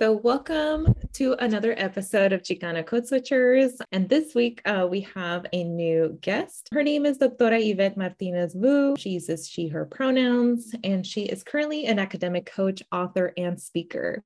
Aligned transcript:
So, 0.00 0.12
welcome 0.12 0.94
to 1.12 1.34
another 1.40 1.74
episode 1.76 2.32
of 2.32 2.40
Chicana 2.40 2.86
Code 2.86 3.04
Switchers. 3.04 3.72
And 3.92 4.08
this 4.08 4.34
week 4.34 4.62
uh, 4.64 4.88
we 4.90 5.02
have 5.14 5.44
a 5.52 5.62
new 5.62 6.16
guest. 6.22 6.70
Her 6.72 6.82
name 6.82 7.04
is 7.04 7.18
Doctora 7.18 7.60
Yvette 7.60 7.98
Martinez 7.98 8.54
Vu. 8.54 8.94
She 8.96 9.10
uses 9.10 9.46
she, 9.46 9.68
her 9.68 9.84
pronouns, 9.84 10.74
and 10.84 11.06
she 11.06 11.24
is 11.24 11.42
currently 11.42 11.84
an 11.84 11.98
academic 11.98 12.46
coach, 12.46 12.82
author, 12.90 13.34
and 13.36 13.60
speaker. 13.60 14.24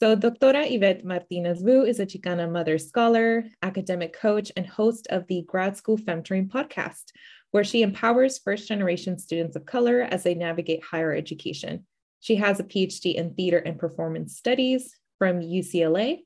So, 0.00 0.16
Doctora 0.16 0.68
Yvette 0.68 1.04
Martinez 1.04 1.62
Vu 1.62 1.84
is 1.84 2.00
a 2.00 2.06
Chicana 2.06 2.50
mother 2.50 2.76
scholar, 2.76 3.44
academic 3.62 4.18
coach, 4.18 4.50
and 4.56 4.66
host 4.66 5.06
of 5.10 5.28
the 5.28 5.42
Grad 5.42 5.76
School 5.76 5.96
Femtoring 5.96 6.48
podcast, 6.48 7.12
where 7.52 7.62
she 7.62 7.82
empowers 7.82 8.40
first 8.40 8.66
generation 8.66 9.20
students 9.20 9.54
of 9.54 9.64
color 9.64 10.00
as 10.00 10.24
they 10.24 10.34
navigate 10.34 10.82
higher 10.82 11.14
education. 11.14 11.86
She 12.18 12.34
has 12.36 12.58
a 12.58 12.64
PhD 12.64 13.14
in 13.14 13.34
theater 13.34 13.58
and 13.58 13.78
performance 13.78 14.36
studies, 14.36 14.96
from 15.18 15.40
UCLA. 15.40 16.20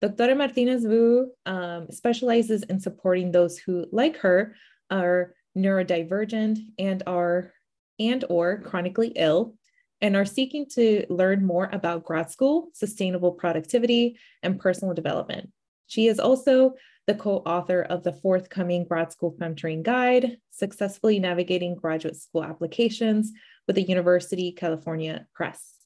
Dr. 0.00 0.34
Martinez 0.34 0.84
Vu 0.84 1.30
um, 1.46 1.86
specializes 1.90 2.64
in 2.64 2.80
supporting 2.80 3.30
those 3.30 3.56
who, 3.58 3.86
like 3.92 4.16
her, 4.18 4.56
are 4.90 5.34
neurodivergent 5.56 6.58
and 6.78 7.02
are 7.06 7.52
and 8.00 8.24
or 8.28 8.60
chronically 8.62 9.12
ill 9.14 9.54
and 10.00 10.16
are 10.16 10.24
seeking 10.24 10.66
to 10.74 11.06
learn 11.08 11.46
more 11.46 11.70
about 11.72 12.04
grad 12.04 12.30
school, 12.30 12.70
sustainable 12.74 13.32
productivity, 13.32 14.18
and 14.42 14.58
personal 14.58 14.92
development. 14.92 15.50
She 15.86 16.08
is 16.08 16.18
also 16.18 16.74
the 17.06 17.14
co-author 17.14 17.82
of 17.82 18.02
the 18.02 18.12
forthcoming 18.12 18.84
grad 18.84 19.12
school 19.12 19.36
femtoring 19.40 19.82
guide, 19.82 20.38
successfully 20.50 21.20
navigating 21.20 21.76
graduate 21.76 22.16
school 22.16 22.42
applications 22.42 23.32
with 23.66 23.76
the 23.76 23.82
University 23.82 24.52
California 24.52 25.26
Press 25.32 25.81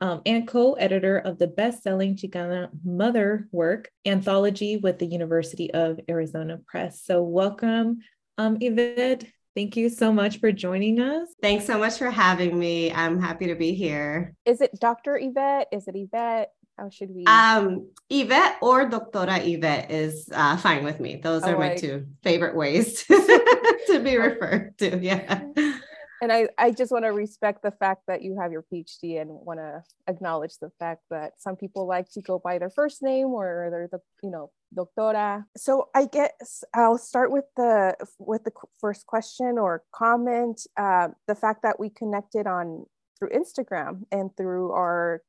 um, 0.00 0.22
and 0.24 0.48
co-editor 0.48 1.18
of 1.18 1.38
the 1.38 1.46
best-selling 1.46 2.16
Chicana 2.16 2.68
Mother 2.84 3.48
work 3.52 3.90
anthology 4.06 4.78
with 4.78 4.98
the 4.98 5.06
University 5.06 5.72
of 5.72 6.00
Arizona 6.08 6.58
Press. 6.66 7.02
So 7.04 7.22
welcome, 7.22 7.98
um, 8.38 8.56
Yvette. 8.60 9.24
Thank 9.54 9.76
you 9.76 9.88
so 9.88 10.12
much 10.12 10.38
for 10.38 10.52
joining 10.52 11.00
us. 11.00 11.28
Thanks 11.42 11.66
so 11.66 11.78
much 11.78 11.98
for 11.98 12.10
having 12.10 12.58
me. 12.58 12.92
I'm 12.92 13.20
happy 13.20 13.48
to 13.48 13.56
be 13.56 13.74
here. 13.74 14.34
Is 14.46 14.60
it 14.60 14.70
Dr. 14.80 15.18
Yvette? 15.20 15.66
Is 15.72 15.86
it 15.88 15.96
Yvette? 15.96 16.50
How 16.78 16.88
should 16.88 17.10
we? 17.10 17.24
Um, 17.26 17.90
Yvette 18.08 18.56
or 18.62 18.88
Doctora 18.88 19.44
Yvette 19.46 19.90
is 19.90 20.30
uh, 20.32 20.56
fine 20.56 20.82
with 20.82 20.98
me. 20.98 21.16
Those 21.16 21.42
are 21.42 21.56
oh, 21.56 21.58
my 21.58 21.72
I... 21.72 21.76
two 21.76 22.06
favorite 22.22 22.56
ways 22.56 23.04
to 23.06 24.00
be 24.02 24.16
referred 24.16 24.78
to. 24.78 24.98
Yeah 24.98 25.42
and 26.20 26.32
I, 26.32 26.48
I 26.58 26.70
just 26.70 26.92
want 26.92 27.04
to 27.04 27.12
respect 27.12 27.62
the 27.62 27.70
fact 27.70 28.02
that 28.06 28.22
you 28.22 28.38
have 28.40 28.52
your 28.52 28.64
PhD 28.72 29.20
and 29.20 29.30
want 29.30 29.58
to 29.58 29.82
acknowledge 30.06 30.58
the 30.60 30.70
fact 30.78 31.02
that 31.10 31.32
some 31.38 31.56
people 31.56 31.86
like 31.86 32.10
to 32.12 32.20
go 32.20 32.38
by 32.38 32.58
their 32.58 32.70
first 32.70 33.02
name 33.02 33.28
or 33.28 33.68
they're 33.70 33.88
the 33.90 34.00
you 34.22 34.30
know 34.30 34.50
doctora. 34.76 35.44
So 35.56 35.88
I 35.94 36.06
guess 36.06 36.64
I'll 36.74 36.98
start 36.98 37.30
with 37.30 37.46
the 37.56 37.96
with 38.18 38.44
the 38.44 38.52
first 38.80 39.06
question 39.06 39.58
or 39.58 39.82
comment. 39.94 40.66
Uh, 40.76 41.08
the 41.26 41.34
fact 41.34 41.62
that 41.62 41.80
we 41.80 41.90
connected 41.90 42.46
on 42.46 42.86
through 43.18 43.30
Instagram 43.30 44.02
and 44.10 44.30
through 44.36 44.72
our 44.72 45.22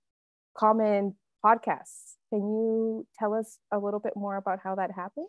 common 0.57 1.15
podcasts. 1.43 2.15
Can 2.29 2.39
you 2.39 3.05
tell 3.17 3.33
us 3.33 3.57
a 3.71 3.79
little 3.79 3.99
bit 3.99 4.13
more 4.15 4.37
about 4.37 4.59
how 4.63 4.75
that 4.75 4.91
happened? 4.91 5.27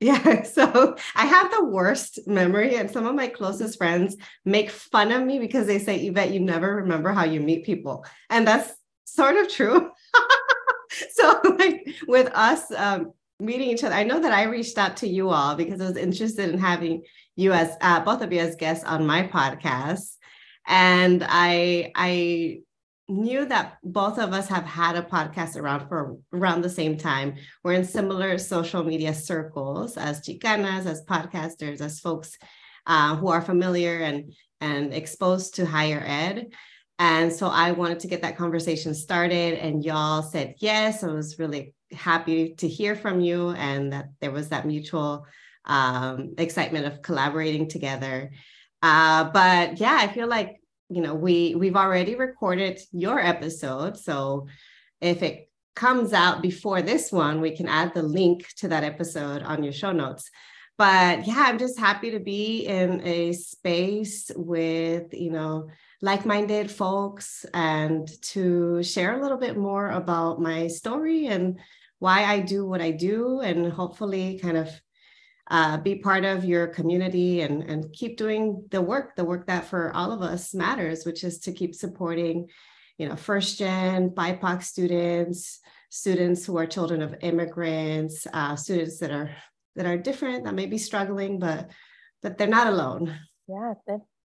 Yeah, 0.00 0.42
so 0.42 0.96
I 1.14 1.26
have 1.26 1.50
the 1.50 1.64
worst 1.64 2.26
memory, 2.26 2.76
and 2.76 2.90
some 2.90 3.06
of 3.06 3.14
my 3.14 3.28
closest 3.28 3.78
friends 3.78 4.16
make 4.44 4.70
fun 4.70 5.12
of 5.12 5.22
me 5.22 5.38
because 5.38 5.66
they 5.66 5.78
say, 5.78 6.06
Yvette, 6.06 6.32
you 6.32 6.40
never 6.40 6.76
remember 6.76 7.12
how 7.12 7.24
you 7.24 7.40
meet 7.40 7.64
people. 7.64 8.04
And 8.30 8.46
that's 8.46 8.72
sort 9.04 9.36
of 9.36 9.48
true. 9.48 9.90
so, 11.12 11.40
like 11.58 11.88
with 12.06 12.30
us 12.34 12.70
um, 12.72 13.12
meeting 13.40 13.70
each 13.70 13.84
other, 13.84 13.94
I 13.94 14.04
know 14.04 14.20
that 14.20 14.32
I 14.32 14.44
reached 14.44 14.78
out 14.78 14.98
to 14.98 15.08
you 15.08 15.30
all 15.30 15.54
because 15.54 15.80
I 15.80 15.86
was 15.86 15.96
interested 15.96 16.50
in 16.50 16.58
having 16.58 17.02
you 17.36 17.52
as 17.52 17.76
uh, 17.80 18.00
both 18.00 18.22
of 18.22 18.32
you 18.32 18.40
as 18.40 18.56
guests 18.56 18.84
on 18.84 19.06
my 19.06 19.26
podcast. 19.26 20.16
And 20.66 21.24
I, 21.28 21.92
I 21.94 22.60
knew 23.08 23.44
that 23.44 23.76
both 23.82 24.18
of 24.18 24.32
us 24.32 24.48
have 24.48 24.64
had 24.64 24.96
a 24.96 25.02
podcast 25.02 25.56
around 25.56 25.88
for 25.88 26.16
around 26.32 26.62
the 26.62 26.70
same 26.70 26.96
time. 26.96 27.34
We're 27.62 27.74
in 27.74 27.84
similar 27.84 28.38
social 28.38 28.82
media 28.82 29.14
circles 29.14 29.96
as 29.96 30.20
Chicanas, 30.20 30.86
as 30.86 31.04
podcasters, 31.04 31.80
as 31.80 32.00
folks 32.00 32.38
uh, 32.86 33.16
who 33.16 33.28
are 33.28 33.42
familiar 33.42 34.00
and 34.00 34.32
and 34.60 34.94
exposed 34.94 35.56
to 35.56 35.66
higher 35.66 36.02
ed. 36.04 36.48
And 36.98 37.32
so 37.32 37.48
I 37.48 37.72
wanted 37.72 38.00
to 38.00 38.08
get 38.08 38.22
that 38.22 38.38
conversation 38.38 38.94
started, 38.94 39.58
and 39.58 39.84
y'all 39.84 40.22
said 40.22 40.54
yes. 40.58 41.02
I 41.02 41.08
was 41.08 41.38
really 41.38 41.74
happy 41.92 42.54
to 42.54 42.68
hear 42.68 42.94
from 42.94 43.20
you, 43.20 43.50
and 43.50 43.92
that 43.92 44.06
there 44.20 44.30
was 44.30 44.48
that 44.48 44.66
mutual 44.66 45.26
um, 45.66 46.34
excitement 46.38 46.86
of 46.86 47.02
collaborating 47.02 47.68
together. 47.68 48.30
Uh, 48.82 49.24
but 49.24 49.80
yeah, 49.80 49.98
I 50.00 50.08
feel 50.08 50.28
like 50.28 50.60
you 50.88 51.00
know 51.00 51.14
we 51.14 51.54
we've 51.54 51.76
already 51.76 52.14
recorded 52.14 52.80
your 52.92 53.18
episode. 53.18 53.96
So 53.98 54.46
if 55.00 55.22
it 55.22 55.48
comes 55.74 56.12
out 56.12 56.40
before 56.40 56.82
this 56.82 57.10
one 57.10 57.40
we 57.40 57.50
can 57.56 57.68
add 57.68 57.92
the 57.94 58.02
link 58.02 58.46
to 58.56 58.68
that 58.68 58.84
episode 58.84 59.42
on 59.42 59.62
your 59.62 59.72
show 59.72 59.92
notes. 59.92 60.30
But 60.76 61.26
yeah 61.26 61.44
i'm 61.46 61.58
just 61.58 61.78
happy 61.78 62.10
to 62.12 62.18
be 62.18 62.66
in 62.66 63.00
a 63.06 63.32
space 63.32 64.30
with 64.34 65.14
you 65.14 65.30
know 65.30 65.68
like-minded 66.02 66.70
folks 66.70 67.46
and 67.54 68.08
to 68.22 68.82
share 68.82 69.18
a 69.18 69.22
little 69.22 69.38
bit 69.38 69.56
more 69.56 69.90
about 69.90 70.40
my 70.40 70.66
story 70.66 71.26
and 71.26 71.58
why 71.98 72.24
i 72.24 72.40
do 72.40 72.66
what 72.66 72.82
i 72.82 72.90
do 72.90 73.40
and 73.40 73.72
hopefully 73.72 74.38
kind 74.42 74.56
of 74.56 74.68
uh, 75.54 75.76
be 75.76 75.94
part 75.94 76.24
of 76.24 76.44
your 76.44 76.66
community 76.66 77.42
and, 77.42 77.62
and 77.62 77.92
keep 77.92 78.16
doing 78.16 78.66
the 78.72 78.82
work, 78.82 79.14
the 79.14 79.24
work 79.24 79.46
that 79.46 79.64
for 79.64 79.94
all 79.94 80.10
of 80.10 80.20
us 80.20 80.52
matters, 80.52 81.04
which 81.04 81.22
is 81.22 81.38
to 81.38 81.52
keep 81.52 81.76
supporting, 81.76 82.48
you 82.98 83.08
know, 83.08 83.14
first 83.14 83.56
gen 83.56 84.10
BIPOC 84.10 84.64
students, 84.64 85.60
students 85.90 86.44
who 86.44 86.58
are 86.58 86.66
children 86.66 87.02
of 87.02 87.14
immigrants, 87.20 88.26
uh, 88.32 88.56
students 88.56 88.98
that 88.98 89.12
are 89.12 89.30
that 89.76 89.86
are 89.86 89.96
different, 89.96 90.42
that 90.42 90.54
may 90.54 90.66
be 90.66 90.76
struggling, 90.76 91.38
but 91.38 91.70
but 92.20 92.36
they're 92.36 92.48
not 92.48 92.66
alone. 92.66 93.16
Yeah, 93.46 93.74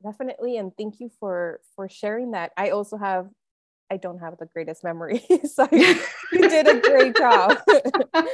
definitely. 0.02 0.56
And 0.56 0.72
thank 0.78 0.98
you 0.98 1.10
for 1.20 1.60
for 1.76 1.90
sharing 1.90 2.30
that. 2.30 2.52
I 2.56 2.70
also 2.70 2.96
have 2.96 3.28
I 3.90 3.96
don't 3.96 4.18
have 4.18 4.36
the 4.38 4.46
greatest 4.46 4.84
memory. 4.84 5.24
so 5.52 5.66
you, 5.72 5.94
did 6.32 6.68
a 6.68 6.80
great 6.80 7.16
job. 7.16 7.56
I 8.14 8.26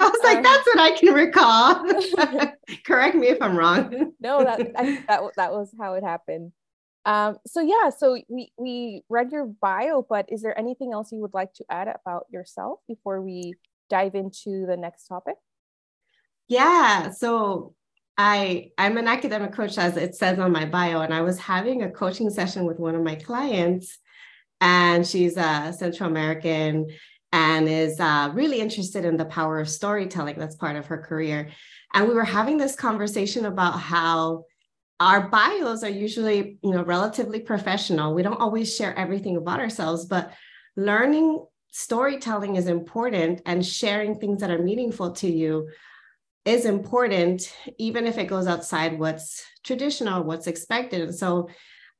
was 0.00 0.20
like, 0.24 0.38
um, 0.38 0.42
that's 0.42 0.66
what 0.66 0.78
I 0.78 0.96
can 0.98 1.14
recall. 1.14 2.52
Correct 2.86 3.14
me 3.16 3.28
if 3.28 3.40
I'm 3.40 3.56
wrong. 3.56 4.12
no, 4.20 4.42
that, 4.44 4.60
I, 4.76 5.04
that 5.08 5.22
that 5.36 5.52
was 5.52 5.74
how 5.78 5.94
it 5.94 6.04
happened. 6.04 6.52
Um, 7.04 7.38
so 7.46 7.60
yeah, 7.60 7.90
so 7.90 8.18
we 8.28 8.52
we 8.56 9.02
read 9.08 9.32
your 9.32 9.46
bio, 9.46 10.06
but 10.08 10.26
is 10.30 10.42
there 10.42 10.58
anything 10.58 10.92
else 10.92 11.12
you 11.12 11.20
would 11.20 11.34
like 11.34 11.52
to 11.54 11.64
add 11.68 11.88
about 11.88 12.26
yourself 12.30 12.80
before 12.86 13.20
we 13.20 13.54
dive 13.90 14.14
into 14.14 14.66
the 14.66 14.76
next 14.76 15.06
topic? 15.08 15.34
Yeah, 16.48 17.10
so 17.10 17.74
I 18.16 18.70
I'm 18.78 18.98
an 18.98 19.08
academic 19.08 19.52
coach 19.52 19.78
as 19.78 19.96
it 19.96 20.14
says 20.14 20.38
on 20.38 20.52
my 20.52 20.64
bio 20.66 21.00
and 21.00 21.14
I 21.14 21.22
was 21.22 21.38
having 21.38 21.82
a 21.82 21.90
coaching 21.90 22.30
session 22.30 22.66
with 22.66 22.78
one 22.78 22.94
of 22.94 23.02
my 23.02 23.14
clients 23.14 23.98
and 24.62 25.04
she's 25.04 25.36
a 25.36 25.74
Central 25.76 26.08
American 26.08 26.88
and 27.32 27.68
is 27.68 27.98
uh, 27.98 28.30
really 28.32 28.60
interested 28.60 29.04
in 29.04 29.16
the 29.16 29.24
power 29.24 29.58
of 29.58 29.68
storytelling. 29.68 30.38
That's 30.38 30.54
part 30.54 30.76
of 30.76 30.86
her 30.86 30.98
career. 30.98 31.50
And 31.92 32.08
we 32.08 32.14
were 32.14 32.24
having 32.24 32.58
this 32.58 32.76
conversation 32.76 33.44
about 33.46 33.72
how 33.72 34.44
our 35.00 35.28
bios 35.28 35.82
are 35.82 35.90
usually, 35.90 36.58
you 36.62 36.70
know, 36.70 36.84
relatively 36.84 37.40
professional. 37.40 38.14
We 38.14 38.22
don't 38.22 38.40
always 38.40 38.74
share 38.74 38.96
everything 38.96 39.36
about 39.36 39.58
ourselves, 39.58 40.06
but 40.06 40.32
learning 40.76 41.44
storytelling 41.72 42.54
is 42.54 42.68
important 42.68 43.42
and 43.44 43.66
sharing 43.66 44.14
things 44.14 44.40
that 44.42 44.50
are 44.50 44.62
meaningful 44.62 45.10
to 45.12 45.28
you 45.30 45.68
is 46.44 46.66
important, 46.66 47.52
even 47.78 48.06
if 48.06 48.16
it 48.16 48.26
goes 48.26 48.46
outside 48.46 48.96
what's 48.96 49.44
traditional, 49.64 50.22
what's 50.22 50.46
expected. 50.46 51.00
And 51.00 51.14
so 51.14 51.48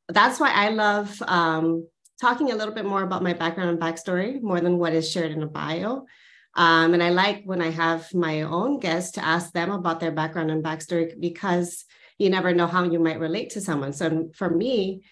that's 0.08 0.38
why 0.38 0.52
I 0.52 0.68
love 0.68 1.20
um, 1.26 1.86
talking 2.22 2.52
a 2.52 2.54
little 2.54 2.72
bit 2.72 2.84
more 2.84 3.02
about 3.02 3.24
my 3.24 3.32
background 3.32 3.68
and 3.68 3.80
backstory 3.80 4.40
more 4.40 4.60
than 4.60 4.78
what 4.78 4.92
is 4.92 5.10
shared 5.10 5.32
in 5.32 5.42
a 5.42 5.46
bio. 5.46 6.06
Um, 6.54 6.94
and 6.94 7.02
I 7.02 7.08
like 7.08 7.42
when 7.44 7.60
I 7.60 7.70
have 7.70 8.14
my 8.14 8.42
own 8.42 8.78
guests 8.78 9.10
to 9.12 9.24
ask 9.24 9.52
them 9.52 9.72
about 9.72 9.98
their 9.98 10.12
background 10.12 10.52
and 10.52 10.62
backstory 10.62 11.18
because 11.18 11.84
you 12.18 12.30
never 12.30 12.54
know 12.54 12.68
how 12.68 12.84
you 12.84 13.00
might 13.00 13.18
relate 13.18 13.50
to 13.50 13.60
someone. 13.60 13.92
So 13.92 14.30
for 14.36 14.48
me, 14.48 15.02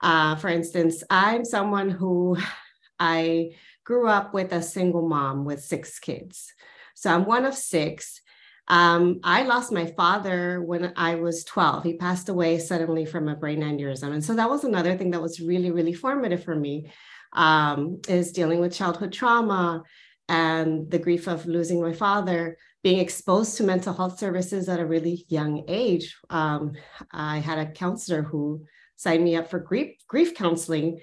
uh, 0.00 0.36
for 0.36 0.46
instance, 0.46 1.02
I'm 1.10 1.44
someone 1.44 1.90
who 1.90 2.36
I 3.00 3.56
grew 3.82 4.06
up 4.06 4.32
with 4.32 4.52
a 4.52 4.62
single 4.62 5.08
mom 5.08 5.44
with 5.44 5.64
six 5.64 5.98
kids. 5.98 6.52
So 6.94 7.12
I'm 7.12 7.24
one 7.24 7.46
of 7.46 7.54
six. 7.56 8.19
Um, 8.70 9.18
I 9.24 9.42
lost 9.42 9.72
my 9.72 9.86
father 9.86 10.62
when 10.62 10.92
I 10.94 11.16
was 11.16 11.42
12. 11.42 11.82
He 11.82 11.96
passed 11.96 12.28
away 12.28 12.60
suddenly 12.60 13.04
from 13.04 13.26
a 13.26 13.34
brain 13.34 13.62
aneurysm. 13.62 14.12
And 14.12 14.24
so 14.24 14.32
that 14.36 14.48
was 14.48 14.62
another 14.62 14.96
thing 14.96 15.10
that 15.10 15.20
was 15.20 15.40
really, 15.40 15.72
really 15.72 15.92
formative 15.92 16.44
for 16.44 16.54
me 16.54 16.92
um, 17.32 18.00
is 18.08 18.30
dealing 18.30 18.60
with 18.60 18.72
childhood 18.72 19.12
trauma 19.12 19.82
and 20.28 20.88
the 20.88 21.00
grief 21.00 21.26
of 21.26 21.46
losing 21.46 21.82
my 21.82 21.92
father, 21.92 22.56
being 22.84 23.00
exposed 23.00 23.56
to 23.56 23.64
mental 23.64 23.92
health 23.92 24.20
services 24.20 24.68
at 24.68 24.78
a 24.78 24.86
really 24.86 25.26
young 25.28 25.64
age. 25.66 26.16
Um, 26.30 26.74
I 27.10 27.38
had 27.38 27.58
a 27.58 27.72
counselor 27.72 28.22
who 28.22 28.64
signed 28.94 29.24
me 29.24 29.34
up 29.34 29.50
for 29.50 29.58
grief, 29.58 29.96
grief 30.06 30.36
counseling 30.36 31.00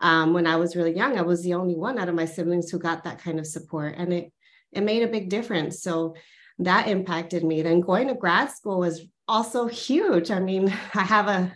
um, 0.00 0.32
when 0.32 0.46
I 0.46 0.56
was 0.56 0.74
really 0.74 0.96
young. 0.96 1.18
I 1.18 1.22
was 1.22 1.42
the 1.42 1.52
only 1.52 1.76
one 1.76 1.98
out 1.98 2.08
of 2.08 2.14
my 2.14 2.24
siblings 2.24 2.70
who 2.70 2.78
got 2.78 3.04
that 3.04 3.18
kind 3.18 3.38
of 3.38 3.46
support, 3.46 3.96
and 3.98 4.10
it 4.14 4.32
it 4.72 4.82
made 4.82 5.02
a 5.02 5.08
big 5.08 5.28
difference. 5.28 5.82
So 5.82 6.14
that 6.60 6.88
impacted 6.88 7.42
me. 7.42 7.62
Then 7.62 7.80
going 7.80 8.08
to 8.08 8.14
grad 8.14 8.50
school 8.50 8.78
was 8.78 9.02
also 9.26 9.66
huge. 9.66 10.30
I 10.30 10.40
mean, 10.40 10.68
I 10.94 11.02
have 11.02 11.26
a 11.26 11.52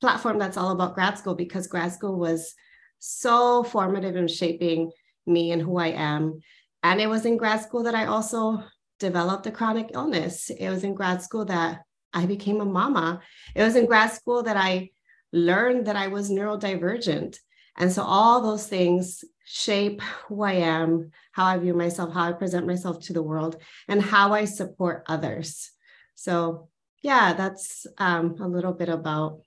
platform 0.00 0.38
that's 0.38 0.56
all 0.56 0.70
about 0.70 0.94
grad 0.94 1.18
school 1.18 1.34
because 1.34 1.66
grad 1.66 1.92
school 1.92 2.18
was 2.18 2.54
so 2.98 3.62
formative 3.62 4.16
in 4.16 4.28
shaping 4.28 4.90
me 5.26 5.52
and 5.52 5.62
who 5.62 5.78
I 5.78 5.88
am. 5.88 6.40
And 6.82 7.00
it 7.00 7.08
was 7.08 7.26
in 7.26 7.36
grad 7.36 7.60
school 7.60 7.84
that 7.84 7.94
I 7.94 8.06
also 8.06 8.62
developed 8.98 9.46
a 9.46 9.50
chronic 9.50 9.90
illness. 9.94 10.50
It 10.50 10.68
was 10.68 10.84
in 10.84 10.94
grad 10.94 11.22
school 11.22 11.44
that 11.46 11.82
I 12.12 12.26
became 12.26 12.60
a 12.60 12.64
mama. 12.64 13.20
It 13.54 13.62
was 13.62 13.76
in 13.76 13.86
grad 13.86 14.12
school 14.12 14.42
that 14.42 14.56
I 14.56 14.90
learned 15.32 15.86
that 15.86 15.96
I 15.96 16.08
was 16.08 16.30
neurodivergent. 16.30 17.38
And 17.76 17.92
so 17.92 18.02
all 18.02 18.40
those 18.40 18.66
things 18.66 19.24
shape 19.52 20.00
who 20.00 20.42
I 20.42 20.52
am, 20.52 21.10
how 21.32 21.44
I 21.44 21.58
view 21.58 21.74
myself, 21.74 22.14
how 22.14 22.28
I 22.28 22.32
present 22.32 22.66
myself 22.66 23.00
to 23.06 23.12
the 23.12 23.22
world, 23.22 23.56
and 23.88 24.00
how 24.00 24.32
I 24.32 24.44
support 24.44 25.04
others. 25.08 25.70
So 26.14 26.68
yeah, 27.02 27.32
that's 27.32 27.86
um, 27.98 28.36
a 28.40 28.46
little 28.46 28.72
bit 28.72 28.88
about 28.88 29.40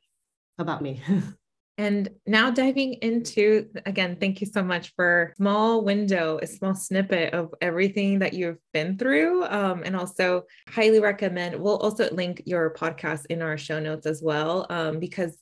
about 0.57 0.81
me. 0.81 1.01
And 1.79 2.09
now 2.27 2.51
diving 2.51 2.93
into 3.01 3.67
again, 3.87 4.17
thank 4.19 4.41
you 4.41 4.45
so 4.45 4.61
much 4.61 4.93
for 4.95 5.33
small 5.37 5.83
window, 5.83 6.37
a 6.39 6.45
small 6.45 6.75
snippet 6.75 7.33
of 7.33 7.51
everything 7.61 8.19
that 8.19 8.35
you've 8.35 8.59
been 8.73 8.95
through. 8.95 9.43
Um, 9.45 9.81
and 9.83 9.95
also 9.95 10.43
highly 10.69 10.99
recommend, 10.99 11.59
we'll 11.59 11.77
also 11.77 12.13
link 12.13 12.43
your 12.45 12.75
podcast 12.75 13.25
in 13.31 13.41
our 13.41 13.57
show 13.57 13.79
notes 13.79 14.05
as 14.05 14.21
well. 14.21 14.67
Um, 14.69 14.99
because 14.99 15.39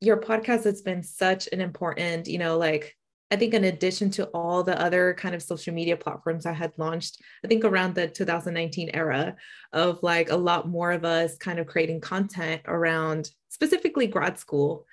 your 0.00 0.20
podcast 0.20 0.64
has 0.64 0.82
been 0.82 1.04
such 1.04 1.48
an 1.52 1.60
important, 1.60 2.26
you 2.26 2.38
know, 2.38 2.58
like 2.58 2.96
I 3.30 3.36
think 3.36 3.52
in 3.52 3.64
addition 3.64 4.10
to 4.12 4.26
all 4.28 4.62
the 4.62 4.80
other 4.80 5.14
kind 5.14 5.34
of 5.34 5.42
social 5.42 5.74
media 5.74 5.96
platforms 5.96 6.46
I 6.46 6.52
had 6.52 6.72
launched, 6.78 7.20
I 7.44 7.48
think 7.48 7.64
around 7.64 7.94
the 7.94 8.08
2019 8.08 8.90
era 8.94 9.36
of 9.72 10.02
like 10.02 10.30
a 10.30 10.36
lot 10.36 10.68
more 10.68 10.92
of 10.92 11.04
us 11.04 11.36
kind 11.36 11.58
of 11.58 11.66
creating 11.66 12.00
content 12.00 12.62
around 12.66 13.30
specifically 13.48 14.06
grad 14.06 14.38
school 14.38 14.86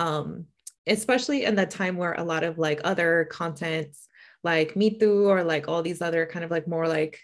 um, 0.00 0.46
especially 0.86 1.44
in 1.44 1.54
the 1.54 1.66
time 1.66 1.96
where 1.96 2.14
a 2.14 2.24
lot 2.24 2.42
of 2.42 2.58
like 2.58 2.80
other 2.84 3.28
contents 3.30 4.08
like 4.42 4.74
Me 4.74 4.98
Too 4.98 5.28
or 5.28 5.44
like 5.44 5.68
all 5.68 5.82
these 5.82 6.00
other 6.00 6.26
kind 6.26 6.44
of 6.44 6.50
like 6.50 6.66
more 6.66 6.88
like 6.88 7.20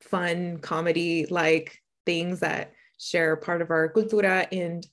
fun 0.00 0.58
comedy 0.58 1.26
like 1.26 1.78
things 2.04 2.40
that 2.40 2.72
share 2.98 3.36
part 3.36 3.62
of 3.62 3.70
our 3.70 3.92
cultura 3.92 4.46
and 4.50 4.86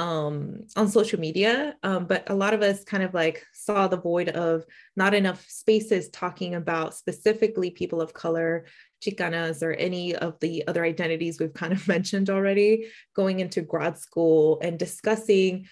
um, 0.00 0.62
on 0.76 0.88
social 0.88 1.20
media. 1.20 1.76
Um, 1.82 2.06
but 2.06 2.30
a 2.30 2.34
lot 2.34 2.54
of 2.54 2.62
us 2.62 2.84
kind 2.84 3.02
of 3.02 3.12
like 3.12 3.44
saw 3.52 3.86
the 3.86 4.00
void 4.00 4.30
of 4.30 4.64
not 4.96 5.12
enough 5.12 5.44
spaces 5.46 6.08
talking 6.08 6.54
about 6.54 6.94
specifically 6.94 7.70
people 7.70 8.00
of 8.00 8.14
color, 8.14 8.64
Chicanas, 9.04 9.62
or 9.62 9.72
any 9.72 10.16
of 10.16 10.40
the 10.40 10.66
other 10.66 10.84
identities 10.84 11.38
we've 11.38 11.52
kind 11.52 11.74
of 11.74 11.86
mentioned 11.96 12.30
already 12.30 12.86
going 13.14 13.40
into 13.40 13.60
grad 13.60 13.98
school 13.98 14.58
and 14.62 14.78
discussing 14.78 15.66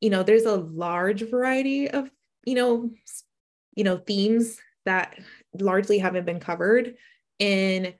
you 0.00 0.10
know 0.10 0.22
there's 0.22 0.44
a 0.44 0.56
large 0.56 1.22
variety 1.22 1.90
of 1.90 2.10
you 2.44 2.54
know 2.54 2.90
you 3.74 3.84
know 3.84 3.96
themes 3.96 4.58
that 4.84 5.18
largely 5.58 5.98
haven't 5.98 6.26
been 6.26 6.40
covered 6.40 6.94
in 7.38 7.94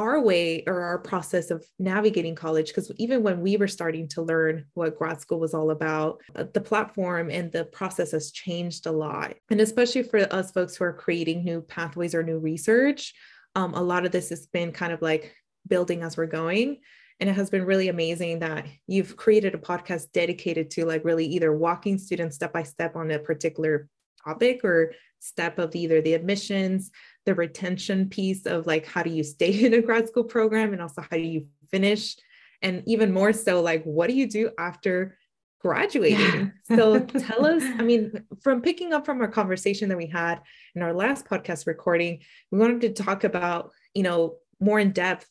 our 0.00 0.20
way 0.20 0.64
or 0.66 0.80
our 0.80 0.98
process 0.98 1.50
of 1.50 1.64
navigating 1.78 2.34
college 2.34 2.68
because 2.68 2.90
even 2.96 3.22
when 3.22 3.40
we 3.40 3.56
were 3.56 3.68
starting 3.68 4.08
to 4.08 4.22
learn 4.22 4.64
what 4.74 4.96
grad 4.98 5.20
school 5.20 5.38
was 5.38 5.54
all 5.54 5.70
about 5.70 6.20
uh, 6.34 6.44
the 6.54 6.60
platform 6.60 7.30
and 7.30 7.52
the 7.52 7.64
process 7.64 8.12
has 8.12 8.32
changed 8.32 8.86
a 8.86 8.92
lot. 8.92 9.34
And 9.50 9.60
especially 9.60 10.02
for 10.02 10.20
us 10.32 10.52
folks 10.52 10.76
who 10.76 10.84
are 10.84 10.92
creating 10.92 11.44
new 11.44 11.60
pathways 11.60 12.14
or 12.14 12.22
new 12.22 12.38
research 12.38 13.12
um, 13.56 13.74
a 13.74 13.82
lot 13.82 14.06
of 14.06 14.12
this 14.12 14.28
has 14.30 14.46
been 14.46 14.72
kind 14.72 14.92
of 14.92 15.02
like 15.02 15.34
building 15.66 16.02
as 16.02 16.16
we're 16.16 16.26
going. 16.26 16.78
And 17.18 17.28
it 17.28 17.34
has 17.34 17.50
been 17.50 17.66
really 17.66 17.88
amazing 17.88 18.38
that 18.38 18.66
you've 18.86 19.16
created 19.16 19.54
a 19.54 19.58
podcast 19.58 20.12
dedicated 20.12 20.70
to 20.72 20.86
like 20.86 21.04
really 21.04 21.26
either 21.26 21.52
walking 21.52 21.98
students 21.98 22.36
step 22.36 22.52
by 22.52 22.62
step 22.62 22.96
on 22.96 23.10
a 23.10 23.18
particular 23.18 23.88
topic 24.24 24.64
or 24.64 24.92
step 25.18 25.58
of 25.58 25.74
either 25.74 26.00
the 26.00 26.14
admissions 26.14 26.90
the 27.30 27.34
retention 27.36 28.08
piece 28.08 28.44
of 28.44 28.66
like 28.66 28.84
how 28.84 29.04
do 29.04 29.10
you 29.10 29.22
stay 29.22 29.52
in 29.64 29.72
a 29.72 29.80
grad 29.80 30.08
school 30.08 30.24
program 30.24 30.72
and 30.72 30.82
also 30.82 31.00
how 31.00 31.16
do 31.16 31.22
you 31.22 31.46
finish 31.70 32.16
and 32.60 32.82
even 32.86 33.12
more 33.12 33.32
so 33.32 33.62
like 33.62 33.84
what 33.84 34.08
do 34.08 34.16
you 34.16 34.28
do 34.28 34.50
after 34.58 35.16
graduating 35.60 36.52
yeah. 36.68 36.76
so 36.76 36.98
tell 37.28 37.46
us 37.46 37.62
i 37.62 37.82
mean 37.82 38.10
from 38.42 38.60
picking 38.60 38.92
up 38.92 39.06
from 39.06 39.20
our 39.20 39.28
conversation 39.28 39.88
that 39.88 39.96
we 39.96 40.08
had 40.08 40.40
in 40.74 40.82
our 40.82 40.92
last 40.92 41.24
podcast 41.24 41.68
recording 41.68 42.18
we 42.50 42.58
wanted 42.58 42.80
to 42.80 43.02
talk 43.02 43.22
about 43.22 43.70
you 43.94 44.02
know 44.02 44.34
more 44.58 44.80
in 44.80 44.90
depth 44.90 45.28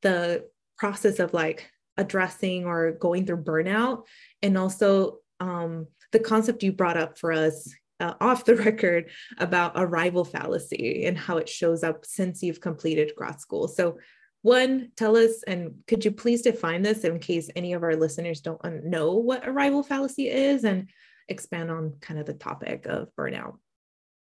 the 0.00 0.46
process 0.78 1.18
of 1.18 1.34
like 1.34 1.70
addressing 1.98 2.64
or 2.64 2.92
going 2.92 3.26
through 3.26 3.44
burnout 3.44 4.04
and 4.42 4.56
also 4.56 5.18
um, 5.40 5.86
the 6.12 6.18
concept 6.18 6.62
you 6.62 6.72
brought 6.72 6.96
up 6.96 7.18
for 7.18 7.32
us 7.32 7.70
uh, 8.00 8.14
off 8.20 8.44
the 8.44 8.56
record 8.68 9.10
about 9.38 9.72
arrival 9.76 10.24
fallacy 10.24 11.04
and 11.06 11.18
how 11.18 11.36
it 11.36 11.48
shows 11.48 11.82
up 11.82 12.04
since 12.04 12.42
you've 12.42 12.60
completed 12.60 13.12
grad 13.16 13.40
school 13.40 13.68
so 13.68 13.98
one 14.42 14.90
tell 14.96 15.16
us 15.16 15.42
and 15.46 15.74
could 15.86 16.04
you 16.04 16.12
please 16.12 16.42
define 16.42 16.82
this 16.82 17.04
in 17.04 17.18
case 17.18 17.48
any 17.56 17.72
of 17.72 17.82
our 17.82 17.96
listeners 17.96 18.40
don't 18.40 18.62
know 18.84 19.14
what 19.14 19.48
arrival 19.48 19.82
fallacy 19.82 20.28
is 20.28 20.64
and 20.64 20.90
expand 21.28 21.70
on 21.70 21.94
kind 22.00 22.20
of 22.20 22.26
the 22.26 22.34
topic 22.34 22.86
of 22.86 23.08
burnout 23.18 23.56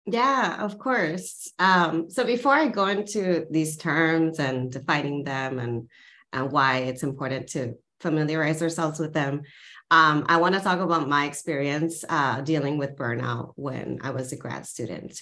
yeah, 0.04 0.60
of 0.64 0.78
course. 0.78 1.52
Um, 1.60 2.10
so 2.10 2.24
before 2.24 2.54
I 2.54 2.66
go 2.66 2.86
into 2.86 3.46
these 3.50 3.76
terms 3.76 4.40
and 4.40 4.70
defining 4.70 5.22
them 5.22 5.58
and 5.58 5.88
and 6.32 6.50
why 6.50 6.78
it's 6.78 7.02
important 7.02 7.48
to 7.50 7.74
familiarize 8.00 8.62
ourselves 8.62 8.98
with 8.98 9.12
them. 9.12 9.42
Um, 9.92 10.24
I 10.26 10.38
want 10.38 10.54
to 10.54 10.60
talk 10.62 10.80
about 10.80 11.06
my 11.06 11.26
experience 11.26 12.02
uh, 12.08 12.40
dealing 12.40 12.78
with 12.78 12.96
burnout 12.96 13.52
when 13.56 13.98
I 14.02 14.08
was 14.08 14.32
a 14.32 14.36
grad 14.36 14.66
student. 14.66 15.20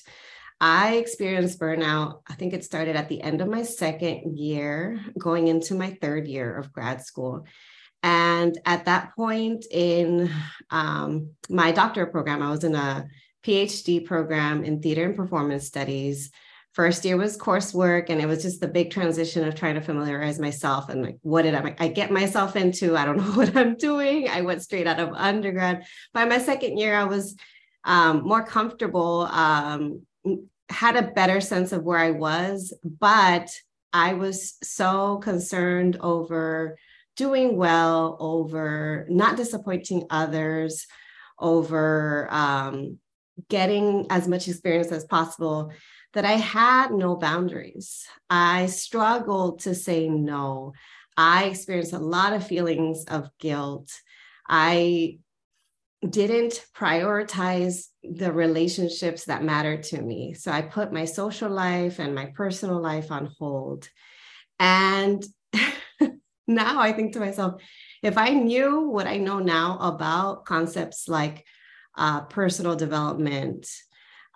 I 0.61 0.95
experienced 0.95 1.59
burnout, 1.59 2.21
I 2.29 2.35
think 2.35 2.53
it 2.55 2.63
started 2.63 2.95
at 2.95 3.09
the 3.09 3.21
end 3.21 3.41
of 3.41 3.49
my 3.49 3.65
second 3.65 4.39
year, 4.39 5.01
going 5.19 5.49
into 5.49 5.75
my 5.75 5.99
third 6.01 6.29
year 6.29 6.57
of 6.57 6.73
grad 6.73 7.05
school. 7.05 7.47
And 8.05 8.57
at 8.65 8.85
that 8.85 9.17
point 9.17 9.67
in 9.73 10.31
um, 10.71 11.31
my 11.49 11.73
doctorate 11.73 12.13
program, 12.13 12.41
I 12.41 12.53
was 12.53 12.63
in 12.63 12.77
a 12.77 13.09
PhD 13.45 14.05
program 14.05 14.63
in 14.63 14.81
theater 14.81 15.05
and 15.05 15.17
performance 15.17 15.67
studies 15.67 16.31
first 16.73 17.05
year 17.05 17.17
was 17.17 17.37
coursework 17.37 18.11
and 18.11 18.21
it 18.21 18.27
was 18.27 18.43
just 18.43 18.61
the 18.61 18.69
big 18.69 18.91
transition 18.91 19.47
of 19.47 19.55
trying 19.55 19.75
to 19.75 19.81
familiarize 19.81 20.39
myself 20.39 20.89
and 20.89 21.03
like 21.03 21.19
what 21.23 21.43
did 21.43 21.55
I, 21.55 21.75
I 21.79 21.89
get 21.89 22.11
myself 22.11 22.57
into? 22.57 22.97
I 22.97 23.05
don't 23.05 23.17
know 23.25 23.33
what 23.33 23.57
i'm 23.57 23.77
doing. 23.77 24.29
I 24.29 24.43
went 24.43 24.63
straight 24.63 24.87
out 24.87 25.01
of 25.01 25.13
undergrad. 25.13 25.85
By 26.13 26.25
my 26.25 26.39
second 26.39 26.79
year 26.79 26.95
i 26.95 27.05
was 27.05 27.37
um, 27.85 28.23
more 28.25 28.45
comfortable 28.45 29.23
um, 29.31 30.03
had 30.69 30.97
a 30.97 31.11
better 31.11 31.41
sense 31.41 31.73
of 31.73 31.83
where 31.83 31.99
i 31.99 32.11
was 32.11 32.73
but 32.85 33.51
i 33.93 34.13
was 34.13 34.57
so 34.63 35.17
concerned 35.19 35.97
over 36.01 36.79
doing 37.17 37.57
well 37.57 38.17
over 38.21 39.07
not 39.09 39.37
disappointing 39.37 40.07
others 40.11 40.87
over 41.39 42.29
um, 42.31 42.99
getting 43.49 44.07
as 44.11 44.29
much 44.29 44.47
experience 44.47 44.93
as 44.93 45.05
possible 45.05 45.73
that 46.13 46.25
I 46.25 46.33
had 46.33 46.93
no 46.93 47.17
boundaries. 47.17 48.07
I 48.29 48.67
struggled 48.67 49.61
to 49.61 49.75
say 49.75 50.09
no. 50.09 50.73
I 51.17 51.45
experienced 51.45 51.93
a 51.93 51.99
lot 51.99 52.33
of 52.33 52.47
feelings 52.47 53.05
of 53.05 53.31
guilt. 53.39 53.91
I 54.49 55.19
didn't 56.09 56.65
prioritize 56.75 57.87
the 58.03 58.33
relationships 58.33 59.27
that 59.27 59.45
mattered 59.45 59.83
to 59.83 60.01
me. 60.01 60.33
So 60.33 60.51
I 60.51 60.63
put 60.63 60.93
my 60.93 61.05
social 61.05 61.51
life 61.51 61.99
and 61.99 62.15
my 62.15 62.33
personal 62.35 62.81
life 62.81 63.11
on 63.11 63.31
hold. 63.39 63.89
And 64.59 65.23
now 66.47 66.81
I 66.81 66.93
think 66.93 67.13
to 67.13 67.21
myself, 67.21 67.63
if 68.03 68.17
I 68.17 68.31
knew 68.31 68.89
what 68.89 69.07
I 69.07 69.19
know 69.19 69.41
now 69.41 69.79
about 69.79 70.47
concepts 70.47 71.07
like 71.07 71.45
uh, 71.97 72.23
personal 72.23 72.77
development, 72.77 73.69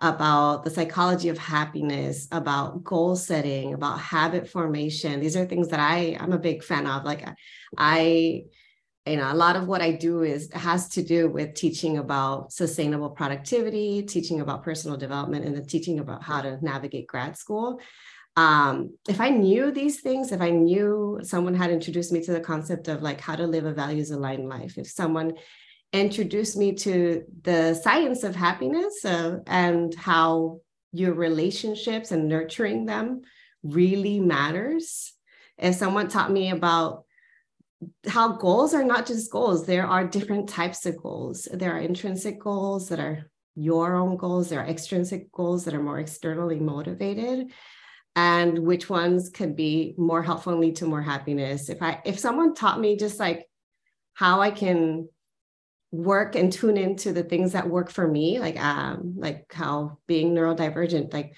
about 0.01 0.63
the 0.63 0.69
psychology 0.69 1.29
of 1.29 1.37
happiness, 1.37 2.27
about 2.31 2.83
goal 2.83 3.15
setting, 3.15 3.73
about 3.73 3.99
habit 3.99 4.49
formation, 4.49 5.19
these 5.19 5.37
are 5.37 5.45
things 5.45 5.69
that 5.69 5.79
I 5.79 6.17
I'm 6.19 6.33
a 6.33 6.37
big 6.37 6.63
fan 6.63 6.85
of. 6.85 7.05
Like 7.05 7.25
I 7.77 8.45
you 9.05 9.17
know 9.17 9.31
a 9.31 9.35
lot 9.35 9.55
of 9.55 9.67
what 9.67 9.81
i 9.81 9.91
do 9.91 10.23
is 10.23 10.51
has 10.53 10.89
to 10.89 11.03
do 11.03 11.29
with 11.29 11.53
teaching 11.53 11.97
about 11.97 12.51
sustainable 12.51 13.09
productivity 13.09 14.01
teaching 14.01 14.41
about 14.41 14.63
personal 14.63 14.97
development 14.97 15.45
and 15.45 15.55
then 15.55 15.65
teaching 15.65 15.99
about 15.99 16.23
how 16.23 16.41
to 16.41 16.63
navigate 16.63 17.07
grad 17.07 17.37
school 17.37 17.79
um, 18.35 18.97
if 19.07 19.21
i 19.21 19.29
knew 19.29 19.71
these 19.71 20.01
things 20.01 20.31
if 20.31 20.41
i 20.41 20.49
knew 20.49 21.19
someone 21.21 21.53
had 21.53 21.71
introduced 21.71 22.11
me 22.11 22.21
to 22.21 22.31
the 22.31 22.39
concept 22.39 22.87
of 22.87 23.01
like 23.01 23.21
how 23.21 23.35
to 23.35 23.45
live 23.45 23.65
a 23.65 23.73
values 23.73 24.11
aligned 24.11 24.49
life 24.49 24.77
if 24.77 24.87
someone 24.87 25.33
introduced 25.99 26.57
me 26.57 26.73
to 26.73 27.23
the 27.43 27.73
science 27.75 28.23
of 28.23 28.35
happiness 28.35 29.03
uh, 29.05 29.39
and 29.47 29.93
how 29.95 30.59
your 30.91 31.13
relationships 31.13 32.11
and 32.11 32.27
nurturing 32.27 32.85
them 32.85 33.21
really 33.63 34.19
matters. 34.19 35.13
If 35.57 35.75
someone 35.75 36.07
taught 36.07 36.31
me 36.31 36.51
about 36.51 37.03
how 38.07 38.33
goals 38.33 38.73
are 38.73 38.83
not 38.83 39.05
just 39.05 39.31
goals 39.31 39.65
there 39.65 39.85
are 39.85 40.07
different 40.07 40.49
types 40.49 40.85
of 40.85 40.97
goals. 40.97 41.47
There 41.51 41.73
are 41.73 41.79
intrinsic 41.79 42.39
goals 42.39 42.89
that 42.89 42.99
are 42.99 43.29
your 43.55 43.95
own 43.95 44.17
goals. 44.17 44.49
There 44.49 44.61
are 44.61 44.67
extrinsic 44.67 45.31
goals 45.31 45.65
that 45.65 45.73
are 45.73 45.83
more 45.83 45.99
externally 45.99 46.59
motivated. 46.59 47.51
And 48.15 48.59
which 48.59 48.89
ones 48.89 49.29
could 49.29 49.55
be 49.55 49.93
more 49.97 50.23
helpful 50.23 50.53
and 50.53 50.61
lead 50.61 50.77
to 50.77 50.85
more 50.85 51.01
happiness? 51.01 51.69
If 51.69 51.81
i 51.81 52.01
if 52.05 52.17
someone 52.17 52.55
taught 52.55 52.79
me 52.79 52.95
just 52.97 53.19
like 53.19 53.45
how 54.13 54.39
i 54.41 54.49
can 54.49 55.09
work 55.95 56.35
and 56.35 56.51
tune 56.51 56.77
into 56.77 57.13
the 57.13 57.23
things 57.23 57.53
that 57.53 57.69
work 57.69 57.89
for 57.89 58.07
me 58.07 58.39
like 58.39 58.59
um 58.59 59.13
like 59.17 59.45
how 59.53 59.97
being 60.07 60.33
neurodivergent 60.33 61.13
like 61.13 61.33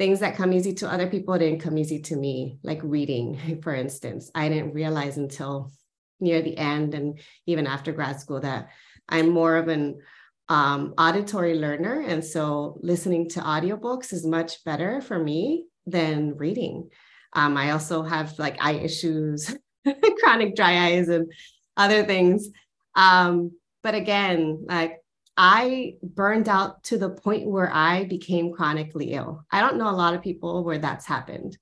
things 0.00 0.20
that 0.20 0.34
come 0.34 0.54
easy 0.54 0.72
to 0.72 0.90
other 0.90 1.06
people 1.06 1.36
didn't 1.36 1.60
come 1.60 1.76
easy 1.76 2.00
to 2.00 2.16
me, 2.16 2.58
like 2.62 2.80
reading, 2.82 3.60
for 3.62 3.74
instance. 3.74 4.30
I 4.34 4.48
didn't 4.48 4.72
realize 4.72 5.18
until 5.18 5.70
near 6.18 6.40
the 6.40 6.56
end 6.56 6.94
and 6.94 7.20
even 7.44 7.66
after 7.66 7.92
grad 7.92 8.18
school 8.18 8.40
that 8.40 8.70
I'm 9.10 9.28
more 9.28 9.56
of 9.56 9.68
an 9.68 10.00
um, 10.48 10.94
auditory 10.96 11.54
learner. 11.54 12.00
And 12.00 12.24
so 12.24 12.78
listening 12.80 13.28
to 13.30 13.40
audiobooks 13.40 14.14
is 14.14 14.24
much 14.24 14.64
better 14.64 15.02
for 15.02 15.18
me 15.18 15.66
than 15.84 16.34
reading. 16.38 16.88
Um, 17.34 17.58
I 17.58 17.72
also 17.72 18.02
have 18.02 18.38
like 18.38 18.56
eye 18.58 18.80
issues, 18.82 19.54
chronic 20.20 20.56
dry 20.56 20.86
eyes, 20.86 21.10
and 21.10 21.30
other 21.76 22.06
things. 22.06 22.48
Um, 22.94 23.52
but 23.82 23.94
again, 23.94 24.64
like 24.68 25.00
I 25.36 25.94
burned 26.02 26.48
out 26.48 26.84
to 26.84 26.98
the 26.98 27.10
point 27.10 27.48
where 27.48 27.72
I 27.72 28.04
became 28.04 28.52
chronically 28.52 29.12
ill. 29.12 29.44
I 29.50 29.60
don't 29.60 29.78
know 29.78 29.88
a 29.88 29.92
lot 29.92 30.14
of 30.14 30.22
people 30.22 30.64
where 30.64 30.78
that's 30.78 31.06
happened. 31.06 31.56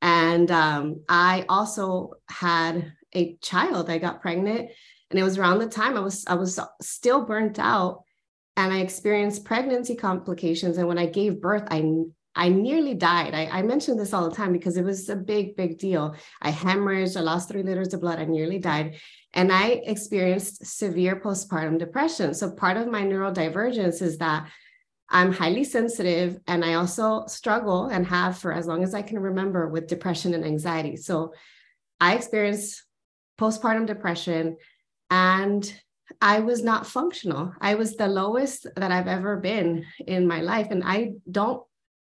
And 0.00 0.50
um, 0.50 1.02
I 1.08 1.44
also 1.48 2.12
had 2.28 2.92
a 3.14 3.36
child. 3.42 3.90
I 3.90 3.98
got 3.98 4.20
pregnant, 4.20 4.70
and 5.10 5.18
it 5.18 5.24
was 5.24 5.38
around 5.38 5.58
the 5.58 5.68
time 5.68 5.96
I 5.96 6.00
was 6.00 6.24
I 6.26 6.34
was 6.34 6.60
still 6.80 7.24
burnt 7.24 7.58
out, 7.58 8.04
and 8.56 8.72
I 8.72 8.78
experienced 8.78 9.44
pregnancy 9.44 9.96
complications. 9.96 10.78
And 10.78 10.86
when 10.86 10.98
I 10.98 11.06
gave 11.06 11.40
birth, 11.40 11.66
I 11.70 11.82
I 12.38 12.48
nearly 12.48 12.94
died. 12.94 13.34
I, 13.34 13.46
I 13.46 13.62
mention 13.62 13.96
this 13.96 14.14
all 14.14 14.30
the 14.30 14.36
time 14.36 14.52
because 14.52 14.76
it 14.76 14.84
was 14.84 15.08
a 15.08 15.16
big, 15.16 15.56
big 15.56 15.76
deal. 15.76 16.14
I 16.40 16.52
hemorrhaged. 16.52 17.16
I 17.16 17.20
lost 17.20 17.48
three 17.48 17.64
liters 17.64 17.92
of 17.92 18.00
blood. 18.00 18.20
I 18.20 18.26
nearly 18.26 18.60
died. 18.60 19.00
And 19.34 19.52
I 19.52 19.82
experienced 19.84 20.64
severe 20.64 21.20
postpartum 21.20 21.78
depression. 21.78 22.32
So 22.34 22.52
part 22.52 22.76
of 22.76 22.86
my 22.86 23.02
neurodivergence 23.02 24.00
is 24.00 24.18
that 24.18 24.48
I'm 25.10 25.32
highly 25.32 25.64
sensitive 25.64 26.38
and 26.46 26.64
I 26.64 26.74
also 26.74 27.26
struggle 27.26 27.86
and 27.86 28.06
have 28.06 28.38
for 28.38 28.52
as 28.52 28.66
long 28.68 28.84
as 28.84 28.94
I 28.94 29.02
can 29.02 29.18
remember 29.18 29.66
with 29.66 29.88
depression 29.88 30.32
and 30.32 30.44
anxiety. 30.44 30.94
So 30.94 31.32
I 32.00 32.14
experienced 32.14 32.84
postpartum 33.36 33.86
depression 33.86 34.58
and 35.10 35.74
I 36.20 36.40
was 36.40 36.62
not 36.62 36.86
functional. 36.86 37.52
I 37.60 37.74
was 37.74 37.96
the 37.96 38.08
lowest 38.08 38.66
that 38.76 38.92
I've 38.92 39.08
ever 39.08 39.38
been 39.38 39.84
in 40.06 40.26
my 40.26 40.40
life. 40.40 40.68
And 40.70 40.82
I 40.84 41.14
don't 41.30 41.62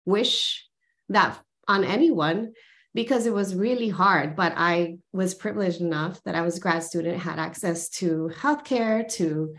wish 0.04 0.66
that 1.09 1.38
on 1.69 1.85
anyone 1.85 2.52
because 2.95 3.26
it 3.26 3.35
was 3.35 3.54
really 3.54 3.88
hard. 3.88 4.37
But 4.37 4.54
I 4.57 4.99
was 5.12 5.35
privileged 5.35 5.80
enough 5.80 6.23
that 6.25 6.35
I 6.35 6.42
was 6.42 6.57
a 6.57 6.61
grad 6.61 6.83
student, 6.83 7.19
had 7.19 7.38
access 7.38 7.88
to 7.90 8.30
healthcare, 8.35 9.09
to 9.14 9.54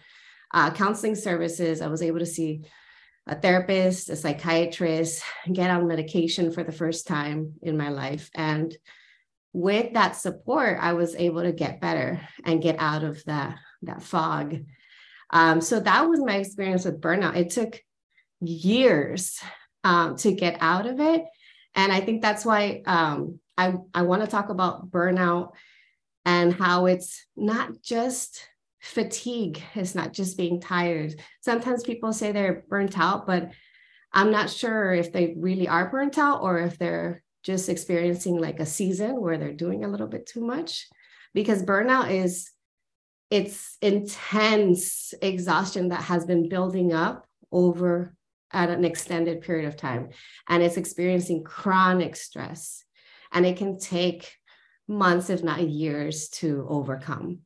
uh, 0.53 0.71
counseling 0.71 1.15
services. 1.15 1.81
I 1.81 1.87
was 1.87 2.01
able 2.01 2.19
to 2.19 2.25
see 2.25 2.63
a 3.27 3.35
therapist, 3.35 4.09
a 4.09 4.15
psychiatrist, 4.15 5.23
get 5.51 5.69
on 5.69 5.87
medication 5.87 6.51
for 6.51 6.63
the 6.63 6.71
first 6.71 7.07
time 7.07 7.53
in 7.61 7.77
my 7.77 7.89
life. 7.89 8.29
And 8.35 8.75
with 9.53 9.93
that 9.93 10.15
support, 10.15 10.77
I 10.81 10.93
was 10.93 11.15
able 11.15 11.43
to 11.43 11.51
get 11.51 11.81
better 11.81 12.21
and 12.45 12.61
get 12.61 12.77
out 12.79 13.03
of 13.03 13.23
that, 13.25 13.57
that 13.83 14.01
fog. 14.01 14.57
Um, 15.29 15.61
so 15.61 15.79
that 15.79 16.09
was 16.09 16.19
my 16.19 16.37
experience 16.37 16.85
with 16.85 16.99
burnout. 16.99 17.37
It 17.37 17.51
took 17.51 17.81
years 18.41 19.39
um, 19.83 20.15
to 20.17 20.31
get 20.31 20.57
out 20.61 20.85
of 20.85 20.99
it. 20.99 21.25
And 21.75 21.91
I 21.91 22.01
think 22.01 22.21
that's 22.21 22.45
why 22.45 22.81
um, 22.85 23.39
I, 23.57 23.73
I 23.93 24.03
want 24.03 24.21
to 24.21 24.27
talk 24.27 24.49
about 24.49 24.91
burnout 24.91 25.51
and 26.25 26.53
how 26.53 26.85
it's 26.85 27.25
not 27.35 27.81
just 27.81 28.45
fatigue, 28.81 29.61
it's 29.75 29.95
not 29.95 30.13
just 30.13 30.37
being 30.37 30.59
tired. 30.59 31.15
Sometimes 31.41 31.83
people 31.83 32.13
say 32.13 32.31
they're 32.31 32.63
burnt 32.67 32.97
out, 32.97 33.25
but 33.27 33.51
I'm 34.13 34.31
not 34.31 34.49
sure 34.49 34.93
if 34.93 35.13
they 35.13 35.35
really 35.37 35.67
are 35.67 35.89
burnt 35.89 36.17
out 36.17 36.41
or 36.41 36.59
if 36.59 36.77
they're 36.77 37.23
just 37.43 37.69
experiencing 37.69 38.39
like 38.39 38.59
a 38.59 38.65
season 38.65 39.19
where 39.19 39.37
they're 39.37 39.53
doing 39.53 39.83
a 39.83 39.87
little 39.87 40.07
bit 40.07 40.25
too 40.27 40.41
much 40.41 40.87
because 41.33 41.63
burnout 41.63 42.11
is 42.11 42.51
it's 43.29 43.77
intense 43.81 45.13
exhaustion 45.21 45.89
that 45.89 46.03
has 46.03 46.25
been 46.25 46.49
building 46.49 46.91
up 46.93 47.25
over 47.51 48.13
at 48.53 48.69
an 48.69 48.85
extended 48.85 49.41
period 49.41 49.67
of 49.67 49.77
time 49.77 50.09
and 50.47 50.61
it's 50.61 50.77
experiencing 50.77 51.43
chronic 51.43 52.15
stress 52.15 52.83
and 53.31 53.45
it 53.45 53.57
can 53.57 53.79
take 53.79 54.37
months 54.87 55.29
if 55.29 55.43
not 55.43 55.61
years 55.61 56.27
to 56.29 56.65
overcome. 56.69 57.39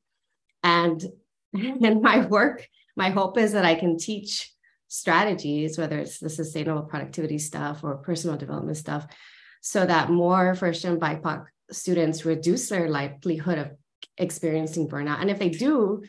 And 0.64 1.04
in 1.54 2.02
my 2.02 2.26
work 2.26 2.68
my 2.98 3.10
hope 3.10 3.38
is 3.38 3.54
that 3.54 3.66
i 3.66 3.76
can 3.76 3.98
teach 3.98 4.52
strategies 4.88 5.78
whether 5.78 5.98
it's 5.98 6.20
the 6.20 6.30
sustainable 6.30 6.84
productivity 6.84 7.38
stuff 7.38 7.84
or 7.84 7.98
personal 7.98 8.38
development 8.38 8.78
stuff 8.78 9.08
so 9.62 9.86
that 9.86 10.12
more 10.12 10.54
first 10.56 10.86
and 10.86 11.02
bipoc 11.02 11.46
students 11.72 12.26
reduce 12.26 12.70
their 12.70 12.90
likelihood 12.90 13.58
of 13.58 13.72
experiencing 14.18 14.88
burnout. 14.88 15.22
And 15.22 15.30
if 15.30 15.40
they 15.40 15.50
do 15.50 16.04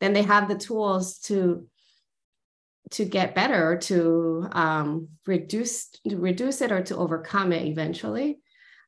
then 0.00 0.12
they 0.12 0.22
have 0.22 0.48
the 0.48 0.58
tools 0.58 1.18
to 1.20 1.66
to 2.90 3.04
get 3.04 3.34
better 3.34 3.78
to 3.78 4.46
um, 4.52 5.08
reduce 5.26 5.88
to 6.08 6.16
reduce 6.16 6.60
it 6.60 6.72
or 6.72 6.82
to 6.82 6.96
overcome 6.96 7.52
it 7.52 7.66
eventually. 7.66 8.38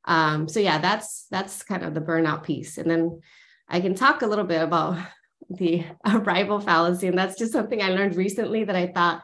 Um, 0.05 0.49
so 0.49 0.61
yeah 0.61 0.79
that's 0.79 1.27
that's 1.31 1.63
kind 1.63 1.85
of 1.85 1.95
the 1.95 2.01
burnout 2.01 2.45
piece. 2.45 2.79
And 2.79 2.91
then 2.91 3.21
i 3.69 3.81
can 3.81 3.95
talk 3.95 4.23
a 4.23 4.27
little 4.27 4.45
bit 4.45 4.63
about 4.63 4.99
the 5.51 5.85
arrival 6.07 6.61
fallacy. 6.61 7.07
And 7.07 7.19
that's 7.19 7.39
just 7.39 7.53
something 7.53 7.83
i 7.83 7.89
learned 7.89 8.17
recently 8.17 8.65
that 8.65 8.77
i 8.77 8.87
thought 8.87 9.23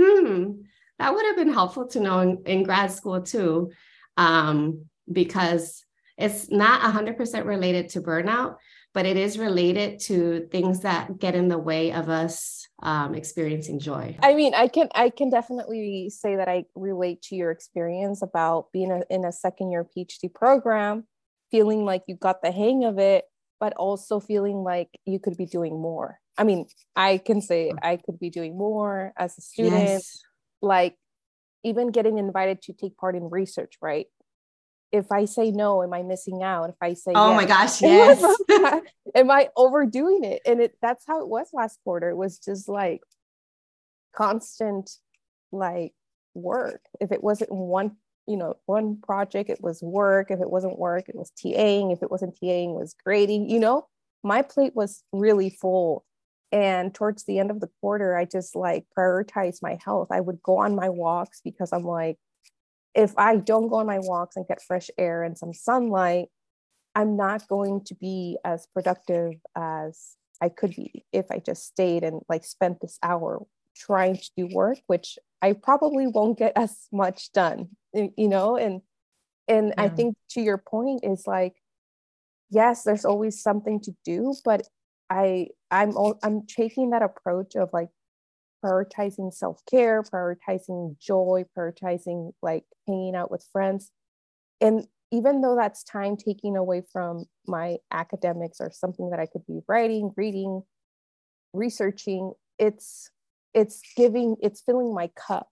hmm 0.00 0.52
that 0.98 1.12
would 1.12 1.26
have 1.26 1.36
been 1.36 1.52
helpful 1.52 1.88
to 1.88 2.00
know 2.00 2.20
in, 2.20 2.42
in 2.46 2.62
grad 2.62 2.92
school 2.92 3.20
too. 3.20 3.72
Um, 4.16 4.86
because 5.10 5.84
it's 6.16 6.48
not 6.50 6.80
100% 6.80 7.44
related 7.44 7.88
to 7.90 8.00
burnout 8.00 8.56
but 8.94 9.06
it 9.06 9.16
is 9.16 9.38
related 9.38 9.98
to 9.98 10.46
things 10.50 10.80
that 10.80 11.18
get 11.18 11.34
in 11.34 11.48
the 11.48 11.58
way 11.58 11.92
of 11.92 12.08
us 12.08 12.63
um, 12.82 13.14
experiencing 13.14 13.78
joy. 13.78 14.16
I 14.22 14.34
mean, 14.34 14.54
I 14.54 14.68
can 14.68 14.88
I 14.94 15.10
can 15.10 15.30
definitely 15.30 16.10
say 16.10 16.36
that 16.36 16.48
I 16.48 16.64
relate 16.74 17.22
to 17.22 17.36
your 17.36 17.50
experience 17.50 18.22
about 18.22 18.72
being 18.72 18.90
a, 18.90 19.02
in 19.10 19.24
a 19.24 19.32
second 19.32 19.70
year 19.70 19.86
PhD 19.96 20.32
program, 20.32 21.04
feeling 21.50 21.84
like 21.84 22.02
you 22.06 22.16
got 22.16 22.42
the 22.42 22.50
hang 22.50 22.84
of 22.84 22.98
it, 22.98 23.24
but 23.60 23.72
also 23.74 24.20
feeling 24.20 24.64
like 24.64 24.88
you 25.06 25.18
could 25.18 25.36
be 25.36 25.46
doing 25.46 25.80
more. 25.80 26.18
I 26.36 26.44
mean, 26.44 26.66
I 26.96 27.18
can 27.18 27.40
say 27.40 27.72
I 27.82 27.96
could 27.96 28.18
be 28.18 28.28
doing 28.28 28.58
more 28.58 29.12
as 29.16 29.38
a 29.38 29.40
student, 29.40 29.88
yes. 29.88 30.20
like 30.60 30.96
even 31.62 31.90
getting 31.90 32.18
invited 32.18 32.60
to 32.62 32.72
take 32.72 32.96
part 32.96 33.14
in 33.14 33.30
research, 33.30 33.74
right? 33.80 34.06
If 34.94 35.10
I 35.10 35.24
say 35.24 35.50
no, 35.50 35.82
am 35.82 35.92
I 35.92 36.02
missing 36.02 36.44
out? 36.44 36.70
If 36.70 36.76
I 36.80 36.94
say 36.94 37.10
oh 37.16 37.30
yes, 37.30 37.36
my 37.36 37.44
gosh, 37.44 37.82
yes. 38.62 38.82
am 39.14 39.30
I, 39.30 39.48
overdoing 39.56 40.22
it? 40.22 40.40
And 40.46 40.60
it 40.60 40.76
that's 40.80 41.04
how 41.04 41.20
it 41.20 41.28
was 41.28 41.48
last 41.52 41.80
quarter. 41.82 42.10
It 42.10 42.16
was 42.16 42.38
just 42.38 42.68
like 42.68 43.00
constant 44.14 44.90
like 45.50 45.92
work. 46.34 46.80
If 47.00 47.10
it 47.10 47.24
wasn't 47.24 47.50
one, 47.50 47.96
you 48.28 48.36
know, 48.36 48.54
one 48.66 49.00
project, 49.00 49.50
it 49.50 49.60
was 49.60 49.82
work. 49.82 50.30
If 50.30 50.40
it 50.40 50.48
wasn't 50.48 50.78
work, 50.78 51.08
it 51.08 51.16
was 51.16 51.32
TAing. 51.32 51.92
If 51.92 52.04
it 52.04 52.10
wasn't 52.10 52.38
TAing, 52.40 52.70
it 52.70 52.80
was 52.80 52.94
grading, 53.04 53.50
you 53.50 53.58
know, 53.58 53.88
my 54.22 54.42
plate 54.42 54.76
was 54.76 55.02
really 55.12 55.50
full. 55.50 56.04
And 56.52 56.94
towards 56.94 57.24
the 57.24 57.40
end 57.40 57.50
of 57.50 57.58
the 57.58 57.70
quarter, 57.80 58.16
I 58.16 58.26
just 58.26 58.54
like 58.54 58.86
prioritized 58.96 59.60
my 59.60 59.76
health. 59.84 60.12
I 60.12 60.20
would 60.20 60.40
go 60.40 60.58
on 60.58 60.76
my 60.76 60.88
walks 60.88 61.40
because 61.42 61.72
I'm 61.72 61.82
like, 61.82 62.16
if 62.94 63.12
I 63.16 63.36
don't 63.36 63.68
go 63.68 63.76
on 63.76 63.86
my 63.86 63.98
walks 64.00 64.36
and 64.36 64.46
get 64.46 64.62
fresh 64.62 64.90
air 64.96 65.22
and 65.22 65.36
some 65.36 65.52
sunlight, 65.52 66.28
I'm 66.94 67.16
not 67.16 67.48
going 67.48 67.82
to 67.86 67.94
be 67.94 68.38
as 68.44 68.66
productive 68.72 69.34
as 69.56 70.16
I 70.40 70.48
could 70.48 70.74
be 70.76 71.04
if 71.12 71.26
I 71.30 71.38
just 71.38 71.66
stayed 71.66 72.04
and 72.04 72.20
like 72.28 72.44
spent 72.44 72.80
this 72.80 72.98
hour 73.02 73.44
trying 73.76 74.16
to 74.16 74.30
do 74.36 74.48
work, 74.52 74.78
which 74.86 75.18
I 75.42 75.54
probably 75.54 76.06
won't 76.06 76.38
get 76.38 76.52
as 76.56 76.86
much 76.92 77.32
done, 77.32 77.70
you 77.92 78.28
know? 78.28 78.56
And 78.56 78.82
and 79.48 79.74
yeah. 79.76 79.84
I 79.84 79.88
think 79.88 80.16
to 80.30 80.40
your 80.40 80.58
point 80.58 81.00
is 81.02 81.26
like, 81.26 81.54
yes, 82.50 82.84
there's 82.84 83.04
always 83.04 83.42
something 83.42 83.80
to 83.80 83.94
do, 84.04 84.34
but 84.44 84.66
I 85.10 85.48
I'm 85.70 85.94
I'm 86.22 86.46
taking 86.46 86.90
that 86.90 87.02
approach 87.02 87.56
of 87.56 87.70
like 87.72 87.88
prioritizing 88.64 89.32
self-care, 89.32 90.02
prioritizing 90.02 90.98
joy, 90.98 91.44
prioritizing 91.56 92.32
like 92.42 92.64
hanging 92.86 93.14
out 93.14 93.30
with 93.30 93.46
friends. 93.52 93.90
And 94.60 94.86
even 95.12 95.40
though 95.40 95.54
that's 95.54 95.84
time 95.84 96.16
taking 96.16 96.56
away 96.56 96.82
from 96.92 97.26
my 97.46 97.76
academics 97.92 98.60
or 98.60 98.70
something 98.72 99.10
that 99.10 99.20
I 99.20 99.26
could 99.26 99.46
be 99.46 99.60
writing, 99.68 100.12
reading, 100.16 100.62
researching, 101.52 102.32
it's 102.58 103.10
it's 103.52 103.82
giving 103.96 104.36
it's 104.42 104.60
filling 104.60 104.94
my 104.94 105.10
cup, 105.14 105.50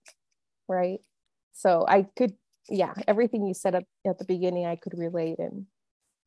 right? 0.67 0.99
So 1.53 1.85
I 1.87 2.07
could 2.17 2.33
yeah, 2.69 2.93
everything 3.07 3.45
you 3.45 3.53
said 3.53 3.75
at, 3.75 3.85
at 4.05 4.17
the 4.17 4.25
beginning 4.25 4.65
I 4.65 4.75
could 4.75 4.97
relate 4.97 5.39
and 5.39 5.65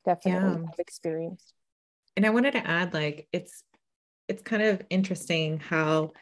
definitely 0.05 0.61
yeah. 0.61 0.67
have 0.67 0.79
experienced. 0.79 1.53
And 2.17 2.25
I 2.25 2.31
wanted 2.31 2.53
to 2.53 2.67
add 2.67 2.95
like 2.95 3.29
it's 3.33 3.63
it's 4.29 4.43
kind 4.43 4.63
of 4.63 4.83
interesting 4.91 5.59
how 5.59 6.13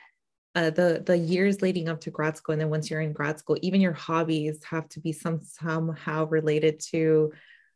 uh, 0.54 0.70
the 0.70 1.02
the 1.04 1.16
years 1.16 1.62
leading 1.62 1.88
up 1.88 2.00
to 2.00 2.10
grad 2.10 2.36
school 2.36 2.52
and 2.52 2.60
then 2.60 2.70
once 2.70 2.90
you're 2.90 3.00
in 3.00 3.12
grad 3.12 3.38
school 3.38 3.56
even 3.62 3.80
your 3.80 3.92
hobbies 3.92 4.62
have 4.64 4.88
to 4.88 5.00
be 5.00 5.12
some 5.12 5.40
somehow 5.42 6.26
related 6.26 6.78
to 6.80 7.32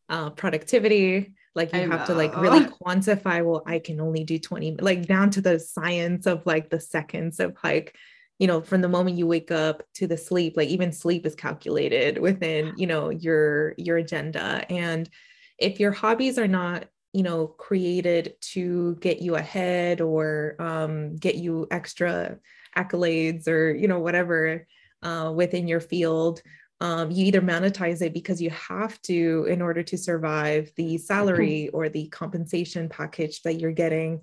uh, 0.09 0.31
productivity 0.31 1.35
like 1.55 1.73
you 1.73 1.81
I 1.81 1.87
have 1.87 2.01
know. 2.01 2.07
to 2.07 2.15
like 2.15 2.37
really 2.41 2.65
quantify 2.83 3.45
well 3.45 3.63
i 3.67 3.79
can 3.79 4.01
only 4.01 4.25
do 4.25 4.39
20 4.39 4.77
like 4.77 5.07
down 5.07 5.31
to 5.31 5.41
the 5.41 5.59
science 5.59 6.27
of 6.27 6.47
like 6.47 6.71
the 6.71 6.81
seconds 6.81 7.41
of 7.41 7.57
like 7.65 7.97
you 8.39 8.47
know 8.47 8.61
from 8.61 8.81
the 8.81 8.89
moment 8.89 9.19
you 9.19 9.27
wake 9.27 9.51
up 9.51 9.83
to 9.95 10.07
the 10.07 10.17
sleep 10.17 10.57
like 10.57 10.69
even 10.69 10.93
sleep 10.93 11.27
is 11.27 11.35
calculated 11.35 12.19
within 12.19 12.75
you 12.77 12.87
know 12.87 13.11
your 13.11 13.75
your 13.77 13.97
agenda 13.97 14.65
and 14.71 15.11
if 15.59 15.81
your 15.81 15.91
hobbies 15.91 16.39
are 16.39 16.49
not 16.49 16.87
you 17.13 17.23
know 17.23 17.49
created 17.49 18.35
to 18.41 18.95
get 18.97 19.21
you 19.21 19.35
ahead 19.35 20.01
or 20.01 20.55
um, 20.61 21.17
get 21.17 21.35
you 21.35 21.67
extra 21.71 22.39
accolades 22.79 23.49
or 23.49 23.75
you 23.75 23.89
know 23.89 23.99
whatever 23.99 24.67
uh, 25.03 25.33
within 25.35 25.67
your 25.69 25.81
field 25.81 26.43
um, 26.81 27.11
you 27.11 27.27
either 27.27 27.41
monetize 27.41 28.03
it 28.03 28.15
because 28.15 28.41
you 28.41 28.51
have 28.51 29.01
to 29.03 29.47
in 29.49 29.61
order 29.61 29.83
to 29.83 29.99
survive 29.99 30.71
the 30.77 30.97
salary 30.99 31.69
or 31.71 31.89
the 31.89 32.09
compensation 32.09 32.89
package 32.89 33.43
that 33.43 33.55
you're 33.55 33.73
getting 33.73 34.21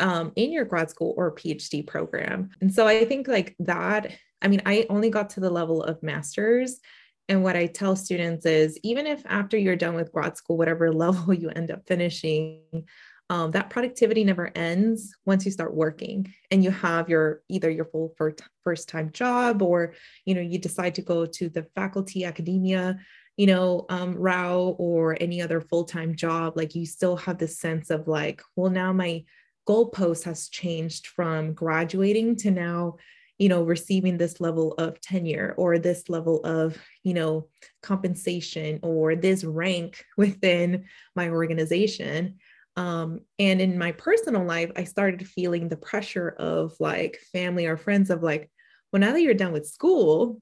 um, 0.00 0.32
in 0.34 0.50
your 0.52 0.64
grad 0.64 0.90
school 0.90 1.14
or 1.16 1.34
phd 1.34 1.86
program. 1.86 2.50
And 2.60 2.74
so 2.74 2.86
i 2.86 3.04
think 3.04 3.28
like 3.28 3.54
that 3.60 4.12
i 4.40 4.48
mean 4.48 4.62
i 4.66 4.86
only 4.90 5.10
got 5.10 5.30
to 5.30 5.40
the 5.40 5.50
level 5.50 5.82
of 5.82 6.02
masters. 6.02 6.80
And 7.28 7.44
what 7.44 7.56
i 7.56 7.66
tell 7.66 7.94
students 7.94 8.44
is 8.46 8.78
even 8.82 9.06
if 9.06 9.22
after 9.26 9.56
you're 9.56 9.76
done 9.76 9.94
with 9.94 10.12
grad 10.12 10.36
school 10.36 10.58
whatever 10.58 10.92
level 11.04 11.32
you 11.32 11.50
end 11.50 11.70
up 11.70 11.86
finishing 11.86 12.84
um, 13.30 13.50
that 13.52 13.70
productivity 13.70 14.24
never 14.24 14.50
ends 14.54 15.14
once 15.24 15.44
you 15.44 15.50
start 15.50 15.74
working 15.74 16.32
and 16.50 16.62
you 16.62 16.70
have 16.70 17.08
your 17.08 17.42
either 17.48 17.70
your 17.70 17.86
full 17.86 18.14
first, 18.16 18.88
time 18.88 19.10
job 19.12 19.62
or 19.62 19.94
you 20.24 20.34
know 20.34 20.40
you 20.40 20.58
decide 20.58 20.94
to 20.94 21.02
go 21.02 21.26
to 21.26 21.48
the 21.48 21.66
faculty 21.74 22.24
academia 22.24 22.98
you 23.36 23.46
know 23.46 23.86
um, 23.88 24.14
route 24.14 24.76
or 24.78 25.16
any 25.20 25.42
other 25.42 25.60
full-time 25.60 26.14
job 26.14 26.56
like 26.56 26.74
you 26.74 26.86
still 26.86 27.16
have 27.16 27.38
this 27.38 27.58
sense 27.58 27.90
of 27.90 28.06
like 28.06 28.42
well 28.56 28.70
now 28.70 28.92
my 28.92 29.24
goalpost 29.68 30.24
has 30.24 30.48
changed 30.48 31.06
from 31.06 31.54
graduating 31.54 32.36
to 32.36 32.50
now 32.50 32.96
you 33.38 33.48
know 33.48 33.62
receiving 33.62 34.18
this 34.18 34.40
level 34.40 34.72
of 34.74 35.00
tenure 35.00 35.54
or 35.56 35.78
this 35.78 36.08
level 36.08 36.40
of 36.44 36.78
you 37.02 37.14
know 37.14 37.48
compensation 37.82 38.78
or 38.82 39.16
this 39.16 39.42
rank 39.44 40.04
within 40.16 40.84
my 41.16 41.28
organization 41.28 42.38
um, 42.76 43.20
and 43.38 43.60
in 43.60 43.78
my 43.78 43.92
personal 43.92 44.44
life, 44.44 44.70
I 44.76 44.84
started 44.84 45.26
feeling 45.26 45.68
the 45.68 45.76
pressure 45.76 46.30
of 46.38 46.74
like 46.80 47.20
family 47.32 47.66
or 47.66 47.76
friends 47.76 48.10
of 48.10 48.22
like, 48.22 48.50
well, 48.92 49.00
now 49.00 49.12
that 49.12 49.22
you're 49.22 49.34
done 49.34 49.52
with 49.52 49.68
school, 49.68 50.40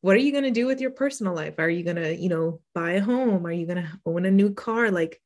what 0.00 0.16
are 0.16 0.20
you 0.20 0.32
going 0.32 0.44
to 0.44 0.50
do 0.50 0.66
with 0.66 0.80
your 0.80 0.90
personal 0.90 1.34
life? 1.34 1.54
Are 1.58 1.70
you 1.70 1.84
going 1.84 1.96
to, 1.96 2.14
you 2.14 2.28
know, 2.28 2.60
buy 2.74 2.92
a 2.92 3.00
home? 3.00 3.46
Are 3.46 3.52
you 3.52 3.66
going 3.66 3.82
to 3.82 3.90
own 4.04 4.26
a 4.26 4.30
new 4.30 4.52
car? 4.52 4.90
Like, 4.90 5.20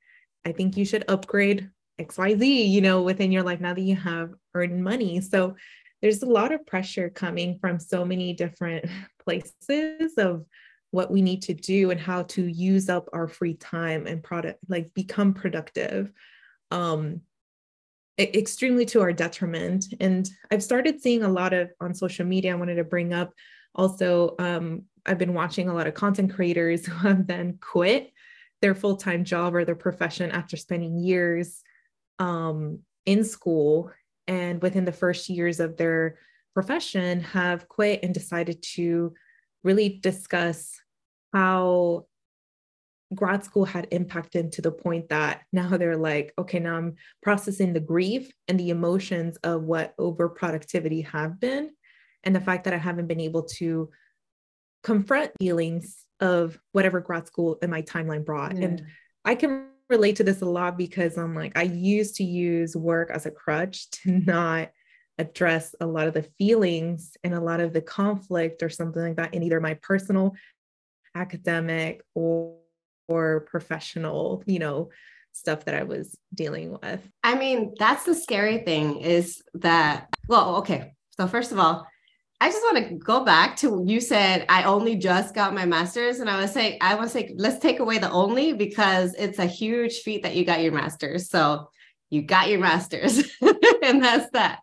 I 0.44 0.52
think 0.52 0.76
you 0.76 0.84
should 0.84 1.04
upgrade 1.08 1.70
XYZ, 2.00 2.68
you 2.68 2.80
know, 2.80 3.02
within 3.02 3.32
your 3.32 3.42
life 3.42 3.60
now 3.60 3.74
that 3.74 3.80
you 3.80 3.96
have 3.96 4.32
earned 4.54 4.84
money. 4.84 5.20
So 5.20 5.56
there's 6.02 6.22
a 6.22 6.26
lot 6.26 6.52
of 6.52 6.66
pressure 6.66 7.08
coming 7.08 7.58
from 7.58 7.80
so 7.80 8.04
many 8.04 8.34
different 8.34 8.84
places 9.24 10.12
of 10.18 10.44
what 10.92 11.10
we 11.10 11.22
need 11.22 11.42
to 11.42 11.54
do 11.54 11.90
and 11.90 12.00
how 12.00 12.22
to 12.22 12.46
use 12.46 12.88
up 12.88 13.08
our 13.12 13.26
free 13.26 13.54
time 13.54 14.06
and 14.06 14.22
product, 14.22 14.60
like 14.68 14.94
become 14.94 15.34
productive 15.34 16.12
um, 16.70 17.20
extremely 18.18 18.86
to 18.86 19.00
our 19.00 19.12
detriment. 19.12 19.86
And 20.00 20.28
I've 20.50 20.62
started 20.62 21.00
seeing 21.00 21.22
a 21.22 21.28
lot 21.28 21.52
of 21.52 21.70
on 21.80 21.94
social 21.94 22.26
media. 22.26 22.52
I 22.52 22.56
wanted 22.56 22.76
to 22.76 22.84
bring 22.84 23.12
up 23.12 23.32
also, 23.74 24.34
um, 24.38 24.84
I've 25.04 25.18
been 25.18 25.34
watching 25.34 25.68
a 25.68 25.74
lot 25.74 25.86
of 25.86 25.94
content 25.94 26.34
creators 26.34 26.86
who 26.86 26.94
have 27.08 27.26
then 27.26 27.58
quit 27.60 28.12
their 28.62 28.74
full 28.74 28.96
time 28.96 29.24
job 29.24 29.54
or 29.54 29.64
their 29.64 29.74
profession 29.74 30.30
after 30.30 30.56
spending 30.56 30.96
years 30.98 31.62
um, 32.18 32.80
in 33.04 33.24
school. 33.24 33.90
And 34.26 34.60
within 34.62 34.84
the 34.84 34.92
first 34.92 35.28
years 35.28 35.60
of 35.60 35.76
their 35.76 36.18
profession, 36.54 37.20
have 37.20 37.68
quit 37.68 38.00
and 38.02 38.14
decided 38.14 38.62
to 38.74 39.12
really 39.62 40.00
discuss 40.02 40.80
how 41.32 42.06
grad 43.14 43.44
school 43.44 43.64
had 43.64 43.86
impacted 43.90 44.52
to 44.52 44.62
the 44.62 44.72
point 44.72 45.08
that 45.08 45.42
now 45.52 45.76
they're 45.76 45.96
like, 45.96 46.32
okay, 46.38 46.58
now 46.58 46.76
I'm 46.76 46.96
processing 47.22 47.72
the 47.72 47.80
grief 47.80 48.32
and 48.48 48.58
the 48.58 48.70
emotions 48.70 49.36
of 49.44 49.62
what 49.62 49.94
over 49.98 50.28
productivity 50.28 51.02
have 51.02 51.38
been. 51.38 51.70
And 52.24 52.34
the 52.34 52.40
fact 52.40 52.64
that 52.64 52.74
I 52.74 52.78
haven't 52.78 53.06
been 53.06 53.20
able 53.20 53.44
to 53.44 53.90
confront 54.82 55.32
feelings 55.38 56.04
of 56.20 56.58
whatever 56.72 57.00
grad 57.00 57.26
school 57.26 57.58
in 57.62 57.70
my 57.70 57.82
timeline 57.82 58.24
brought. 58.24 58.56
Yeah. 58.56 58.64
And 58.64 58.86
I 59.24 59.34
can 59.36 59.68
relate 59.88 60.16
to 60.16 60.24
this 60.24 60.42
a 60.42 60.46
lot 60.46 60.76
because 60.76 61.16
I'm 61.16 61.34
like, 61.34 61.56
I 61.56 61.62
used 61.62 62.16
to 62.16 62.24
use 62.24 62.74
work 62.74 63.10
as 63.10 63.26
a 63.26 63.30
crutch 63.30 63.88
to 64.02 64.10
not 64.26 64.70
address 65.18 65.74
a 65.80 65.86
lot 65.86 66.08
of 66.08 66.14
the 66.14 66.26
feelings 66.38 67.16
and 67.22 67.34
a 67.34 67.40
lot 67.40 67.60
of 67.60 67.72
the 67.72 67.80
conflict 67.80 68.62
or 68.62 68.68
something 68.68 69.00
like 69.00 69.16
that 69.16 69.32
in 69.32 69.42
either 69.42 69.60
my 69.60 69.74
personal 69.74 70.34
academic 71.14 72.02
or 72.14 72.56
or 73.08 73.40
professional, 73.40 74.42
you 74.46 74.58
know, 74.58 74.90
stuff 75.32 75.64
that 75.66 75.74
I 75.74 75.84
was 75.84 76.16
dealing 76.34 76.76
with. 76.82 77.06
I 77.22 77.36
mean, 77.36 77.74
that's 77.78 78.04
the 78.04 78.14
scary 78.14 78.58
thing 78.58 79.00
is 79.00 79.42
that, 79.54 80.08
well, 80.28 80.56
okay. 80.56 80.94
So, 81.10 81.26
first 81.26 81.52
of 81.52 81.58
all, 81.58 81.86
I 82.40 82.50
just 82.50 82.62
want 82.62 82.88
to 82.88 82.94
go 82.96 83.24
back 83.24 83.56
to 83.58 83.82
you 83.86 84.00
said 84.00 84.44
I 84.48 84.64
only 84.64 84.96
just 84.96 85.34
got 85.34 85.54
my 85.54 85.64
master's, 85.64 86.20
and 86.20 86.28
I 86.28 86.40
was 86.40 86.52
saying 86.52 86.78
I 86.82 86.94
want 86.94 87.06
to 87.06 87.12
say 87.12 87.34
let's 87.36 87.58
take 87.58 87.78
away 87.78 87.98
the 87.98 88.10
only 88.10 88.52
because 88.52 89.14
it's 89.14 89.38
a 89.38 89.46
huge 89.46 90.00
feat 90.00 90.22
that 90.22 90.36
you 90.36 90.44
got 90.44 90.62
your 90.62 90.72
master's. 90.72 91.30
So 91.30 91.70
you 92.10 92.22
got 92.22 92.48
your 92.48 92.60
master's, 92.60 93.18
and 93.82 94.02
that's 94.02 94.30
that. 94.32 94.60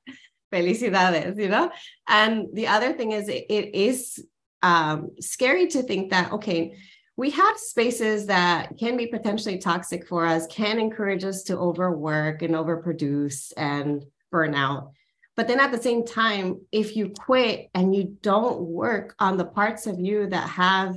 Felicidades, 0.54 1.40
you 1.40 1.50
know. 1.50 1.72
And 2.08 2.46
the 2.54 2.68
other 2.68 2.94
thing 2.94 3.12
is, 3.12 3.28
it, 3.28 3.46
it 3.50 3.74
is 3.74 4.24
um, 4.62 5.10
scary 5.20 5.66
to 5.70 5.82
think 5.82 6.12
that 6.12 6.32
okay, 6.34 6.76
we 7.16 7.30
have 7.30 7.58
spaces 7.58 8.26
that 8.26 8.78
can 8.80 8.98
be 8.98 9.08
potentially 9.08 9.58
toxic 9.58 10.08
for 10.08 10.26
us, 10.26 10.48
can 10.48 10.80
encourage 10.80 11.24
us 11.24 11.44
to 11.44 11.58
overwork 11.58 12.42
and 12.42 12.56
overproduce 12.56 13.54
and 13.56 14.04
burn 14.32 14.56
out. 14.56 14.92
But 15.36 15.48
then 15.48 15.60
at 15.60 15.72
the 15.72 15.82
same 15.82 16.06
time, 16.06 16.62
if 16.72 16.96
you 16.96 17.10
quit 17.10 17.70
and 17.74 17.96
you 17.96 18.18
don't 18.22 18.62
work 18.62 19.16
on 19.20 19.38
the 19.38 19.46
parts 19.46 19.88
of 19.88 20.00
you 20.00 20.28
that 20.28 20.50
have 20.50 20.96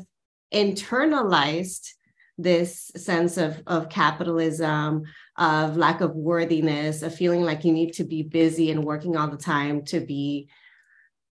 internalized 0.52 1.88
this 2.38 2.90
sense 2.96 3.38
of, 3.38 3.62
of 3.66 3.88
capitalism, 3.88 5.05
of 5.37 5.76
lack 5.76 6.02
of 6.02 6.14
worthiness, 6.14 7.02
of 7.02 7.14
feeling 7.14 7.42
like 7.42 7.64
you 7.64 7.72
need 7.72 7.94
to 7.94 8.05
be 8.05 8.22
busy 8.22 8.70
and 8.70 8.85
working 8.85 9.16
all 9.16 9.29
the 9.29 9.38
time 9.38 9.85
to 9.87 10.00
be 10.00 10.48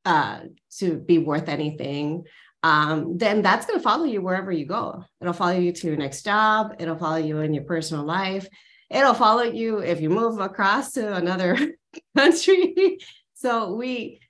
uh, 0.05 0.41
to 0.79 0.97
be 0.97 1.19
worth 1.19 1.49
anything, 1.49 2.25
um, 2.69 3.17
then 3.17 3.41
that's 3.41 3.65
going 3.65 3.79
to 3.79 3.83
follow 3.83 4.05
you 4.05 4.21
wherever 4.21 4.53
you 4.53 4.67
go. 4.67 5.03
It'll 5.23 5.33
follow 5.33 5.59
you 5.59 5.73
to 5.73 5.87
your 5.87 5.97
next 5.97 6.23
job. 6.23 6.75
It'll 6.79 6.99
follow 6.99 7.17
you 7.17 7.39
in 7.39 7.55
your 7.55 7.65
personal 7.65 8.05
life. 8.05 8.47
It'll 8.91 9.15
follow 9.15 9.45
you 9.45 9.79
if 9.79 10.03
you 10.03 10.11
move 10.11 10.39
across 10.39 10.93
to 10.93 11.15
another 11.15 11.57
country. 12.17 12.99
so 13.33 13.75
we 13.75 14.21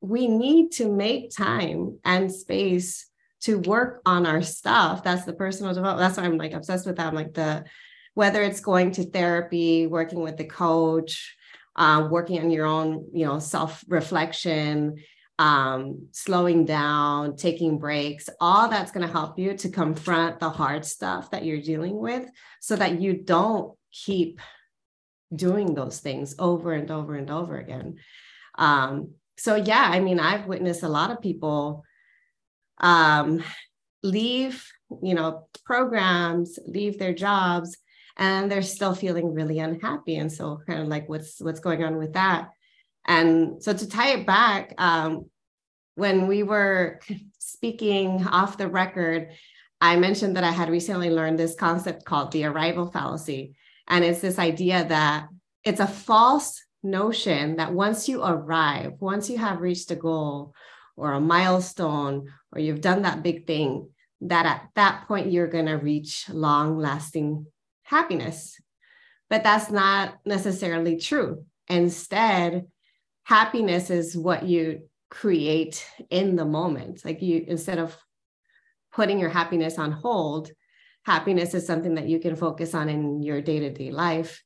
we 0.00 0.26
need 0.26 0.72
to 0.72 0.90
make 0.90 1.30
time 1.30 2.00
and 2.04 2.32
space 2.32 3.06
to 3.42 3.60
work 3.60 4.02
on 4.04 4.26
our 4.26 4.42
stuff. 4.42 5.04
That's 5.04 5.24
the 5.24 5.32
personal 5.32 5.72
development. 5.72 6.08
That's 6.08 6.18
why 6.18 6.24
I'm 6.24 6.38
like 6.38 6.54
obsessed 6.54 6.86
with 6.86 6.96
that. 6.96 7.06
I'm 7.06 7.14
like 7.14 7.34
the 7.34 7.66
whether 8.14 8.42
it's 8.42 8.60
going 8.60 8.92
to 8.92 9.04
therapy, 9.04 9.86
working 9.86 10.20
with 10.22 10.38
the 10.38 10.44
coach, 10.44 11.36
um, 11.76 12.10
working 12.10 12.40
on 12.40 12.50
your 12.50 12.66
own, 12.66 13.06
you 13.12 13.26
know, 13.26 13.38
self 13.38 13.84
reflection, 13.86 14.96
um, 15.38 16.08
slowing 16.12 16.64
down, 16.64 17.36
taking 17.36 17.78
breaks, 17.78 18.28
all 18.40 18.68
that's 18.68 18.90
going 18.90 19.06
to 19.06 19.12
help 19.12 19.38
you 19.38 19.56
to 19.58 19.68
confront 19.68 20.40
the 20.40 20.48
hard 20.48 20.84
stuff 20.84 21.30
that 21.30 21.44
you're 21.44 21.60
dealing 21.60 21.98
with 21.98 22.26
so 22.60 22.76
that 22.76 23.00
you 23.00 23.12
don't 23.12 23.76
keep 23.92 24.40
doing 25.34 25.74
those 25.74 26.00
things 26.00 26.34
over 26.38 26.72
and 26.72 26.90
over 26.90 27.14
and 27.16 27.30
over 27.30 27.58
again. 27.58 27.96
Um, 28.56 29.12
so, 29.36 29.56
yeah, 29.56 29.90
I 29.92 30.00
mean, 30.00 30.18
I've 30.18 30.46
witnessed 30.46 30.82
a 30.82 30.88
lot 30.88 31.10
of 31.10 31.20
people 31.20 31.84
um, 32.78 33.42
leave, 34.02 34.64
you 35.02 35.14
know, 35.14 35.48
programs, 35.64 36.58
leave 36.66 36.98
their 36.98 37.12
jobs, 37.12 37.76
and 38.16 38.50
they're 38.50 38.62
still 38.62 38.94
feeling 38.94 39.34
really 39.34 39.58
unhappy. 39.58 40.16
And 40.16 40.32
so, 40.32 40.60
kind 40.66 40.80
of 40.80 40.88
like, 40.88 41.08
what's 41.08 41.40
what's 41.42 41.60
going 41.60 41.84
on 41.84 41.98
with 41.98 42.14
that? 42.14 42.48
And 43.06 43.62
so 43.62 43.72
to 43.72 43.88
tie 43.88 44.10
it 44.14 44.26
back, 44.26 44.74
um, 44.78 45.30
when 45.94 46.26
we 46.26 46.42
were 46.42 47.00
speaking 47.38 48.26
off 48.26 48.58
the 48.58 48.68
record, 48.68 49.30
I 49.80 49.96
mentioned 49.96 50.36
that 50.36 50.44
I 50.44 50.50
had 50.50 50.68
recently 50.68 51.10
learned 51.10 51.38
this 51.38 51.54
concept 51.54 52.04
called 52.04 52.32
the 52.32 52.44
arrival 52.44 52.90
fallacy. 52.90 53.54
And 53.88 54.04
it's 54.04 54.20
this 54.20 54.38
idea 54.38 54.84
that 54.88 55.28
it's 55.64 55.80
a 55.80 55.86
false 55.86 56.62
notion 56.82 57.56
that 57.56 57.72
once 57.72 58.08
you 58.08 58.22
arrive, 58.22 58.94
once 59.00 59.30
you 59.30 59.38
have 59.38 59.60
reached 59.60 59.90
a 59.90 59.96
goal 59.96 60.54
or 60.96 61.12
a 61.12 61.20
milestone, 61.20 62.32
or 62.52 62.60
you've 62.60 62.80
done 62.80 63.02
that 63.02 63.22
big 63.22 63.46
thing, 63.46 63.90
that 64.22 64.46
at 64.46 64.68
that 64.76 65.06
point 65.06 65.30
you're 65.30 65.46
going 65.46 65.66
to 65.66 65.74
reach 65.74 66.28
long 66.30 66.78
lasting 66.78 67.46
happiness. 67.82 68.58
But 69.28 69.42
that's 69.42 69.70
not 69.70 70.14
necessarily 70.24 70.98
true. 70.98 71.44
Instead, 71.68 72.66
happiness 73.26 73.90
is 73.90 74.16
what 74.16 74.44
you 74.44 74.88
create 75.10 75.84
in 76.10 76.36
the 76.36 76.44
moment. 76.44 77.04
Like 77.04 77.20
you, 77.20 77.44
instead 77.48 77.78
of 77.78 77.96
putting 78.92 79.18
your 79.18 79.30
happiness 79.30 79.78
on 79.78 79.90
hold, 79.90 80.52
happiness 81.04 81.52
is 81.52 81.66
something 81.66 81.96
that 81.96 82.08
you 82.08 82.20
can 82.20 82.36
focus 82.36 82.72
on 82.72 82.88
in 82.88 83.22
your 83.24 83.42
day 83.42 83.58
to 83.58 83.70
day 83.72 83.90
life. 83.90 84.42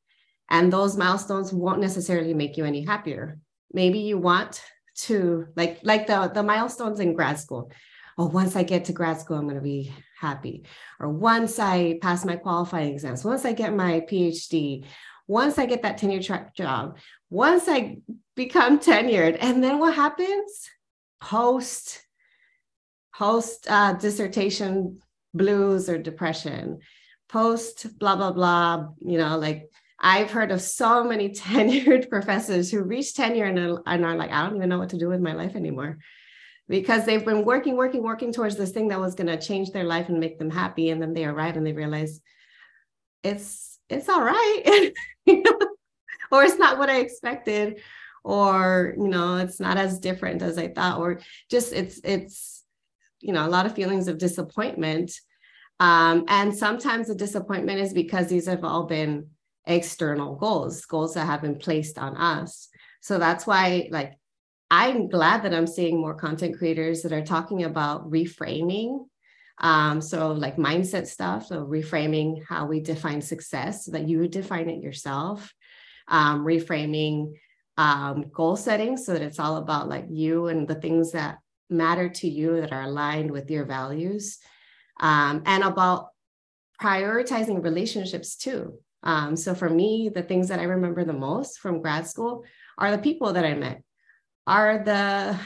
And 0.49 0.73
those 0.73 0.97
milestones 0.97 1.53
won't 1.53 1.83
necessarily 1.83 2.33
make 2.33 2.57
you 2.57 2.65
any 2.65 2.83
happier. 2.83 3.39
Maybe 3.71 3.99
you 3.99 4.17
want 4.17 4.63
to 5.03 5.47
like 5.57 5.81
like 5.83 6.07
the 6.07 6.31
the 6.35 6.43
milestones 6.43 7.01
in 7.01 7.15
grad 7.15 7.39
school. 7.39 7.71
Oh, 8.17 8.27
once 8.27 8.57
I 8.57 8.63
get 8.63 8.87
to 8.87 8.93
grad 8.95 9.21
school, 9.21 9.37
I'm 9.37 9.45
going 9.45 9.57
to 9.57 9.63
be 9.63 9.93
happy. 10.19 10.65
Or 10.99 11.11
once 11.11 11.59
I 11.59 11.99
pass 12.01 12.25
my 12.25 12.37
qualifying 12.37 12.93
exams, 12.93 13.25
once 13.25 13.45
I 13.45 13.53
get 13.53 13.75
my 13.75 14.01
PhD, 14.01 14.85
once 15.27 15.59
I 15.59 15.67
get 15.67 15.83
that 15.83 15.97
tenure 15.97 16.23
track 16.23 16.57
job, 16.57 16.99
once 17.31 17.65
I 17.69 17.99
become 18.35 18.79
tenured, 18.79 19.39
and 19.41 19.63
then 19.63 19.79
what 19.79 19.95
happens? 19.95 20.69
Post 21.21 22.03
post 23.15 23.67
uh, 23.71 23.93
dissertation 23.95 25.01
blues 25.35 25.89
or 25.89 25.99
depression, 25.99 26.81
post 27.29 27.99
blah 27.99 28.17
blah 28.17 28.33
blah. 28.33 28.89
You 29.01 29.19
know, 29.19 29.39
like 29.39 29.71
I've 29.99 30.31
heard 30.31 30.51
of 30.51 30.61
so 30.61 31.05
many 31.05 31.29
tenured 31.45 32.11
professors 32.11 32.71
who 32.71 32.83
reach 32.83 33.15
tenure 33.15 33.47
and 33.47 33.59
are, 33.59 33.83
and 33.87 34.05
are 34.05 34.17
like, 34.17 34.31
I 34.31 34.45
don't 34.45 34.57
even 34.57 34.69
know 34.69 34.79
what 34.79 34.91
to 34.91 34.99
do 34.99 35.09
with 35.09 35.21
my 35.21 35.35
life 35.35 35.55
anymore 35.55 35.99
because 36.69 37.05
they've 37.05 37.25
been 37.25 37.45
working, 37.45 37.77
working, 37.77 38.03
working 38.03 38.33
towards 38.33 38.57
this 38.57 38.71
thing 38.71 38.89
that 38.89 39.01
was 39.01 39.17
going 39.17 39.27
to 39.27 39.37
change 39.37 39.73
their 39.73 39.85
life 39.85 40.09
and 40.09 40.21
make 40.21 40.39
them 40.39 40.51
happy. 40.51 40.91
And 40.91 41.03
then 41.03 41.13
they 41.13 41.25
arrive 41.25 41.57
and 41.57 41.67
they 41.67 41.73
realize 41.73 42.21
it's 43.23 43.79
it's 43.91 44.09
all 44.09 44.23
right 44.23 44.93
or 46.33 46.45
it's 46.45 46.59
not 46.59 46.79
what 46.79 46.91
i 46.91 46.99
expected. 47.01 47.81
Or 48.23 48.95
you 48.99 49.09
know 49.09 49.37
it's 49.37 49.61
not 49.61 49.79
as 49.79 49.99
different 49.99 50.43
as 50.43 50.59
i 50.59 50.69
thought. 50.69 50.99
Or 50.99 51.21
just 51.51 51.73
it's 51.73 52.01
it's 52.05 52.65
you 53.21 53.33
know 53.33 53.47
a 53.47 53.49
lot 53.49 53.67
of 53.67 53.75
feelings 53.75 54.09
of 54.09 54.19
disappointment. 54.19 55.13
Um, 55.79 56.25
and 56.29 56.55
sometimes 56.55 57.09
the 57.09 57.15
disappointment 57.15 57.81
is 57.81 57.95
because 57.95 58.29
these 58.29 58.47
have 58.47 58.65
all 58.65 58.85
been 58.85 59.29
external 59.67 60.37
goals 60.37 60.85
goals 60.85 61.15
that 61.15 61.27
have 61.27 61.43
been 61.43 61.59
placed 61.59 61.99
on 61.99 62.17
us. 62.17 62.69
So 63.01 63.19
that's 63.19 63.47
why 63.47 63.89
like 63.91 64.15
i'm 64.73 65.09
glad 65.09 65.43
that 65.43 65.53
i'm 65.53 65.67
seeing 65.67 66.01
more 66.01 66.15
content 66.15 66.57
creators 66.57 67.03
that 67.03 67.13
are 67.13 67.25
talking 67.25 67.65
about 67.65 68.09
reframing 68.09 69.01
um, 69.61 70.01
so, 70.01 70.33
like 70.33 70.57
mindset 70.57 71.07
stuff, 71.07 71.47
so 71.47 71.67
reframing 71.67 72.43
how 72.49 72.65
we 72.65 72.81
define 72.81 73.21
success 73.21 73.85
so 73.85 73.93
that 73.93 74.09
you 74.09 74.27
define 74.27 74.71
it 74.71 74.83
yourself, 74.83 75.53
um, 76.11 76.45
reframing 76.45 77.35
um, 77.79 78.27
goal 78.33 78.57
setting 78.57 78.97
so 78.97 79.13
that 79.15 79.23
it's 79.23 79.39
all 79.39 79.57
about 79.57 79.89
like 79.89 80.05
you 80.11 80.49
and 80.49 80.69
the 80.69 80.75
things 80.75 81.13
that 81.13 81.39
matter 81.71 82.09
to 82.09 82.29
you 82.29 82.61
that 82.61 82.73
are 82.73 82.83
aligned 82.83 83.31
with 83.31 83.51
your 83.51 83.65
values, 83.65 84.39
um, 85.01 85.43
and 85.47 85.63
about 85.63 86.09
prioritizing 86.83 87.63
relationships 87.63 88.37
too. 88.37 88.75
Um, 89.03 89.37
so, 89.37 89.55
for 89.55 89.71
me, 89.71 90.11
the 90.13 90.23
things 90.23 90.49
that 90.49 90.59
I 90.59 90.65
remember 90.65 91.05
the 91.05 91.13
most 91.13 91.59
from 91.61 91.81
grad 91.81 92.07
school 92.07 92.45
are 92.77 92.91
the 92.91 92.99
people 92.99 93.33
that 93.33 93.45
I 93.45 93.55
met, 93.55 93.83
are 94.47 94.83
the 94.85 95.39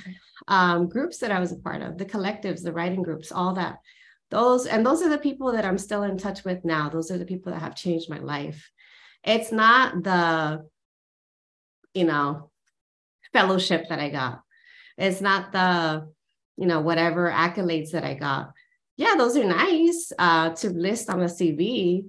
um, 0.48 0.88
groups 0.88 1.18
that 1.18 1.31
I 1.31 1.38
was 1.38 1.53
a 1.53 1.57
part 1.57 1.83
of, 1.83 1.98
the 1.98 2.05
collectives, 2.05 2.62
the 2.62 2.72
writing 2.72 3.03
groups, 3.03 3.31
all 3.31 3.55
that. 3.55 3.79
Those 4.31 4.66
and 4.66 4.85
those 4.85 5.03
are 5.03 5.11
the 5.11 5.18
people 5.18 5.53
that 5.53 5.64
i'm 5.64 5.79
still 5.79 6.03
in 6.03 6.18
touch 6.18 6.44
with 6.44 6.64
now. 6.64 6.88
Those 6.88 7.12
are 7.12 7.18
the 7.18 7.27
people 7.27 7.53
that 7.53 7.61
have 7.61 7.77
changed 7.77 8.11
my 8.11 8.18
life 8.18 8.68
it's 9.24 9.52
not 9.52 10.02
the 10.02 10.66
you 11.94 12.04
know 12.04 12.50
fellowship 13.32 13.88
that 13.88 13.98
i 13.98 14.10
got. 14.10 14.40
It's 14.96 15.20
not 15.20 15.52
the 15.52 16.08
you 16.56 16.66
know 16.66 16.80
whatever 16.80 17.30
accolades 17.30 17.90
that 17.90 18.04
i 18.04 18.14
got. 18.14 18.52
Yeah 18.96 19.14
those 19.16 19.37
are 19.37 19.44
nice 19.44 20.12
uh, 20.18 20.50
to 20.50 20.70
list 20.70 21.10
on 21.10 21.20
a 21.22 21.26
cv 21.26 22.04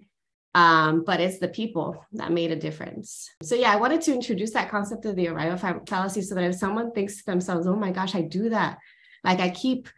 um, 0.55 1.03
but 1.03 1.19
it's 1.19 1.37
the 1.39 1.49
people 1.49 2.01
that 2.13 2.31
made 2.31 2.49
a 2.49 2.55
difference. 2.55 3.29
So 3.43 3.55
yeah, 3.55 3.73
I 3.73 3.75
wanted 3.75 3.99
to 4.03 4.13
introduce 4.13 4.53
that 4.53 4.71
concept 4.71 5.03
of 5.03 5.17
the 5.17 5.27
arrival 5.27 5.57
fallacy 5.85 6.21
so 6.21 6.33
that 6.33 6.45
if 6.45 6.55
someone 6.55 6.93
thinks 6.93 7.17
to 7.17 7.25
themselves, 7.25 7.67
"Oh 7.67 7.75
my 7.75 7.91
gosh, 7.91 8.15
I 8.15 8.21
do 8.21 8.49
that," 8.49 8.77
like 9.25 9.41
I 9.41 9.49
keep 9.49 9.89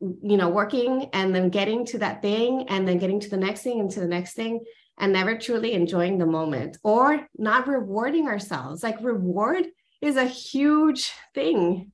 you 0.00 0.36
know 0.36 0.48
working 0.48 1.10
and 1.12 1.32
then 1.32 1.48
getting 1.48 1.86
to 1.86 1.98
that 1.98 2.22
thing 2.22 2.68
and 2.68 2.86
then 2.86 2.98
getting 2.98 3.20
to 3.20 3.30
the 3.30 3.36
next 3.36 3.62
thing 3.62 3.78
and 3.78 3.90
to 3.90 4.00
the 4.00 4.06
next 4.06 4.34
thing 4.34 4.64
and 4.98 5.12
never 5.12 5.38
truly 5.38 5.72
enjoying 5.72 6.18
the 6.18 6.26
moment 6.26 6.76
or 6.82 7.26
not 7.36 7.68
rewarding 7.68 8.26
ourselves. 8.26 8.82
Like 8.82 9.00
reward 9.00 9.66
is 10.00 10.16
a 10.16 10.24
huge 10.24 11.12
thing 11.34 11.92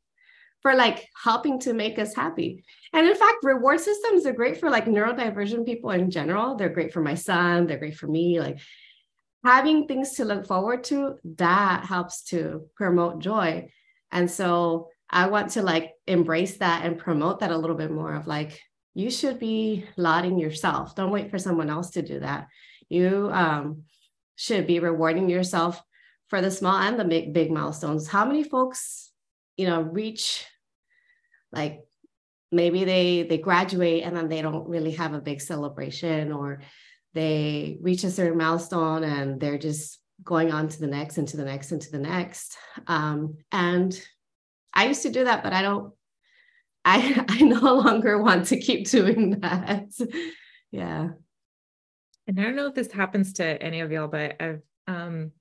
for 0.63 0.75
like 0.75 1.07
helping 1.23 1.61
to 1.61 1.75
make 1.75 1.99
us 1.99 2.15
happy. 2.15 2.65
And 2.93 3.07
in 3.07 3.15
fact 3.15 3.39
reward 3.43 3.81
systems 3.81 4.25
are 4.25 4.33
great 4.33 4.59
for 4.59 4.71
like 4.71 4.87
neurodivergent 4.87 5.67
people 5.67 5.91
in 5.91 6.11
general. 6.11 6.57
They're 6.57 6.71
great 6.71 6.93
for 6.93 7.03
my 7.03 7.15
son. 7.15 7.67
They're 7.67 7.79
great 7.79 7.97
for 7.97 8.07
me. 8.07 8.41
Like 8.41 8.59
having 9.45 9.87
things 9.87 10.13
to 10.13 10.25
look 10.25 10.47
forward 10.47 10.85
to 10.85 11.17
that 11.37 11.85
helps 11.85 12.23
to 12.25 12.67
promote 12.75 13.19
joy. 13.19 13.71
And 14.11 14.31
so 14.31 14.89
I 15.11 15.27
want 15.27 15.51
to 15.51 15.63
like 15.63 15.93
embrace 16.07 16.57
that 16.59 16.87
and 16.87 16.99
promote 16.99 17.41
that 17.41 17.51
a 17.51 17.59
little 17.59 17.77
bit 17.77 17.91
more 17.91 18.15
of 18.15 18.27
like, 18.27 18.59
you 18.95 19.11
should 19.11 19.39
be 19.39 19.85
lauding 19.97 20.39
yourself. 20.39 20.95
Don't 20.95 21.11
wait 21.11 21.31
for 21.31 21.39
someone 21.39 21.69
else 21.69 21.91
to 21.91 22.03
do 22.03 22.21
that. 22.21 22.47
You 22.95 23.31
um, 23.33 23.83
should 24.37 24.67
be 24.67 24.81
rewarding 24.81 25.29
yourself 25.29 25.83
for 26.29 26.41
the 26.41 26.51
small 26.51 26.77
and 26.77 26.99
the 26.99 27.05
big, 27.05 27.33
big 27.33 27.51
milestones. 27.51 28.09
How 28.09 28.25
many 28.25 28.45
folks, 28.45 29.11
you 29.57 29.67
know, 29.67 29.83
reach 29.83 30.47
like 31.53 31.81
maybe 32.51 32.85
they 32.85 33.23
they 33.23 33.39
graduate 33.39 34.03
and 34.05 34.17
then 34.17 34.29
they 34.29 34.43
don't 34.43 34.69
really 34.69 34.93
have 34.93 35.15
a 35.15 35.21
big 35.21 35.41
celebration 35.41 36.33
or 36.33 36.63
they 37.13 37.79
reach 37.81 38.03
a 38.05 38.11
certain 38.11 38.39
milestone 38.39 39.05
and 39.05 39.41
they're 39.41 39.59
just 39.59 39.99
going 40.23 40.53
on 40.53 40.69
to 40.69 40.81
the 40.81 40.87
next 40.87 41.19
and 41.19 41.29
to 41.29 41.37
the 41.37 41.45
next 41.45 41.73
and 41.73 41.83
to 41.83 41.91
the 41.93 41.99
next 41.99 42.57
um, 42.87 43.37
and 43.53 44.01
I 44.75 44.87
used 44.87 45.03
to 45.03 45.11
do 45.11 45.25
that, 45.25 45.43
but 45.43 45.53
I 45.53 45.63
don't, 45.63 45.93
I, 46.85 47.25
I 47.29 47.43
no 47.43 47.75
longer 47.75 48.21
want 48.21 48.47
to 48.47 48.59
keep 48.59 48.89
doing 48.89 49.41
that. 49.41 49.87
yeah. 50.71 51.11
And 52.27 52.41
I 52.41 52.45
don't 52.45 52.57
know 52.57 52.67
if 52.67 52.75
this 52.75 52.93
happens 52.93 53.35
to 53.35 53.63
any 53.63 53.81
of 53.81 53.93
y'all, 53.93 54.09
but 54.09 54.37
I've 54.41 54.63
um, 54.87 55.33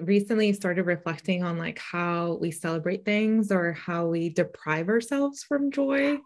recently 0.00 0.52
started 0.52 0.86
reflecting 0.86 1.42
on 1.42 1.58
like 1.58 1.78
how 1.78 2.38
we 2.40 2.50
celebrate 2.50 3.04
things 3.04 3.52
or 3.52 3.72
how 3.72 4.06
we 4.06 4.28
deprive 4.28 4.88
ourselves 4.88 5.42
from 5.44 5.70
joy. 5.70 6.18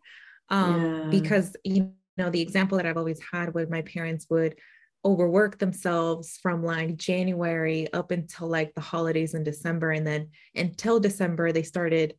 Um, 0.49 0.83
yeah. 0.83 1.09
Because, 1.11 1.57
you 1.65 1.93
know, 2.17 2.31
the 2.31 2.41
example 2.41 2.77
that 2.79 2.87
I've 2.87 2.97
always 2.97 3.21
had 3.33 3.55
with 3.55 3.71
my 3.71 3.83
parents 3.83 4.27
would 4.31 4.57
overwork 5.05 5.59
themselves 5.59 6.39
from 6.43 6.65
like 6.65 6.97
January 6.97 7.93
up 7.93 8.11
until 8.11 8.49
like 8.49 8.75
the 8.75 8.81
holidays 8.81 9.35
in 9.35 9.45
December. 9.45 9.91
And 9.91 10.07
then 10.07 10.31
until 10.55 10.99
December, 10.99 11.53
they 11.53 11.63
started 11.63 12.15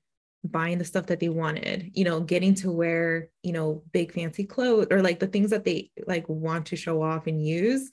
buying 0.51 0.77
the 0.77 0.86
stuff 0.86 1.08
that 1.08 1.19
they 1.19 1.29
wanted, 1.29 1.91
you 1.93 2.03
know, 2.03 2.19
getting 2.19 2.53
to 2.55 2.71
wear, 2.71 3.29
you 3.43 3.51
know, 3.51 3.84
big 3.91 4.12
fancy 4.12 4.45
clothes 4.45 4.88
or 4.91 5.01
like 5.01 5.19
the 5.19 5.27
things 5.27 5.49
that 5.49 5.65
they 5.65 5.91
like 6.08 6.27
want 6.29 6.67
to 6.67 6.75
show 6.75 7.01
off 7.01 7.27
and 7.27 7.45
use. 7.45 7.89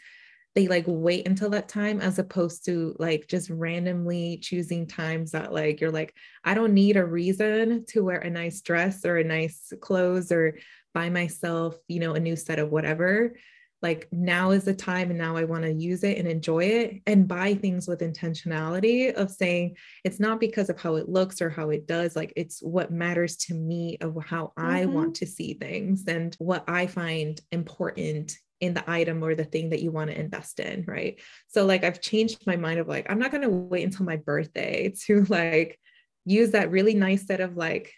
They 0.54 0.68
like 0.68 0.84
wait 0.86 1.26
until 1.26 1.48
that 1.50 1.68
time 1.68 2.00
as 2.00 2.18
opposed 2.18 2.66
to 2.66 2.94
like 2.98 3.26
just 3.26 3.48
randomly 3.48 4.38
choosing 4.42 4.86
times 4.86 5.30
that 5.30 5.52
like 5.52 5.80
you're 5.80 5.90
like, 5.90 6.14
I 6.44 6.54
don't 6.54 6.74
need 6.74 6.96
a 6.96 7.04
reason 7.04 7.86
to 7.88 8.04
wear 8.04 8.18
a 8.18 8.28
nice 8.28 8.60
dress 8.60 9.04
or 9.06 9.16
a 9.16 9.24
nice 9.24 9.72
clothes 9.80 10.30
or 10.30 10.58
buy 10.92 11.08
myself, 11.08 11.78
you 11.88 12.00
know, 12.00 12.12
a 12.12 12.20
new 12.20 12.36
set 12.36 12.58
of 12.58 12.70
whatever 12.70 13.34
like 13.83 14.07
now 14.12 14.53
is 14.53 14.64
the 14.64 14.75
time 14.75 15.11
and 15.11 15.18
now 15.18 15.37
I 15.37 15.45
want 15.45 15.64
to 15.64 15.73
use 15.73 16.05
it 16.05 16.16
and 16.16 16.29
enjoy 16.29 16.64
it 16.64 17.03
and 17.07 17.27
buy 17.27 17.55
things 17.55 17.88
with 17.88 18.01
intentionality 18.01 19.12
of 19.12 19.31
saying 19.31 19.77
it's 20.05 20.21
not 20.21 20.38
because 20.38 20.71
of 20.71 20.81
how 20.81 20.95
it 20.95 21.09
looks 21.09 21.42
or 21.42 21.51
how 21.51 21.71
it 21.71 21.87
does 21.87 22.14
like 22.14 22.33
it's 22.37 22.61
what 22.61 22.92
matters 22.92 23.37
to 23.38 23.55
me 23.55 23.99
of 24.01 24.16
how 24.25 24.53
mm-hmm. 24.57 24.66
I 24.66 24.85
want 24.87 25.16
to 25.16 25.27
see 25.27 25.55
things 25.55 26.05
and 26.07 26.35
what 26.38 26.64
I 26.68 26.87
find 26.87 27.40
important 27.51 28.37
in 28.61 28.75
the 28.75 28.88
item 28.88 29.23
or 29.25 29.35
the 29.35 29.45
thing 29.45 29.71
that 29.71 29.83
you 29.83 29.90
want 29.90 30.11
to 30.11 30.18
invest 30.18 30.61
in 30.61 30.85
right 30.87 31.21
so 31.49 31.66
like 31.66 31.83
I've 31.83 32.01
changed 32.01 32.47
my 32.47 32.57
mind 32.57 32.79
of 32.79 32.87
like 32.87 33.11
I'm 33.11 33.18
not 33.18 33.33
going 33.33 33.42
to 33.42 33.51
wait 33.51 33.83
until 33.83 34.07
my 34.07 34.16
birthday 34.16 34.95
to 35.07 35.25
like 35.25 35.79
use 36.25 36.53
that 36.53 36.71
really 36.71 36.95
nice 36.95 37.27
set 37.27 37.40
of 37.40 37.57
like 37.57 37.92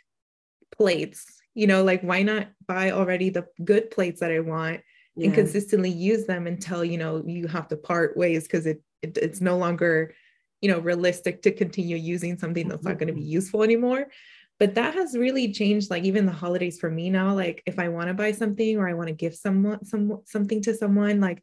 plates 0.75 1.27
you 1.53 1.66
know 1.66 1.85
like 1.85 2.01
why 2.01 2.23
not 2.23 2.49
buy 2.66 2.90
already 2.92 3.29
the 3.29 3.47
good 3.62 3.90
plates 3.90 4.20
that 4.20 4.33
I 4.33 4.40
want 4.40 4.81
yeah. 5.16 5.27
and 5.27 5.35
consistently 5.35 5.90
use 5.90 6.27
them 6.27 6.46
until 6.46 6.85
you 6.85 6.98
know 6.98 7.22
you 7.27 7.46
have 7.46 7.68
to 7.68 7.77
part 7.77 8.16
ways 8.16 8.44
because 8.44 8.66
it, 8.66 8.83
it, 9.03 9.16
it's 9.18 9.40
no 9.40 9.57
longer 9.57 10.14
you 10.61 10.70
know 10.70 10.79
realistic 10.79 11.42
to 11.42 11.53
continue 11.53 11.96
using 11.96 12.38
something 12.38 12.68
that's 12.68 12.85
not 12.85 12.98
going 12.98 13.09
to 13.09 13.14
be 13.14 13.20
mm-hmm. 13.20 13.31
useful 13.31 13.62
anymore 13.62 14.07
but 14.59 14.77
that 14.77 14.94
has 14.94 15.16
really 15.16 15.53
changed 15.53 15.90
like 15.90 16.05
even 16.05 16.27
the 16.27 16.33
holidays 16.33 16.79
for 16.79 16.90
me 16.90 17.11
now 17.11 17.35
like 17.35 17.62
if 17.66 17.79
i 17.79 17.88
want 17.88 18.09
to 18.09 18.14
buy 18.14 18.33
something 18.33 18.79
or 18.79 18.88
i 18.88 18.94
want 18.94 19.09
to 19.09 19.14
give 19.14 19.35
someone 19.35 19.85
some 19.85 20.20
something 20.24 20.62
to 20.62 20.74
someone 20.74 21.20
like 21.20 21.42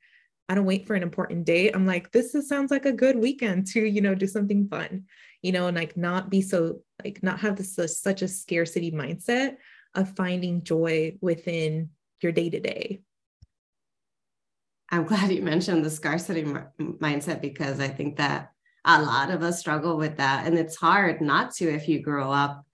i 0.50 0.56
don't 0.56 0.66
wait 0.66 0.88
for 0.88 0.96
an 0.96 1.04
important 1.04 1.46
date 1.46 1.72
i'm 1.76 1.86
like 1.86 2.12
this 2.12 2.36
is, 2.36 2.48
sounds 2.48 2.72
like 2.72 2.86
a 2.86 2.92
good 2.92 3.16
weekend 3.16 3.68
to 3.68 3.82
you 3.82 4.02
know 4.02 4.16
do 4.16 4.28
something 4.28 4.68
fun 4.68 5.04
you 5.42 5.52
know 5.52 5.68
and 5.68 5.78
like 5.78 5.96
not 5.96 6.30
be 6.30 6.42
so 6.42 6.80
like 7.04 7.22
not 7.22 7.40
have 7.40 7.56
this 7.56 7.76
such 8.02 8.22
a 8.22 8.28
scarcity 8.28 8.92
mindset 8.92 9.56
of 9.94 10.16
finding 10.16 10.64
joy 10.64 11.16
within 11.22 11.90
your 12.22 12.32
day 12.32 12.50
to 12.50 12.60
day 12.60 13.02
I'm 14.92 15.04
glad 15.08 15.32
you 15.32 15.42
mentioned 15.42 15.84
the 15.84 15.90
scarcity 15.90 16.42
m- 16.42 16.68
mindset 16.80 17.42
because 17.42 17.80
I 17.80 17.88
think 17.88 18.18
that 18.18 18.52
a 18.86 19.02
lot 19.02 19.32
of 19.32 19.44
us 19.44 19.60
struggle 19.60 19.98
with 19.98 20.18
that. 20.18 20.46
And 20.46 20.58
it's 20.58 20.76
hard 20.76 21.22
not 21.22 21.54
to 21.56 21.70
if 21.70 21.88
you 21.88 22.02
grow 22.02 22.32
up 22.32 22.66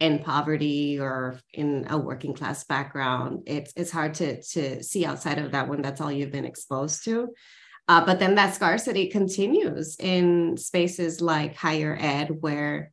in 0.00 0.18
poverty 0.18 0.98
or 0.98 1.38
in 1.52 1.86
a 1.90 1.98
working 1.98 2.32
class 2.32 2.64
background. 2.64 3.42
It's, 3.46 3.72
it's 3.76 3.90
hard 3.90 4.14
to, 4.14 4.42
to 4.42 4.82
see 4.82 5.04
outside 5.04 5.38
of 5.38 5.52
that 5.52 5.68
when 5.68 5.82
that's 5.82 6.00
all 6.00 6.10
you've 6.10 6.32
been 6.32 6.46
exposed 6.46 7.04
to. 7.04 7.28
Uh, 7.86 8.04
but 8.04 8.18
then 8.18 8.36
that 8.36 8.54
scarcity 8.54 9.08
continues 9.08 9.96
in 9.98 10.56
spaces 10.56 11.20
like 11.20 11.54
higher 11.54 11.96
ed 12.00 12.30
where 12.40 12.92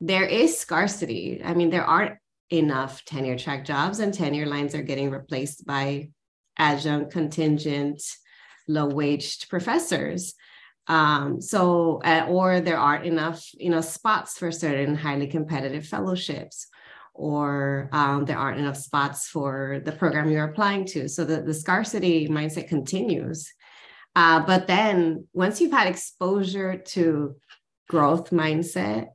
there 0.00 0.24
is 0.24 0.58
scarcity. 0.58 1.40
I 1.44 1.54
mean, 1.54 1.70
there 1.70 1.84
aren't 1.84 2.16
enough 2.50 3.04
tenure 3.04 3.38
track 3.38 3.64
jobs 3.64 4.00
and 4.00 4.12
tenure 4.12 4.46
lines 4.46 4.74
are 4.74 4.82
getting 4.82 5.10
replaced 5.10 5.66
by 5.66 6.08
adjunct, 6.60 7.10
contingent, 7.10 8.02
low 8.68 8.86
waged 8.86 9.48
professors. 9.48 10.34
Um, 10.86 11.40
so, 11.40 12.00
uh, 12.04 12.26
or 12.28 12.60
there 12.60 12.78
aren't 12.78 13.06
enough, 13.06 13.48
you 13.54 13.70
know, 13.70 13.80
spots 13.80 14.38
for 14.38 14.52
certain 14.52 14.94
highly 14.94 15.26
competitive 15.26 15.86
fellowships, 15.86 16.66
or 17.14 17.88
um, 17.92 18.24
there 18.24 18.38
aren't 18.38 18.58
enough 18.58 18.76
spots 18.76 19.28
for 19.28 19.80
the 19.84 19.92
program 19.92 20.30
you're 20.30 20.44
applying 20.44 20.84
to. 20.86 21.08
So 21.08 21.24
the, 21.24 21.42
the 21.42 21.54
scarcity 21.54 22.28
mindset 22.28 22.68
continues. 22.68 23.52
Uh, 24.16 24.40
but 24.44 24.66
then 24.66 25.26
once 25.32 25.60
you've 25.60 25.72
had 25.72 25.86
exposure 25.86 26.76
to 26.76 27.36
growth 27.88 28.30
mindset, 28.30 29.08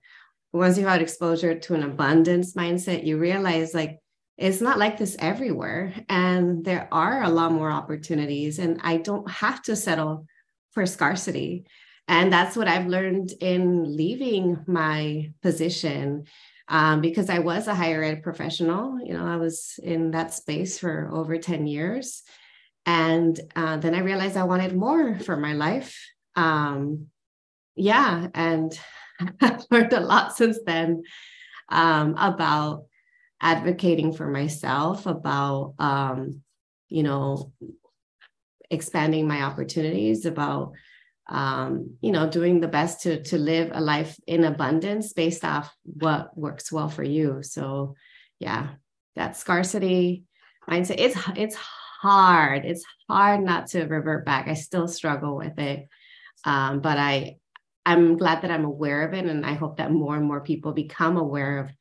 once 0.53 0.77
you've 0.77 0.87
had 0.87 1.01
exposure 1.01 1.59
to 1.59 1.73
an 1.73 1.83
abundance 1.83 2.53
mindset, 2.53 3.05
you 3.05 3.17
realize 3.17 3.73
like 3.73 3.99
it's 4.37 4.61
not 4.61 4.77
like 4.77 4.97
this 4.97 5.15
everywhere. 5.19 5.93
And 6.09 6.65
there 6.65 6.87
are 6.91 7.23
a 7.23 7.29
lot 7.29 7.51
more 7.51 7.71
opportunities, 7.71 8.59
and 8.59 8.79
I 8.83 8.97
don't 8.97 9.29
have 9.29 9.61
to 9.63 9.75
settle 9.75 10.27
for 10.71 10.85
scarcity. 10.85 11.65
And 12.07 12.31
that's 12.31 12.55
what 12.55 12.67
I've 12.67 12.87
learned 12.87 13.33
in 13.39 13.95
leaving 13.95 14.59
my 14.67 15.31
position 15.41 16.25
um, 16.67 17.01
because 17.01 17.29
I 17.29 17.39
was 17.39 17.67
a 17.67 17.75
higher 17.75 18.03
ed 18.03 18.23
professional. 18.23 18.99
You 19.03 19.13
know, 19.13 19.25
I 19.25 19.37
was 19.37 19.79
in 19.81 20.11
that 20.11 20.33
space 20.33 20.77
for 20.77 21.09
over 21.11 21.37
10 21.37 21.67
years. 21.67 22.23
And 22.85 23.39
uh, 23.55 23.77
then 23.77 23.95
I 23.95 23.99
realized 23.99 24.37
I 24.37 24.43
wanted 24.43 24.75
more 24.75 25.17
for 25.19 25.37
my 25.37 25.53
life. 25.53 25.99
Um, 26.35 27.07
yeah. 27.75 28.27
And 28.33 28.77
I've 29.41 29.65
learned 29.71 29.93
a 29.93 29.99
lot 29.99 30.35
since 30.35 30.59
then 30.65 31.03
um, 31.69 32.15
about 32.17 32.85
advocating 33.41 34.13
for 34.13 34.27
myself 34.27 35.05
about 35.05 35.75
um, 35.79 36.41
you 36.89 37.03
know 37.03 37.51
expanding 38.71 39.27
my 39.27 39.43
opportunities 39.43 40.25
about 40.25 40.73
um, 41.27 41.97
you 42.01 42.11
know 42.11 42.29
doing 42.29 42.59
the 42.59 42.67
best 42.67 43.01
to 43.01 43.23
to 43.23 43.37
live 43.37 43.71
a 43.73 43.81
life 43.81 44.17
in 44.27 44.43
abundance 44.43 45.13
based 45.13 45.43
off 45.43 45.73
what 45.83 46.37
works 46.37 46.71
well 46.71 46.89
for 46.89 47.03
you. 47.03 47.41
So 47.43 47.95
yeah 48.39 48.69
that 49.15 49.37
scarcity 49.37 50.23
mindset 50.69 50.95
it's 50.97 51.17
it's 51.35 51.55
hard. 51.55 52.65
It's 52.65 52.85
hard 53.09 53.41
not 53.41 53.67
to 53.67 53.85
revert 53.85 54.25
back. 54.25 54.47
I 54.47 54.53
still 54.53 54.87
struggle 54.87 55.35
with 55.35 55.57
it. 55.57 55.87
Um, 56.45 56.79
but 56.79 56.97
i 56.97 57.37
i'm 57.85 58.17
glad 58.17 58.41
that 58.41 58.51
i'm 58.51 58.65
aware 58.65 59.07
of 59.07 59.13
it 59.13 59.25
and 59.25 59.45
i 59.45 59.53
hope 59.53 59.77
that 59.77 59.91
more 59.91 60.15
and 60.15 60.25
more 60.25 60.41
people 60.41 60.73
become 60.73 61.17
aware 61.17 61.59
of 61.59 61.71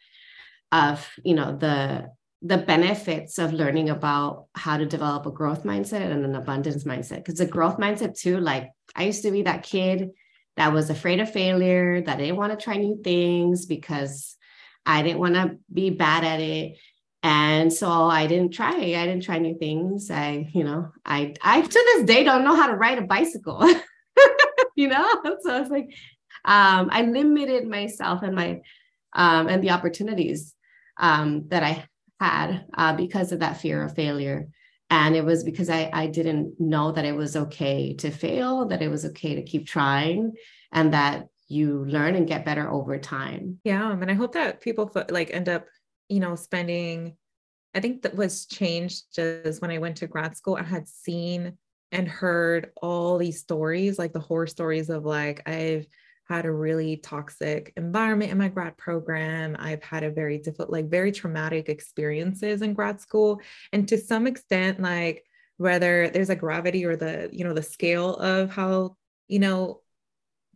of 0.72 1.08
you 1.24 1.34
know 1.34 1.56
the 1.56 2.08
the 2.42 2.58
benefits 2.58 3.38
of 3.38 3.54
learning 3.54 3.88
about 3.88 4.48
how 4.54 4.76
to 4.76 4.84
develop 4.84 5.24
a 5.24 5.30
growth 5.30 5.64
mindset 5.64 6.02
and 6.02 6.26
an 6.26 6.34
abundance 6.34 6.84
mindset. 6.84 7.16
Because 7.16 7.36
the 7.36 7.46
growth 7.46 7.78
mindset 7.78 8.18
too 8.18 8.38
like 8.38 8.70
i 8.94 9.04
used 9.04 9.22
to 9.22 9.30
be 9.30 9.42
that 9.42 9.62
kid 9.62 10.10
that 10.56 10.72
was 10.72 10.90
afraid 10.90 11.20
of 11.20 11.32
failure 11.32 12.02
that 12.02 12.18
didn't 12.18 12.36
want 12.36 12.56
to 12.56 12.62
try 12.62 12.76
new 12.76 13.00
things 13.02 13.66
because 13.66 14.36
i 14.84 15.02
didn't 15.02 15.18
want 15.18 15.34
to 15.34 15.58
be 15.72 15.90
bad 15.90 16.24
at 16.24 16.40
it. 16.40 16.76
And 17.22 17.72
so 17.72 17.88
i 17.88 18.26
didn't 18.26 18.52
try 18.52 18.74
i 18.74 19.06
didn't 19.06 19.22
try 19.22 19.38
new 19.38 19.56
things. 19.58 20.10
I 20.10 20.50
you 20.52 20.64
know 20.64 20.92
i 21.04 21.34
i 21.42 21.62
to 21.62 21.68
this 21.70 22.04
day 22.04 22.24
don't 22.24 22.44
know 22.44 22.56
how 22.56 22.66
to 22.66 22.76
ride 22.76 22.98
a 22.98 23.02
bicycle 23.02 23.62
you 24.76 24.88
know? 24.88 25.08
So 25.42 25.62
it's 25.62 25.70
like 25.70 25.88
um 26.44 26.90
i 26.92 27.02
limited 27.02 27.66
myself 27.66 28.22
and 28.22 28.34
my 28.34 28.60
um 29.14 29.48
and 29.48 29.62
the 29.62 29.70
opportunities 29.70 30.54
um, 30.98 31.48
that 31.48 31.62
I 31.62 31.84
had 32.20 32.64
uh, 32.76 32.94
because 32.96 33.32
of 33.32 33.40
that 33.40 33.60
fear 33.60 33.82
of 33.82 33.94
failure. 33.94 34.48
And 34.90 35.16
it 35.16 35.24
was 35.24 35.42
because 35.42 35.70
I, 35.70 35.90
I 35.92 36.06
didn't 36.06 36.60
know 36.60 36.92
that 36.92 37.04
it 37.04 37.16
was 37.16 37.36
okay 37.36 37.94
to 37.94 38.10
fail, 38.10 38.66
that 38.66 38.82
it 38.82 38.88
was 38.88 39.04
okay 39.06 39.34
to 39.34 39.42
keep 39.42 39.66
trying, 39.66 40.34
and 40.72 40.94
that 40.94 41.26
you 41.48 41.84
learn 41.86 42.14
and 42.14 42.28
get 42.28 42.44
better 42.44 42.70
over 42.70 42.98
time. 42.98 43.58
Yeah. 43.64 43.90
And 43.90 44.10
I 44.10 44.14
hope 44.14 44.32
that 44.34 44.60
people 44.60 44.90
like 45.10 45.30
end 45.32 45.48
up, 45.48 45.66
you 46.08 46.20
know, 46.20 46.36
spending, 46.36 47.16
I 47.74 47.80
think 47.80 48.02
that 48.02 48.14
was 48.14 48.46
changed 48.46 49.14
just 49.14 49.60
when 49.60 49.70
I 49.70 49.78
went 49.78 49.96
to 49.96 50.06
grad 50.06 50.36
school. 50.36 50.56
I 50.56 50.62
had 50.62 50.86
seen 50.86 51.58
and 51.90 52.06
heard 52.06 52.70
all 52.80 53.18
these 53.18 53.40
stories, 53.40 53.98
like 53.98 54.12
the 54.12 54.20
horror 54.20 54.46
stories 54.46 54.90
of 54.90 55.04
like, 55.04 55.42
I've 55.48 55.86
had 56.28 56.46
a 56.46 56.52
really 56.52 56.96
toxic 56.96 57.72
environment 57.76 58.30
in 58.30 58.38
my 58.38 58.48
grad 58.48 58.76
program. 58.76 59.56
I've 59.58 59.82
had 59.82 60.04
a 60.04 60.10
very 60.10 60.38
difficult, 60.38 60.70
like 60.70 60.88
very 60.88 61.12
traumatic 61.12 61.68
experiences 61.68 62.62
in 62.62 62.72
grad 62.72 63.00
school. 63.00 63.40
And 63.72 63.86
to 63.88 63.98
some 63.98 64.26
extent, 64.26 64.80
like 64.80 65.24
whether 65.58 66.08
there's 66.08 66.30
a 66.30 66.36
gravity 66.36 66.84
or 66.84 66.96
the, 66.96 67.28
you 67.30 67.44
know, 67.44 67.52
the 67.52 67.62
scale 67.62 68.16
of 68.16 68.50
how, 68.50 68.96
you 69.28 69.38
know, 69.38 69.82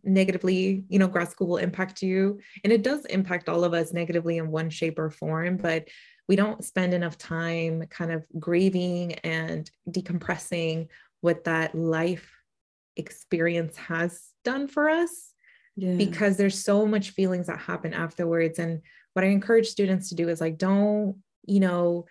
negatively, 0.03 0.85
you 0.89 0.97
know, 0.97 1.07
grad 1.07 1.29
school 1.29 1.47
will 1.47 1.57
impact 1.57 2.01
you. 2.01 2.39
And 2.63 2.73
it 2.73 2.81
does 2.83 3.05
impact 3.05 3.47
all 3.47 3.63
of 3.63 3.73
us 3.73 3.93
negatively 3.93 4.37
in 4.37 4.49
one 4.49 4.69
shape 4.69 4.97
or 4.97 5.11
form, 5.11 5.57
but 5.57 5.87
we 6.27 6.35
don't 6.35 6.63
spend 6.63 6.93
enough 6.93 7.17
time 7.17 7.85
kind 7.89 8.11
of 8.11 8.25
grieving 8.39 9.13
and 9.15 9.69
decompressing 9.89 10.87
what 11.21 11.43
that 11.43 11.75
life 11.75 12.31
experience 12.95 13.77
has 13.77 14.29
done 14.43 14.67
for 14.67 14.89
us 14.89 15.28
because 15.97 16.37
there's 16.37 16.63
so 16.63 16.85
much 16.85 17.11
feelings 17.11 17.47
that 17.47 17.59
happen 17.59 17.93
afterwards. 17.93 18.59
And 18.59 18.81
what 19.13 19.25
i 19.25 19.27
encourage 19.27 19.67
students 19.67 20.09
to 20.09 20.15
do 20.15 20.29
is 20.29 20.39
like 20.39 20.57
don't 20.57 21.17
you 21.45 21.59
know 21.59 22.05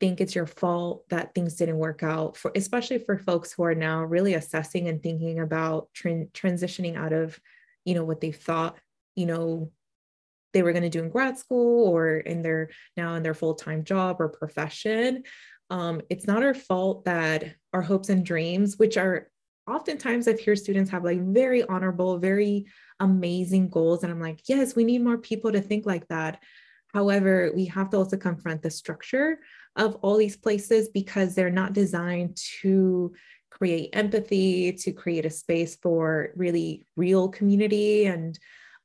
think 0.00 0.20
it's 0.20 0.34
your 0.34 0.46
fault 0.46 1.08
that 1.08 1.34
things 1.34 1.54
didn't 1.54 1.78
work 1.78 2.02
out 2.02 2.36
for 2.36 2.50
especially 2.56 2.98
for 2.98 3.18
folks 3.18 3.52
who 3.52 3.62
are 3.62 3.74
now 3.74 4.02
really 4.02 4.34
assessing 4.34 4.88
and 4.88 5.02
thinking 5.02 5.38
about 5.38 5.88
tra- 5.94 6.26
transitioning 6.34 6.96
out 6.96 7.12
of 7.12 7.38
you 7.84 7.94
know 7.94 8.04
what 8.04 8.20
they 8.20 8.32
thought 8.32 8.76
you 9.14 9.26
know 9.26 9.70
they 10.52 10.62
were 10.62 10.72
going 10.72 10.82
to 10.82 10.90
do 10.90 11.02
in 11.02 11.08
grad 11.08 11.38
school 11.38 11.88
or 11.88 12.18
in 12.18 12.42
their 12.42 12.68
now 12.96 13.14
in 13.14 13.22
their 13.22 13.32
full-time 13.32 13.84
job 13.84 14.20
or 14.20 14.28
profession. 14.28 15.22
Um, 15.70 16.02
it's 16.10 16.26
not 16.26 16.42
our 16.42 16.52
fault 16.52 17.06
that 17.06 17.54
our 17.72 17.80
hopes 17.80 18.10
and 18.10 18.22
dreams 18.22 18.76
which 18.76 18.98
are 18.98 19.30
oftentimes 19.68 20.26
i've 20.26 20.44
heard 20.44 20.58
students 20.58 20.90
have 20.90 21.04
like 21.04 21.20
very 21.20 21.62
honorable 21.64 22.18
very 22.18 22.66
amazing 23.00 23.68
goals 23.68 24.02
and 24.02 24.12
i'm 24.12 24.20
like 24.20 24.40
yes 24.48 24.74
we 24.74 24.84
need 24.84 25.02
more 25.02 25.18
people 25.18 25.52
to 25.52 25.60
think 25.60 25.86
like 25.86 26.06
that. 26.08 26.40
However 26.92 27.52
we 27.54 27.64
have 27.66 27.88
to 27.90 27.96
also 27.96 28.16
confront 28.18 28.60
the 28.60 28.70
structure 28.70 29.38
of 29.76 29.96
all 30.02 30.18
these 30.18 30.36
places 30.36 30.90
because 30.90 31.34
they're 31.34 31.50
not 31.50 31.72
designed 31.72 32.36
to 32.60 33.14
create 33.50 33.90
empathy, 33.92 34.72
to 34.72 34.92
create 34.92 35.24
a 35.24 35.30
space 35.30 35.76
for 35.76 36.32
really 36.36 36.86
real 36.96 37.28
community 37.28 38.06
and 38.06 38.38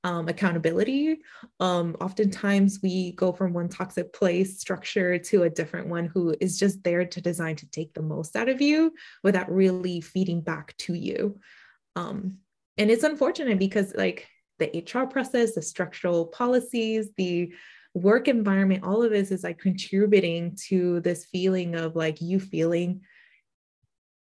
um, 0.04 0.28
accountability. 0.28 1.20
Um, 1.60 1.96
oftentimes, 2.00 2.80
we 2.82 3.14
go 3.14 3.32
from 3.32 3.54
one 3.54 3.70
toxic 3.70 4.14
place 4.14 4.60
structure 4.60 5.18
to 5.18 5.44
a 5.44 5.50
different 5.50 5.88
one 5.88 6.06
who 6.06 6.36
is 6.40 6.58
just 6.58 6.84
there 6.84 7.06
to 7.06 7.22
design 7.22 7.56
to 7.58 7.70
take 7.70 7.94
the 7.94 8.02
most 8.02 8.36
out 8.36 8.50
of 8.50 8.62
you 8.62 8.94
without 9.24 9.52
really 9.52 10.02
feeding 10.02 10.42
back 10.42 10.76
to 10.78 10.94
you. 10.94 11.40
Um, 11.96 12.38
and 12.78 12.92
it's 12.92 13.04
unfortunate 13.04 13.60
because, 13.60 13.94
like, 13.96 14.28
the 14.60 14.84
HR 14.86 15.06
process, 15.06 15.56
the 15.56 15.62
structural 15.62 16.26
policies, 16.26 17.10
the 17.18 17.54
work 17.94 18.28
environment, 18.28 18.84
all 18.84 19.04
of 19.04 19.12
this 19.12 19.32
is 19.32 19.44
like 19.44 19.58
contributing 19.58 20.58
to 20.68 21.00
this 21.02 21.26
feeling 21.26 21.76
of 21.76 21.96
like 21.96 22.22
you 22.22 22.40
feeling 22.40 23.02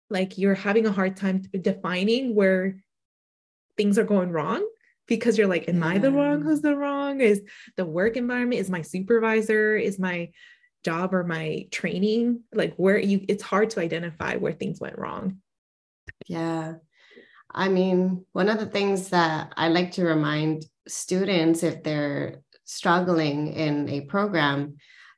like 0.09 0.39
you're 0.39 0.55
having 0.55 0.87
a 0.87 0.93
hard 0.93 1.17
time 1.17 1.43
defining 1.61 2.35
where 2.35 2.83
things 3.77 3.99
are 3.99 4.05
going 4.05 4.31
wrong 4.31 4.67
because 5.11 5.37
you're 5.37 5.47
like, 5.47 5.69
am 5.69 5.81
yeah. 5.81 5.89
I 5.89 5.99
the 5.99 6.11
wrong? 6.11 6.41
Who's 6.41 6.63
the 6.63 6.75
wrong? 6.75 7.21
Is 7.21 7.43
the 7.77 7.85
work 7.85 8.17
environment? 8.17 8.63
Is 8.63 8.71
my 8.71 8.81
supervisor? 8.81 9.77
Is 9.77 9.99
my 9.99 10.31
job 10.83 11.13
or 11.13 11.25
my 11.25 11.67
training? 11.71 12.45
Like 12.55 12.75
where 12.77 12.99
you 12.99 13.27
it's 13.29 13.43
hard 13.43 13.69
to 13.71 13.81
identify 13.81 14.37
where 14.37 14.55
things 14.55 14.81
went 14.81 14.99
wrong. 14.99 15.43
Yeah. 16.27 16.77
I 17.53 17.69
mean, 17.69 18.25
one 18.33 18.49
of 18.49 18.59
the 18.59 18.67
things 18.67 19.11
that 19.11 19.53
I 19.57 19.69
like 19.69 19.93
to 19.93 20.05
remind 20.05 20.65
students 20.87 21.63
if 21.63 21.83
they're 21.83 22.41
struggling 22.65 23.53
in 23.53 23.89
a 23.89 24.03
program, 24.03 24.77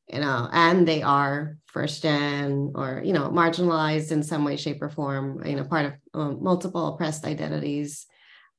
you 0.09 0.21
know, 0.21 0.49
and 0.51 0.89
they 0.89 1.03
are 1.03 1.59
first 1.67 2.03
gen 2.03 2.73
or, 2.75 3.03
you 3.05 3.13
know, 3.13 3.29
marginalized 3.29 4.13
in 4.13 4.23
some 4.23 4.45
way, 4.45 4.57
shape, 4.57 4.81
or 4.81 4.89
form, 4.89 5.45
you 5.45 5.57
know, 5.57 5.65
part 5.65 5.87
of 5.87 5.93
um, 6.15 6.43
multiple 6.43 6.95
oppressed 6.95 7.27
identities, 7.27 8.07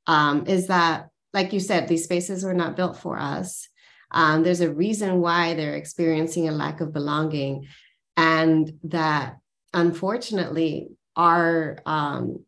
um, 0.05 0.45
is 0.45 0.67
that, 0.67 1.09
like 1.33 1.53
you 1.53 1.59
said, 1.59 1.87
these 1.87 2.03
spaces 2.03 2.43
were 2.43 2.53
not 2.53 2.75
built 2.75 2.97
for 2.97 3.17
us. 3.19 3.67
Um, 4.11 4.43
there's 4.43 4.61
a 4.61 4.73
reason 4.73 5.21
why 5.21 5.55
they're 5.55 5.75
experiencing 5.75 6.47
a 6.47 6.51
lack 6.51 6.81
of 6.81 6.93
belonging, 6.93 7.67
and 8.15 8.71
that 8.83 9.37
unfortunately 9.73 10.89
are 11.15 11.79
um, 11.85 12.45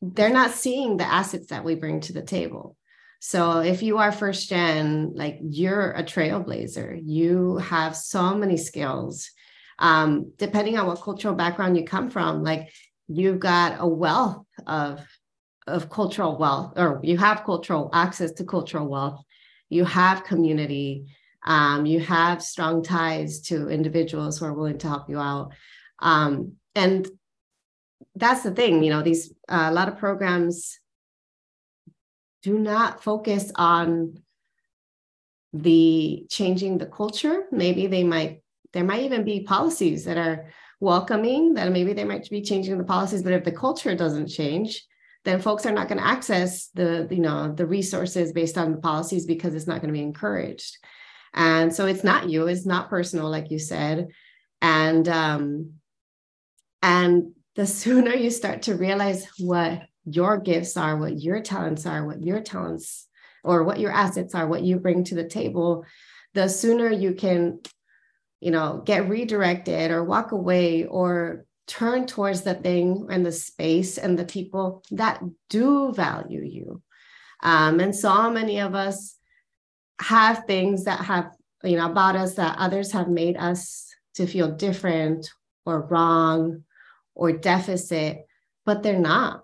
they're 0.00 0.30
not 0.30 0.52
seeing 0.52 0.96
the 0.96 1.04
assets 1.04 1.48
that 1.48 1.64
we 1.64 1.74
bring 1.74 2.00
to 2.00 2.12
the 2.12 2.22
table 2.22 2.76
so 3.20 3.58
if 3.58 3.82
you 3.82 3.98
are 3.98 4.12
first 4.12 4.48
gen, 4.48 5.12
like 5.14 5.38
you're 5.42 5.92
a 5.92 6.02
trailblazer, 6.02 6.98
you 7.04 7.58
have 7.58 7.94
so 7.94 8.34
many 8.34 8.56
skills. 8.56 9.30
Um, 9.78 10.32
depending 10.38 10.78
on 10.78 10.86
what 10.86 11.02
cultural 11.02 11.34
background 11.34 11.76
you 11.76 11.84
come 11.84 12.08
from, 12.10 12.42
like 12.42 12.72
you've 13.08 13.38
got 13.38 13.76
a 13.78 13.86
wealth 13.86 14.46
of 14.66 15.06
of 15.66 15.90
cultural 15.90 16.36
wealth, 16.38 16.72
or 16.76 17.00
you 17.02 17.18
have 17.18 17.44
cultural 17.44 17.90
access 17.92 18.32
to 18.32 18.44
cultural 18.44 18.88
wealth. 18.88 19.22
You 19.68 19.84
have 19.84 20.24
community. 20.24 21.06
Um, 21.44 21.86
you 21.86 22.00
have 22.00 22.42
strong 22.42 22.82
ties 22.82 23.40
to 23.42 23.68
individuals 23.68 24.38
who 24.38 24.46
are 24.46 24.52
willing 24.52 24.78
to 24.78 24.88
help 24.88 25.08
you 25.08 25.18
out. 25.18 25.52
Um, 26.00 26.54
and 26.74 27.08
that's 28.14 28.42
the 28.42 28.50
thing, 28.50 28.82
you 28.82 28.90
know, 28.90 29.02
these 29.02 29.32
uh, 29.48 29.68
a 29.70 29.72
lot 29.72 29.88
of 29.88 29.98
programs 29.98 30.78
do 32.42 32.58
not 32.58 33.02
focus 33.02 33.52
on 33.54 34.22
the 35.52 36.26
changing 36.30 36.78
the 36.78 36.86
culture. 36.86 37.44
Maybe 37.50 37.86
they 37.86 38.04
might, 38.04 38.42
there 38.72 38.84
might 38.84 39.02
even 39.02 39.24
be 39.24 39.44
policies 39.44 40.04
that 40.04 40.16
are 40.16 40.50
welcoming, 40.80 41.54
that 41.54 41.72
maybe 41.72 41.92
they 41.92 42.04
might 42.04 42.28
be 42.30 42.42
changing 42.42 42.78
the 42.78 42.84
policies, 42.84 43.22
but 43.22 43.32
if 43.32 43.44
the 43.44 43.52
culture 43.52 43.94
doesn't 43.94 44.28
change, 44.28 44.84
then 45.24 45.40
folks 45.40 45.66
are 45.66 45.72
not 45.72 45.88
going 45.88 45.98
to 45.98 46.06
access 46.06 46.68
the, 46.68 47.06
you 47.10 47.20
know, 47.20 47.52
the 47.52 47.66
resources 47.66 48.32
based 48.32 48.56
on 48.56 48.72
the 48.72 48.78
policies 48.78 49.26
because 49.26 49.54
it's 49.54 49.66
not 49.66 49.80
going 49.80 49.92
to 49.92 49.98
be 49.98 50.02
encouraged. 50.02 50.78
And 51.34 51.74
so 51.74 51.86
it's 51.86 52.02
not 52.02 52.28
you, 52.28 52.46
it's 52.46 52.66
not 52.66 52.90
personal, 52.90 53.28
like 53.30 53.50
you 53.50 53.58
said. 53.58 54.08
And 54.62 55.08
um, 55.08 55.74
and 56.82 57.32
the 57.56 57.66
sooner 57.66 58.14
you 58.14 58.30
start 58.30 58.62
to 58.62 58.74
realize 58.74 59.26
what 59.38 59.82
your 60.04 60.38
gifts 60.38 60.76
are, 60.76 60.96
what 60.96 61.20
your 61.20 61.40
talents 61.40 61.86
are, 61.86 62.04
what 62.06 62.22
your 62.22 62.40
talents 62.40 63.06
or 63.44 63.62
what 63.64 63.80
your 63.80 63.92
assets 63.92 64.34
are, 64.34 64.46
what 64.46 64.62
you 64.62 64.78
bring 64.78 65.04
to 65.04 65.14
the 65.14 65.28
table, 65.28 65.84
the 66.34 66.48
sooner 66.48 66.90
you 66.90 67.14
can, 67.14 67.60
you 68.40 68.50
know, 68.50 68.82
get 68.84 69.08
redirected 69.08 69.90
or 69.90 70.04
walk 70.04 70.32
away 70.32 70.84
or 70.84 71.44
turn 71.70 72.04
towards 72.04 72.42
the 72.42 72.54
thing 72.54 73.06
and 73.10 73.24
the 73.24 73.32
space 73.32 73.96
and 73.96 74.18
the 74.18 74.24
people 74.24 74.82
that 74.90 75.22
do 75.48 75.92
value 75.92 76.42
you. 76.42 76.82
Um, 77.42 77.78
and 77.78 77.94
so 77.94 78.28
many 78.30 78.60
of 78.60 78.74
us 78.74 79.16
have 80.00 80.44
things 80.46 80.84
that 80.84 81.00
have, 81.00 81.30
you 81.62 81.76
know, 81.76 81.88
about 81.88 82.16
us 82.16 82.34
that 82.34 82.58
others 82.58 82.90
have 82.92 83.08
made 83.08 83.36
us 83.36 83.86
to 84.14 84.26
feel 84.26 84.50
different 84.50 85.30
or 85.64 85.86
wrong 85.86 86.64
or 87.14 87.32
deficit, 87.32 88.26
but 88.66 88.82
they're 88.82 88.98
not 88.98 89.42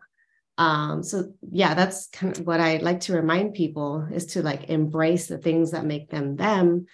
um 0.59 1.03
so 1.03 1.35
yeah 1.51 1.75
that's 1.75 2.07
kind 2.09 2.39
of 2.39 2.47
what 2.47 2.61
i 2.61 2.79
like 2.79 3.01
to 3.01 3.13
remind 3.13 3.53
people 3.53 4.09
is 4.11 4.25
to 4.25 4.43
like 4.43 4.71
embrace 4.71 5.27
the 5.27 5.37
things 5.37 5.73
that 5.73 5.85
make 5.85 6.09
them 6.09 6.35
them 6.37 6.87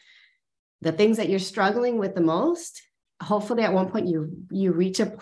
the 0.81 0.91
things 0.91 1.17
that 1.17 1.29
you're 1.29 1.39
struggling 1.39 1.97
with 1.97 2.17
the 2.17 2.21
most 2.21 2.83
hopefully 3.23 3.63
at 3.63 3.73
one 3.73 3.91
point 3.91 4.09
you 4.09 4.31
you 4.51 4.73
reach 4.73 5.01
a, 5.01 5.13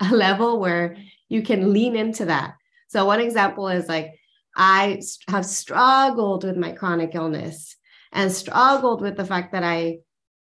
a 0.00 0.14
level 0.14 0.58
where 0.58 0.96
you 1.28 1.42
can 1.42 1.72
lean 1.72 1.96
into 1.96 2.26
that 2.26 2.54
so 2.88 3.04
one 3.04 3.20
example 3.20 3.68
is 3.68 3.88
like 3.88 4.12
i 4.56 5.00
have 5.28 5.46
struggled 5.46 6.44
with 6.44 6.56
my 6.56 6.72
chronic 6.72 7.14
illness 7.14 7.76
and 8.12 8.32
struggled 8.32 9.00
with 9.00 9.16
the 9.16 9.24
fact 9.24 9.52
that 9.52 9.62
i 9.62 9.98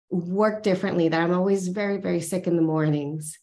work 0.09 0.63
differently 0.63 1.09
that 1.09 1.21
i'm 1.21 1.33
always 1.33 1.67
very 1.67 1.97
very 1.97 2.21
sick 2.21 2.47
in 2.47 2.55
the 2.55 2.61
mornings 2.61 3.37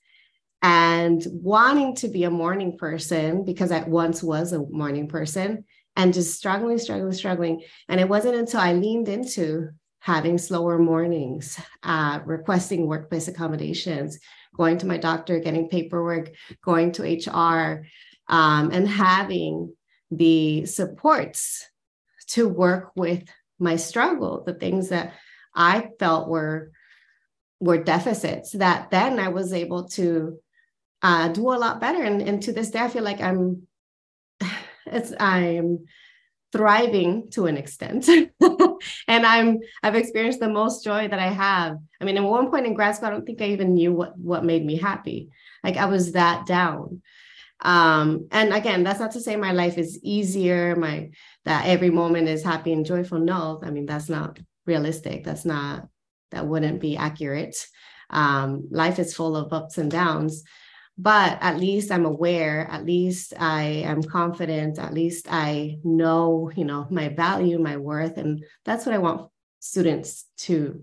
and 0.62 1.24
wanting 1.30 1.94
to 1.96 2.08
be 2.08 2.24
a 2.24 2.30
morning 2.30 2.76
person 2.76 3.44
because 3.44 3.72
I 3.72 3.82
once 3.84 4.22
was 4.22 4.52
a 4.52 4.58
morning 4.58 5.08
person 5.08 5.64
and 5.96 6.12
just 6.12 6.36
struggling, 6.36 6.78
struggling, 6.78 7.12
struggling. 7.12 7.62
And 7.88 8.00
it 8.00 8.08
wasn't 8.08 8.36
until 8.36 8.60
I 8.60 8.74
leaned 8.74 9.08
into 9.08 9.70
having 10.00 10.38
slower 10.38 10.78
mornings, 10.78 11.58
uh, 11.82 12.20
requesting 12.24 12.86
workplace 12.86 13.28
accommodations, 13.28 14.18
going 14.56 14.78
to 14.78 14.86
my 14.86 14.96
doctor, 14.96 15.38
getting 15.38 15.68
paperwork, 15.68 16.30
going 16.64 16.90
to 16.92 17.02
HR, 17.02 17.86
um, 18.28 18.70
and 18.72 18.88
having 18.88 19.74
the 20.10 20.66
supports 20.66 21.66
to 22.28 22.48
work 22.48 22.90
with 22.96 23.28
my 23.58 23.76
struggle, 23.76 24.42
the 24.44 24.54
things 24.54 24.88
that 24.88 25.12
I 25.54 25.90
felt 25.98 26.28
were 26.28 26.72
were 27.60 27.82
deficits 27.82 28.52
that 28.52 28.90
then 28.90 29.18
I 29.18 29.28
was 29.28 29.52
able 29.52 29.86
to 29.90 30.38
uh, 31.02 31.28
do 31.28 31.52
a 31.52 31.60
lot 31.60 31.78
better. 31.78 32.02
And, 32.02 32.22
and 32.22 32.42
to 32.44 32.54
this 32.54 32.70
day, 32.70 32.78
I 32.78 32.88
feel 32.88 33.02
like 33.02 33.20
I'm 33.20 33.66
it's 34.86 35.12
I'm 35.20 35.84
thriving 36.52 37.30
to 37.32 37.46
an 37.46 37.56
extent. 37.56 38.08
and 39.10 39.26
I'm 39.26 39.58
I've 39.82 39.96
experienced 39.96 40.38
the 40.38 40.48
most 40.48 40.84
joy 40.84 41.08
that 41.08 41.18
I 41.18 41.26
have. 41.26 41.78
I 42.00 42.04
mean, 42.04 42.16
at 42.16 42.22
one 42.22 42.48
point 42.48 42.66
in 42.66 42.74
grad 42.74 42.94
school, 42.94 43.08
I 43.08 43.10
don't 43.10 43.26
think 43.26 43.42
I 43.42 43.46
even 43.46 43.74
knew 43.74 43.92
what 43.92 44.16
what 44.16 44.44
made 44.44 44.64
me 44.64 44.76
happy. 44.76 45.30
Like 45.64 45.76
I 45.76 45.86
was 45.86 46.12
that 46.12 46.46
down. 46.46 47.02
Um, 47.62 48.28
and 48.30 48.54
again, 48.54 48.84
that's 48.84 49.00
not 49.00 49.10
to 49.12 49.20
say 49.20 49.36
my 49.36 49.52
life 49.52 49.76
is 49.78 49.98
easier, 50.02 50.76
my 50.76 51.10
that 51.44 51.66
every 51.66 51.90
moment 51.90 52.28
is 52.28 52.44
happy 52.44 52.72
and 52.72 52.86
joyful. 52.86 53.18
No, 53.18 53.60
I 53.64 53.70
mean 53.70 53.84
that's 53.84 54.08
not 54.08 54.38
realistic. 54.64 55.24
That's 55.24 55.44
not 55.44 55.88
that 56.30 56.46
wouldn't 56.46 56.80
be 56.80 56.96
accurate. 56.96 57.56
Um, 58.10 58.68
life 58.70 59.00
is 59.00 59.14
full 59.14 59.36
of 59.36 59.52
ups 59.52 59.76
and 59.76 59.90
downs 59.90 60.44
but 60.98 61.38
at 61.40 61.58
least 61.58 61.90
i'm 61.90 62.04
aware 62.04 62.66
at 62.70 62.84
least 62.84 63.32
i 63.38 63.62
am 63.62 64.02
confident 64.02 64.78
at 64.78 64.94
least 64.94 65.26
i 65.30 65.78
know 65.84 66.50
you 66.54 66.64
know 66.64 66.86
my 66.90 67.08
value 67.08 67.58
my 67.58 67.76
worth 67.76 68.16
and 68.16 68.44
that's 68.64 68.86
what 68.86 68.94
i 68.94 68.98
want 68.98 69.30
students 69.60 70.26
to 70.36 70.82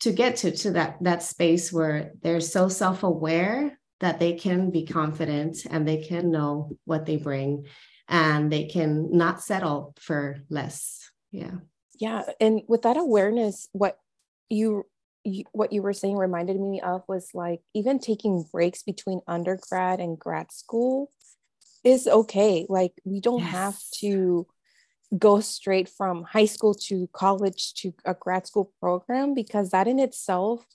to 0.00 0.12
get 0.12 0.36
to 0.36 0.50
to 0.50 0.70
that 0.72 0.96
that 1.02 1.22
space 1.22 1.72
where 1.72 2.12
they're 2.22 2.40
so 2.40 2.68
self-aware 2.68 3.78
that 4.00 4.20
they 4.20 4.34
can 4.34 4.70
be 4.70 4.86
confident 4.86 5.58
and 5.70 5.86
they 5.86 6.02
can 6.02 6.30
know 6.30 6.70
what 6.84 7.04
they 7.04 7.16
bring 7.16 7.66
and 8.08 8.50
they 8.50 8.64
can 8.64 9.10
not 9.12 9.42
settle 9.42 9.94
for 9.98 10.38
less. 10.48 11.10
Yeah. 11.30 11.56
Yeah 11.98 12.22
and 12.40 12.62
with 12.68 12.82
that 12.82 12.96
awareness 12.96 13.68
what 13.72 13.98
you, 14.48 14.86
you 15.28 15.44
what 15.52 15.72
you 15.72 15.82
were 15.82 15.92
saying 15.92 16.16
reminded 16.16 16.60
me 16.60 16.80
of 16.80 17.02
was 17.08 17.30
like 17.34 17.60
even 17.74 17.98
taking 17.98 18.44
breaks 18.52 18.82
between 18.82 19.20
undergrad 19.26 20.00
and 20.00 20.18
grad 20.18 20.50
school 20.52 21.10
is 21.84 22.06
okay 22.06 22.66
like 22.68 22.92
we 23.04 23.20
don't 23.20 23.40
yes. 23.40 23.50
have 23.50 23.78
to 23.94 24.46
go 25.16 25.40
straight 25.40 25.88
from 25.88 26.22
high 26.24 26.44
school 26.44 26.74
to 26.74 27.08
college 27.12 27.72
to 27.74 27.94
a 28.04 28.14
grad 28.14 28.46
school 28.46 28.72
program 28.80 29.34
because 29.34 29.70
that 29.70 29.88
in 29.88 29.98
itself 29.98 30.66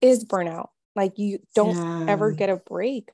is 0.00 0.24
burnout 0.24 0.68
like 0.94 1.18
you 1.18 1.38
don't 1.54 1.76
yeah. 1.76 2.12
ever 2.12 2.30
get 2.30 2.50
a 2.50 2.56
break 2.56 3.10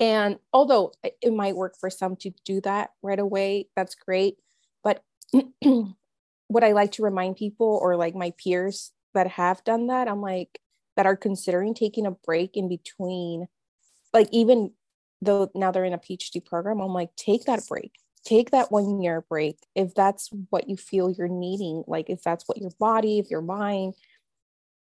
and 0.00 0.38
although 0.52 0.92
it 1.02 1.32
might 1.32 1.56
work 1.56 1.74
for 1.78 1.90
some 1.90 2.16
to 2.16 2.30
do 2.44 2.60
that 2.60 2.90
right 3.02 3.18
away 3.18 3.68
that's 3.76 3.94
great 3.94 4.36
but 4.82 5.02
what 6.52 6.64
I 6.64 6.72
like 6.72 6.92
to 6.92 7.02
remind 7.02 7.36
people 7.36 7.78
or 7.82 7.96
like 7.96 8.14
my 8.14 8.32
peers 8.42 8.92
that 9.14 9.28
have 9.28 9.64
done 9.64 9.88
that, 9.88 10.08
I'm 10.08 10.20
like, 10.20 10.60
that 10.96 11.06
are 11.06 11.16
considering 11.16 11.74
taking 11.74 12.06
a 12.06 12.10
break 12.10 12.56
in 12.56 12.68
between, 12.68 13.48
like, 14.12 14.28
even 14.32 14.72
though 15.20 15.50
now 15.54 15.70
they're 15.70 15.84
in 15.84 15.92
a 15.92 15.98
PhD 15.98 16.44
program, 16.44 16.80
I'm 16.80 16.92
like, 16.92 17.14
take 17.16 17.44
that 17.44 17.66
break, 17.66 17.92
take 18.24 18.50
that 18.50 18.70
one 18.70 19.00
year 19.00 19.24
break. 19.28 19.58
If 19.74 19.94
that's 19.94 20.30
what 20.50 20.68
you 20.68 20.76
feel 20.76 21.10
you're 21.10 21.28
needing, 21.28 21.84
like, 21.86 22.10
if 22.10 22.22
that's 22.22 22.44
what 22.46 22.58
your 22.58 22.72
body, 22.78 23.18
if 23.18 23.30
your 23.30 23.42
mind, 23.42 23.94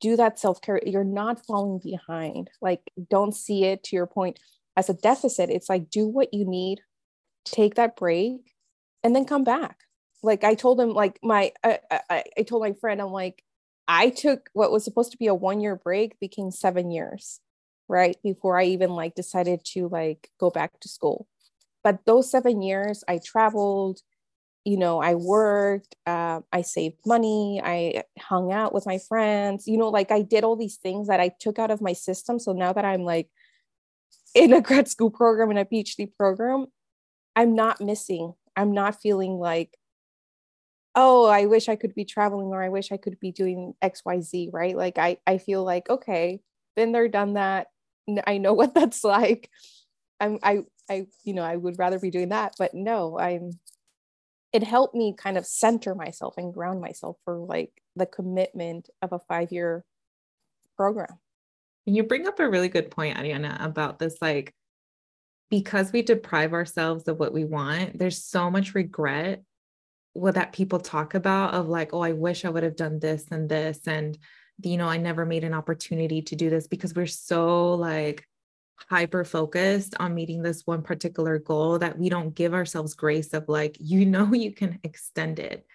do 0.01 0.15
that 0.17 0.39
self 0.39 0.61
care. 0.61 0.81
You're 0.85 1.03
not 1.03 1.45
falling 1.45 1.79
behind. 1.79 2.49
Like, 2.59 2.81
don't 3.09 3.35
see 3.35 3.65
it 3.65 3.83
to 3.85 3.95
your 3.95 4.07
point 4.07 4.39
as 4.75 4.89
a 4.89 4.95
deficit. 4.95 5.49
It's 5.49 5.69
like, 5.69 5.89
do 5.89 6.07
what 6.07 6.33
you 6.33 6.45
need, 6.45 6.81
take 7.45 7.75
that 7.75 7.95
break, 7.95 8.53
and 9.03 9.15
then 9.15 9.25
come 9.25 9.43
back 9.43 9.77
like 10.23 10.43
I 10.43 10.55
told 10.55 10.79
him 10.79 10.91
like 10.91 11.19
my 11.23 11.51
I, 11.63 11.79
I, 12.09 12.23
I 12.37 12.43
told 12.43 12.61
my 12.61 12.73
friend 12.73 13.01
I'm 13.01 13.11
like 13.11 13.43
I 13.87 14.09
took 14.09 14.49
what 14.53 14.71
was 14.71 14.83
supposed 14.83 15.11
to 15.11 15.17
be 15.17 15.27
a 15.27 15.35
one 15.35 15.59
year 15.59 15.75
break 15.75 16.19
became 16.19 16.51
seven 16.51 16.91
years 16.91 17.39
right 17.87 18.17
before 18.23 18.59
I 18.59 18.65
even 18.65 18.91
like 18.91 19.15
decided 19.15 19.63
to 19.73 19.87
like 19.89 20.29
go 20.39 20.49
back 20.49 20.79
to 20.79 20.89
school. 20.89 21.27
But 21.83 21.99
those 22.05 22.31
seven 22.31 22.61
years 22.61 23.03
I 23.07 23.19
traveled 23.23 23.99
you 24.63 24.77
know 24.77 25.01
I 25.01 25.15
worked 25.15 25.95
uh, 26.05 26.41
I 26.53 26.61
saved 26.61 26.97
money 27.05 27.61
I 27.63 28.03
hung 28.19 28.53
out 28.53 28.73
with 28.73 28.85
my 28.85 28.99
friends 28.99 29.67
you 29.67 29.77
know 29.77 29.89
like 29.89 30.11
I 30.11 30.21
did 30.21 30.43
all 30.43 30.55
these 30.55 30.77
things 30.77 31.07
that 31.07 31.19
I 31.19 31.31
took 31.39 31.59
out 31.59 31.71
of 31.71 31.81
my 31.81 31.93
system. 31.93 32.39
So 32.39 32.53
now 32.53 32.73
that 32.73 32.85
I'm 32.85 33.03
like 33.03 33.29
in 34.35 34.53
a 34.53 34.61
grad 34.67 34.87
school 34.87 35.09
program 35.09 35.49
and 35.49 35.59
a 35.59 35.65
PhD 35.65 36.11
program 36.15 36.67
I'm 37.35 37.55
not 37.55 37.81
missing. 37.81 38.33
I'm 38.55 38.73
not 38.73 39.01
feeling 39.01 39.39
like 39.39 39.77
oh 40.95 41.25
i 41.25 41.45
wish 41.45 41.69
i 41.69 41.75
could 41.75 41.93
be 41.95 42.05
traveling 42.05 42.47
or 42.47 42.61
i 42.61 42.69
wish 42.69 42.91
i 42.91 42.97
could 42.97 43.19
be 43.19 43.31
doing 43.31 43.73
xyz 43.83 44.49
right? 44.51 44.75
Like 44.75 44.97
i 44.97 45.17
i 45.25 45.37
feel 45.37 45.63
like 45.63 45.89
okay 45.89 46.41
been 46.75 46.91
there 46.91 47.07
done 47.07 47.33
that. 47.33 47.67
I 48.25 48.37
know 48.37 48.53
what 48.59 48.73
that's 48.73 49.03
like. 49.03 49.49
I'm 50.19 50.39
i 50.43 50.59
i 50.89 51.07
you 51.23 51.33
know 51.33 51.43
i 51.43 51.55
would 51.55 51.79
rather 51.79 51.99
be 51.99 52.11
doing 52.11 52.29
that 52.29 52.53
but 52.59 52.73
no 52.73 53.17
i'm 53.17 53.51
it 54.53 54.63
helped 54.63 54.93
me 54.93 55.15
kind 55.17 55.37
of 55.37 55.45
center 55.45 55.95
myself 55.95 56.35
and 56.37 56.53
ground 56.53 56.81
myself 56.81 57.17
for 57.23 57.37
like 57.37 57.71
the 57.95 58.05
commitment 58.05 58.89
of 59.01 59.13
a 59.13 59.19
five 59.19 59.51
year 59.51 59.83
program 60.77 61.17
you 61.85 62.03
bring 62.03 62.27
up 62.27 62.39
a 62.39 62.49
really 62.49 62.69
good 62.69 62.91
point 62.91 63.17
ariana 63.17 63.63
about 63.63 63.97
this 63.97 64.17
like 64.21 64.53
because 65.49 65.91
we 65.91 66.01
deprive 66.01 66.53
ourselves 66.53 67.07
of 67.07 67.17
what 67.17 67.33
we 67.33 67.45
want 67.45 67.97
there's 67.97 68.23
so 68.23 68.51
much 68.51 68.75
regret 68.75 69.41
what 70.13 70.35
that 70.35 70.53
people 70.53 70.79
talk 70.79 71.13
about 71.13 71.53
of 71.53 71.67
like, 71.67 71.93
oh, 71.93 72.01
I 72.01 72.11
wish 72.11 72.43
I 72.43 72.49
would 72.49 72.63
have 72.63 72.75
done 72.75 72.99
this 72.99 73.25
and 73.31 73.47
this. 73.47 73.87
And, 73.87 74.17
you 74.61 74.77
know, 74.77 74.87
I 74.87 74.97
never 74.97 75.25
made 75.25 75.43
an 75.43 75.53
opportunity 75.53 76.21
to 76.23 76.35
do 76.35 76.49
this 76.49 76.67
because 76.67 76.93
we're 76.93 77.07
so 77.07 77.73
like 77.75 78.27
hyper 78.89 79.23
focused 79.23 79.95
on 79.99 80.15
meeting 80.15 80.41
this 80.41 80.65
one 80.65 80.81
particular 80.81 81.39
goal 81.39 81.79
that 81.79 81.97
we 81.97 82.09
don't 82.09 82.35
give 82.35 82.53
ourselves 82.53 82.93
grace 82.93 83.33
of 83.33 83.47
like, 83.47 83.77
you 83.79 84.05
know, 84.05 84.33
you 84.33 84.51
can 84.51 84.79
extend 84.83 85.39
it. 85.39 85.65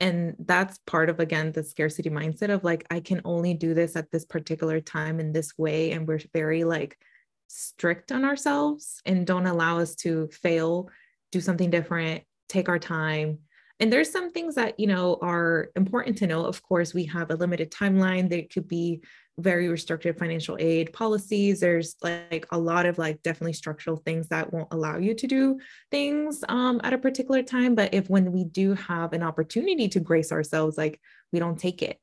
And 0.00 0.34
that's 0.40 0.78
part 0.86 1.08
of, 1.08 1.20
again, 1.20 1.52
the 1.52 1.62
scarcity 1.62 2.10
mindset 2.10 2.50
of 2.50 2.64
like, 2.64 2.84
I 2.90 2.98
can 2.98 3.20
only 3.24 3.54
do 3.54 3.74
this 3.74 3.94
at 3.94 4.10
this 4.10 4.24
particular 4.24 4.80
time 4.80 5.20
in 5.20 5.32
this 5.32 5.56
way. 5.56 5.92
And 5.92 6.06
we're 6.06 6.20
very 6.32 6.64
like 6.64 6.98
strict 7.46 8.10
on 8.10 8.24
ourselves 8.24 9.00
and 9.06 9.24
don't 9.24 9.46
allow 9.46 9.78
us 9.78 9.94
to 9.96 10.26
fail, 10.28 10.90
do 11.30 11.40
something 11.40 11.70
different, 11.70 12.24
take 12.48 12.68
our 12.68 12.80
time 12.80 13.38
and 13.80 13.92
there's 13.92 14.10
some 14.10 14.30
things 14.30 14.54
that, 14.54 14.78
you 14.78 14.86
know, 14.86 15.18
are 15.20 15.70
important 15.74 16.18
to 16.18 16.26
know. 16.26 16.44
Of 16.44 16.62
course, 16.62 16.94
we 16.94 17.06
have 17.06 17.30
a 17.30 17.36
limited 17.36 17.72
timeline. 17.72 18.30
There 18.30 18.44
could 18.52 18.68
be 18.68 19.02
very 19.38 19.68
restrictive 19.68 20.16
financial 20.16 20.56
aid 20.60 20.92
policies. 20.92 21.58
There's 21.58 21.96
like 22.02 22.46
a 22.52 22.58
lot 22.58 22.86
of 22.86 22.98
like 22.98 23.20
definitely 23.22 23.54
structural 23.54 23.96
things 23.96 24.28
that 24.28 24.52
won't 24.52 24.68
allow 24.70 24.98
you 24.98 25.14
to 25.14 25.26
do 25.26 25.58
things 25.90 26.44
um, 26.48 26.80
at 26.84 26.92
a 26.92 26.98
particular 26.98 27.42
time. 27.42 27.74
But 27.74 27.94
if 27.94 28.08
when 28.08 28.30
we 28.30 28.44
do 28.44 28.74
have 28.74 29.12
an 29.12 29.24
opportunity 29.24 29.88
to 29.88 30.00
grace 30.00 30.30
ourselves, 30.30 30.78
like 30.78 31.00
we 31.32 31.40
don't 31.40 31.58
take 31.58 31.82
it, 31.82 31.98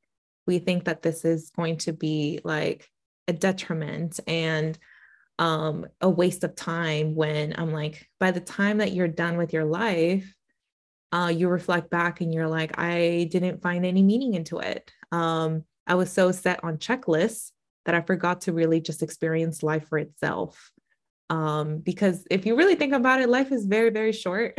we 0.45 0.59
think 0.59 0.85
that 0.85 1.01
this 1.01 1.23
is 1.23 1.51
going 1.55 1.77
to 1.77 1.93
be 1.93 2.41
like 2.43 2.89
a 3.29 3.33
detriment 3.33 4.19
and 4.27 4.77
um, 5.39 5.87
a 6.01 6.09
waste 6.09 6.43
of 6.43 6.55
time 6.55 7.15
when 7.15 7.55
I'm 7.57 7.71
like, 7.71 8.09
by 8.19 8.31
the 8.31 8.41
time 8.41 8.79
that 8.79 8.91
you're 8.91 9.07
done 9.07 9.37
with 9.37 9.53
your 9.53 9.65
life, 9.65 10.35
uh, 11.11 11.31
you 11.35 11.49
reflect 11.49 11.89
back 11.89 12.21
and 12.21 12.33
you're 12.33 12.47
like, 12.47 12.77
I 12.77 13.27
didn't 13.31 13.61
find 13.61 13.85
any 13.85 14.03
meaning 14.03 14.33
into 14.33 14.59
it. 14.59 14.91
Um, 15.11 15.63
I 15.87 15.95
was 15.95 16.11
so 16.11 16.31
set 16.31 16.63
on 16.63 16.77
checklists 16.77 17.51
that 17.85 17.95
I 17.95 18.01
forgot 18.01 18.41
to 18.41 18.53
really 18.53 18.79
just 18.79 19.03
experience 19.03 19.63
life 19.63 19.87
for 19.87 19.97
itself. 19.97 20.71
Um, 21.29 21.79
because 21.79 22.25
if 22.29 22.45
you 22.45 22.55
really 22.55 22.75
think 22.75 22.93
about 22.93 23.21
it, 23.21 23.29
life 23.29 23.51
is 23.51 23.65
very, 23.65 23.89
very 23.89 24.11
short. 24.11 24.53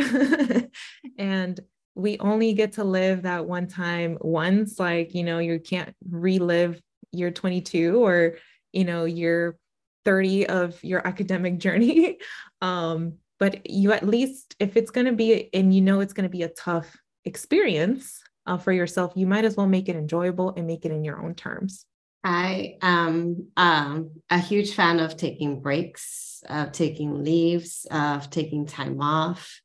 and 1.18 1.60
we 1.94 2.18
only 2.18 2.54
get 2.54 2.72
to 2.72 2.84
live 2.84 3.22
that 3.22 3.46
one 3.46 3.68
time 3.68 4.18
once. 4.20 4.78
Like, 4.78 5.14
you 5.14 5.24
know, 5.24 5.38
you 5.38 5.60
can't 5.60 5.94
relive 6.08 6.80
year 7.12 7.30
22 7.30 8.04
or, 8.04 8.36
you 8.72 8.84
know, 8.84 9.04
year 9.04 9.56
30 10.04 10.46
of 10.48 10.82
your 10.82 11.06
academic 11.06 11.58
journey. 11.58 12.18
um, 12.60 13.14
but 13.42 13.68
you 13.68 13.90
at 13.90 14.06
least 14.06 14.54
if 14.60 14.76
it's 14.76 14.92
going 14.92 15.06
to 15.06 15.12
be 15.12 15.52
and 15.52 15.74
you 15.74 15.80
know 15.80 15.98
it's 15.98 16.12
going 16.12 16.22
to 16.22 16.30
be 16.30 16.44
a 16.44 16.48
tough 16.48 16.96
experience 17.24 18.22
uh, 18.46 18.56
for 18.56 18.70
yourself 18.70 19.14
you 19.16 19.26
might 19.26 19.44
as 19.44 19.56
well 19.56 19.66
make 19.66 19.88
it 19.88 19.96
enjoyable 19.96 20.54
and 20.56 20.64
make 20.64 20.84
it 20.84 20.92
in 20.92 21.02
your 21.02 21.20
own 21.20 21.34
terms. 21.34 21.84
I 22.22 22.76
am 22.82 23.48
um, 23.56 24.10
a 24.30 24.38
huge 24.38 24.74
fan 24.74 25.00
of 25.00 25.16
taking 25.16 25.60
breaks 25.60 26.44
of 26.48 26.70
taking 26.70 27.24
leaves 27.24 27.84
of 27.90 28.30
taking 28.30 28.64
time 28.64 29.00
off. 29.00 29.60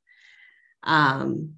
Um, 0.82 1.53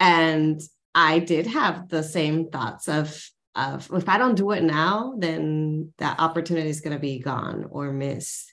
and 0.00 0.58
i 0.94 1.18
did 1.18 1.46
have 1.46 1.88
the 1.88 2.02
same 2.02 2.48
thoughts 2.48 2.88
of 2.88 3.06
of 3.54 3.90
if 3.92 4.08
i 4.08 4.18
don't 4.18 4.34
do 4.34 4.50
it 4.50 4.62
now 4.62 5.14
then 5.18 5.92
that 5.98 6.18
opportunity 6.18 6.70
is 6.70 6.80
going 6.80 6.96
to 6.96 6.98
be 7.10 7.18
gone 7.18 7.66
or 7.70 7.92
missed. 7.92 8.48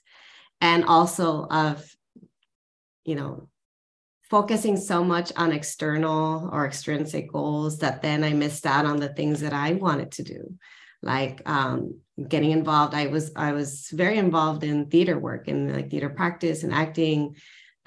And 0.62 0.84
also 0.84 1.46
of 1.46 1.90
you 3.04 3.14
know, 3.14 3.48
focusing 4.30 4.76
so 4.76 5.02
much 5.02 5.32
on 5.36 5.52
external 5.52 6.48
or 6.52 6.64
extrinsic 6.64 7.32
goals 7.32 7.78
that 7.78 8.00
then 8.00 8.22
I 8.22 8.32
missed 8.32 8.64
out 8.64 8.86
on 8.86 8.98
the 8.98 9.12
things 9.12 9.40
that 9.40 9.52
I 9.52 9.72
wanted 9.72 10.12
to 10.12 10.22
do, 10.22 10.54
like 11.02 11.42
um, 11.46 11.98
getting 12.28 12.52
involved. 12.52 12.94
I 12.94 13.08
was 13.08 13.32
I 13.34 13.52
was 13.52 13.88
very 13.92 14.18
involved 14.18 14.62
in 14.62 14.86
theater 14.86 15.18
work 15.18 15.48
and 15.48 15.72
like 15.72 15.90
theater 15.90 16.10
practice 16.10 16.62
and 16.62 16.72
acting, 16.72 17.34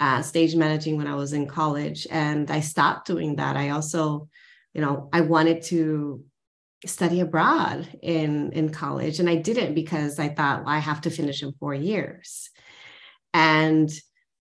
uh, 0.00 0.20
stage 0.20 0.54
managing 0.54 0.98
when 0.98 1.06
I 1.06 1.14
was 1.14 1.32
in 1.32 1.46
college, 1.46 2.06
and 2.10 2.50
I 2.50 2.60
stopped 2.60 3.06
doing 3.06 3.36
that. 3.36 3.56
I 3.56 3.70
also, 3.70 4.28
you 4.74 4.82
know, 4.82 5.08
I 5.12 5.22
wanted 5.22 5.62
to 5.64 6.22
study 6.84 7.20
abroad 7.20 7.88
in 8.02 8.52
in 8.52 8.68
college, 8.68 9.18
and 9.18 9.30
I 9.30 9.36
didn't 9.36 9.74
because 9.74 10.18
I 10.18 10.28
thought 10.28 10.64
well, 10.64 10.74
I 10.74 10.78
have 10.78 11.00
to 11.02 11.10
finish 11.10 11.42
in 11.42 11.52
four 11.58 11.72
years, 11.72 12.50
and 13.32 13.90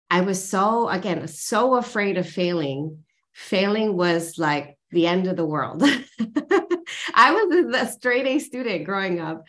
I 0.10 0.22
was 0.22 0.44
so, 0.44 0.90
again, 0.90 1.28
so 1.28 1.76
afraid 1.76 2.18
of 2.18 2.28
failing. 2.28 3.04
Failing 3.34 3.96
was 3.96 4.38
like 4.38 4.78
the 4.92 5.08
end 5.08 5.28
of 5.28 5.36
the 5.36 5.46
world. 5.46 5.84
I 7.14 7.32
was 7.34 7.76
a 7.76 7.92
straight 7.92 8.26
A 8.26 8.40
student 8.40 8.86
growing 8.86 9.20
up. 9.20 9.44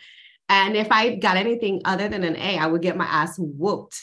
And 0.49 0.75
if 0.75 0.91
I 0.91 1.15
got 1.15 1.37
anything 1.37 1.81
other 1.85 2.09
than 2.09 2.23
an 2.23 2.35
A, 2.35 2.57
I 2.57 2.67
would 2.67 2.81
get 2.81 2.97
my 2.97 3.05
ass 3.05 3.37
whooped. 3.39 3.99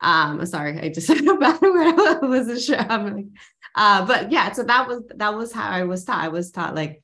Um, 0.00 0.44
sorry, 0.44 0.78
I 0.78 0.90
just 0.90 1.06
said 1.06 1.26
about 1.26 1.58
it 1.62 2.22
I 2.22 2.26
wasn't 2.26 2.60
sure. 2.60 2.78
I'm 2.78 3.16
like, 3.16 3.26
uh, 3.74 4.06
but 4.06 4.30
yeah, 4.30 4.52
so 4.52 4.62
that 4.64 4.86
was 4.86 5.02
that 5.16 5.34
was 5.34 5.52
how 5.52 5.68
I 5.68 5.84
was 5.84 6.04
taught. 6.04 6.22
I 6.22 6.28
was 6.28 6.50
taught 6.50 6.74
like 6.74 7.02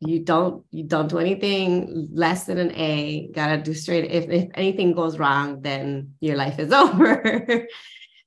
you 0.00 0.24
don't 0.24 0.64
you 0.70 0.84
don't 0.84 1.08
do 1.08 1.18
anything 1.18 2.08
less 2.12 2.44
than 2.44 2.58
an 2.58 2.72
A. 2.72 3.30
Gotta 3.32 3.62
do 3.62 3.74
straight. 3.74 4.10
If 4.10 4.28
if 4.28 4.48
anything 4.54 4.92
goes 4.92 5.18
wrong, 5.18 5.62
then 5.62 6.14
your 6.20 6.36
life 6.36 6.58
is 6.58 6.72
over. 6.72 7.66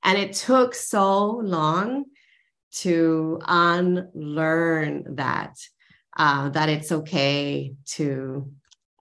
And 0.04 0.18
it 0.18 0.34
took 0.34 0.74
so 0.74 1.40
long 1.42 2.04
to 2.76 3.40
unlearn 3.46 5.16
that 5.16 5.56
uh, 6.16 6.48
that 6.50 6.68
it's 6.68 6.92
okay 6.92 7.74
to 7.84 8.50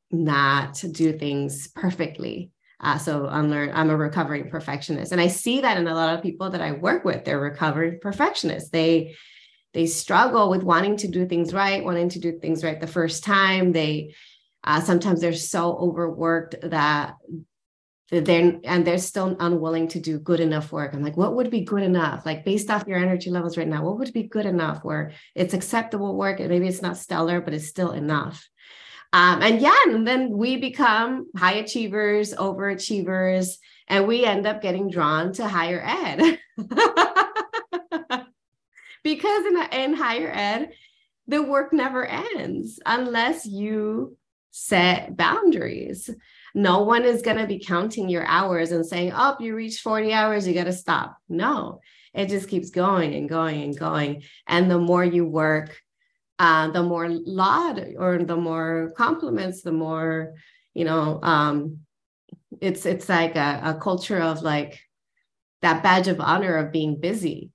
not 0.10 0.84
do 0.92 1.14
things 1.14 1.68
perfectly. 1.68 2.52
Uh, 2.80 2.98
so 2.98 3.28
unlearn, 3.28 3.72
I'm 3.74 3.90
a 3.90 3.98
recovering 3.98 4.50
perfectionist, 4.50 5.12
and 5.12 5.22
I 5.22 5.28
see 5.28 5.62
that 5.62 5.78
in 5.78 5.88
a 5.88 5.94
lot 5.94 6.16
of 6.16 6.24
people 6.24 6.50
that 6.50 6.62
I 6.62 6.72
work 6.72 7.06
with. 7.06 7.24
They're 7.24 7.40
recovering 7.40 8.00
perfectionists. 8.02 8.70
They 8.70 9.16
they 9.74 9.88
struggle 9.88 10.50
with 10.50 10.64
wanting 10.64 10.98
to 10.98 11.08
do 11.08 11.26
things 11.28 11.54
right, 11.54 11.84
wanting 11.84 12.10
to 12.10 12.20
do 12.20 12.38
things 12.40 12.64
right 12.64 12.80
the 12.80 12.88
first 12.88 13.24
time. 13.24 13.72
They 13.72 14.14
uh, 14.64 14.82
sometimes 14.82 15.22
they're 15.22 15.34
so 15.34 15.76
overworked 15.78 16.56
that 16.64 17.16
they're 18.22 18.60
and 18.64 18.86
they're 18.86 18.98
still 18.98 19.36
unwilling 19.40 19.88
to 19.90 20.00
do 20.00 20.20
good 20.20 20.40
enough 20.40 20.72
work. 20.72 20.94
I'm 20.94 21.04
like, 21.04 21.18
what 21.18 21.36
would 21.36 21.50
be 21.50 21.62
good 21.62 21.84
enough? 21.84 22.26
Like 22.26 22.46
based 22.46 22.70
off 22.70 22.88
your 22.88 22.98
energy 22.98 23.30
levels 23.30 23.58
right 23.58 23.68
now, 23.68 23.84
what 23.84 23.98
would 24.00 24.14
be 24.14 24.24
good 24.24 24.46
enough 24.46 24.84
where 24.84 25.12
it's 25.36 25.54
acceptable 25.54 26.16
work 26.16 26.40
and 26.40 26.50
maybe 26.50 26.68
it's 26.68 26.82
not 26.82 26.98
stellar, 26.98 27.42
but 27.42 27.54
it's 27.54 27.68
still 27.68 27.92
enough. 27.92 28.48
Um, 29.14 29.42
and 29.44 29.62
yeah, 29.62 29.78
and 29.88 30.08
then 30.08 30.32
we 30.36 30.58
become 30.58 31.28
high 31.38 31.54
achievers, 31.54 32.34
overachievers, 32.34 33.58
and 33.88 34.08
we 34.08 34.26
end 34.26 34.48
up 34.48 34.62
getting 34.62 34.90
drawn 34.90 35.34
to 35.34 35.48
higher 35.48 35.84
ed. 35.86 36.40
because 39.04 39.46
in, 39.46 39.58
in 39.72 39.94
higher 39.94 40.32
ed, 40.34 40.72
the 41.28 41.44
work 41.44 41.74
never 41.74 42.06
ends 42.06 42.80
unless 42.86 43.46
you 43.46 44.18
set 44.52 45.16
boundaries. 45.16 46.10
No 46.54 46.84
one 46.84 47.04
is 47.04 47.22
going 47.22 47.38
to 47.38 47.48
be 47.48 47.60
counting 47.60 48.10
your 48.10 48.26
hours 48.26 48.72
and 48.72 48.86
saying, 48.86 49.12
oh, 49.16 49.36
you 49.40 49.56
reached 49.56 49.82
40 49.82 50.14
hours, 50.14 50.48
you 50.48 50.54
got 50.54 50.66
to 50.66 50.74
stop. 50.74 51.18
No, 51.28 51.80
it 52.14 52.30
just 52.30 52.50
keeps 52.50 52.70
going 52.70 53.14
and 53.16 53.28
going 53.28 53.64
and 53.64 53.78
going. 53.78 54.24
And 54.48 54.70
the 54.70 54.78
more 54.78 55.04
you 55.04 55.26
work, 55.26 55.76
uh, 56.38 56.70
the 56.72 56.84
more 56.84 57.10
laud 57.10 57.84
or 57.98 58.20
the 58.20 58.36
more 58.36 58.94
compliments, 58.96 59.62
the 59.62 59.72
more, 59.72 60.34
you 60.74 60.86
know, 60.86 61.20
um, 61.24 61.80
it's 62.62 62.86
it's 62.86 63.10
like 63.10 63.36
a, 63.36 63.62
a 63.64 63.80
culture 63.82 64.20
of 64.20 64.42
like 64.42 64.80
that 65.62 65.82
badge 65.82 66.08
of 66.08 66.20
honor 66.20 66.58
of 66.58 66.72
being 66.72 67.00
busy 67.00 67.52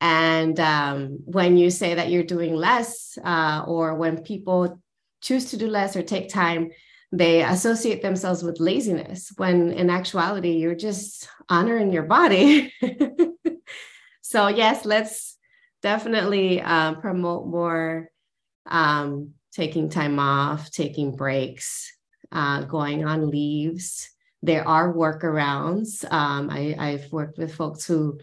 and 0.00 0.58
um, 0.58 1.18
when 1.24 1.56
you 1.56 1.70
say 1.70 1.94
that 1.94 2.10
you're 2.10 2.22
doing 2.22 2.54
less, 2.54 3.18
uh, 3.22 3.64
or 3.66 3.94
when 3.94 4.22
people 4.22 4.80
choose 5.20 5.50
to 5.50 5.58
do 5.58 5.66
less 5.66 5.94
or 5.94 6.02
take 6.02 6.30
time, 6.30 6.70
they 7.12 7.42
associate 7.42 8.02
themselves 8.02 8.42
with 8.42 8.60
laziness, 8.60 9.32
when 9.36 9.72
in 9.72 9.90
actuality, 9.90 10.52
you're 10.52 10.76
just 10.76 11.28
honoring 11.48 11.92
your 11.92 12.04
body. 12.04 12.72
so, 14.20 14.48
yes, 14.48 14.84
let's 14.84 15.36
definitely 15.82 16.60
uh, 16.60 16.94
promote 16.94 17.46
more 17.46 18.10
um, 18.66 19.30
taking 19.52 19.88
time 19.88 20.18
off, 20.18 20.70
taking 20.70 21.16
breaks, 21.16 21.92
uh, 22.30 22.62
going 22.62 23.04
on 23.04 23.30
leaves. 23.30 24.10
There 24.42 24.66
are 24.66 24.92
workarounds. 24.94 26.10
Um, 26.10 26.48
I, 26.50 26.76
I've 26.78 27.12
worked 27.12 27.38
with 27.38 27.54
folks 27.54 27.84
who 27.84 28.18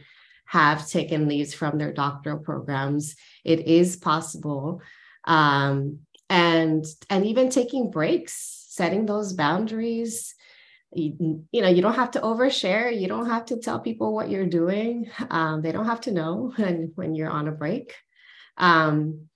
have 0.46 0.88
taken 0.88 1.28
leaves 1.28 1.54
from 1.54 1.78
their 1.78 1.92
doctoral 1.92 2.40
programs. 2.40 3.16
It 3.44 3.68
is 3.68 3.98
possible. 3.98 4.82
Um, 5.26 6.00
and 6.30 6.86
and 7.10 7.26
even 7.26 7.50
taking 7.50 7.92
breaks, 7.92 8.57
setting 8.78 9.05
those 9.05 9.34
boundaries. 9.34 10.36
You, 10.93 11.45
you, 11.51 11.61
know, 11.61 11.67
you 11.67 11.82
don't 11.82 11.95
have 11.95 12.11
to 12.11 12.21
overshare. 12.21 12.97
You 12.97 13.07
don't 13.07 13.30
have 13.30 13.45
to 13.45 13.57
tell 13.57 13.80
people 13.80 14.13
what 14.13 14.30
you're 14.30 14.45
doing. 14.45 15.09
Um, 15.30 15.61
they 15.61 15.71
don't 15.71 15.88
have 15.88 16.01
to 16.01 16.11
know 16.11 16.53
when, 16.55 16.93
when 16.95 17.15
you're 17.15 17.30
on 17.30 17.47
a 17.47 17.51
break. 17.51 17.93
Um, 18.57 19.28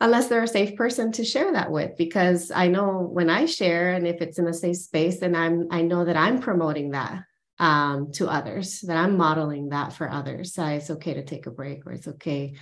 unless 0.00 0.28
they're 0.28 0.42
a 0.44 0.48
safe 0.48 0.76
person 0.76 1.10
to 1.12 1.24
share 1.24 1.52
that 1.52 1.70
with 1.70 1.96
because 1.96 2.50
i 2.54 2.68
know 2.68 3.00
when 3.00 3.28
i 3.28 3.46
share 3.46 3.92
and 3.94 4.06
if 4.06 4.20
it's 4.20 4.38
in 4.38 4.46
a 4.46 4.54
safe 4.54 4.76
space 4.76 5.18
then 5.18 5.34
i'm 5.34 5.66
i 5.70 5.82
know 5.82 6.04
that 6.04 6.16
i'm 6.16 6.40
promoting 6.40 6.90
that 6.90 7.24
um, 7.58 8.12
to 8.12 8.28
others 8.28 8.80
that 8.82 8.96
i'm 8.96 9.16
modeling 9.16 9.70
that 9.70 9.92
for 9.92 10.08
others 10.08 10.52
that 10.52 10.74
it's 10.74 10.90
okay 10.90 11.14
to 11.14 11.24
take 11.24 11.46
a 11.46 11.50
break 11.50 11.84
or 11.84 11.92
it's 11.92 12.06
okay 12.06 12.54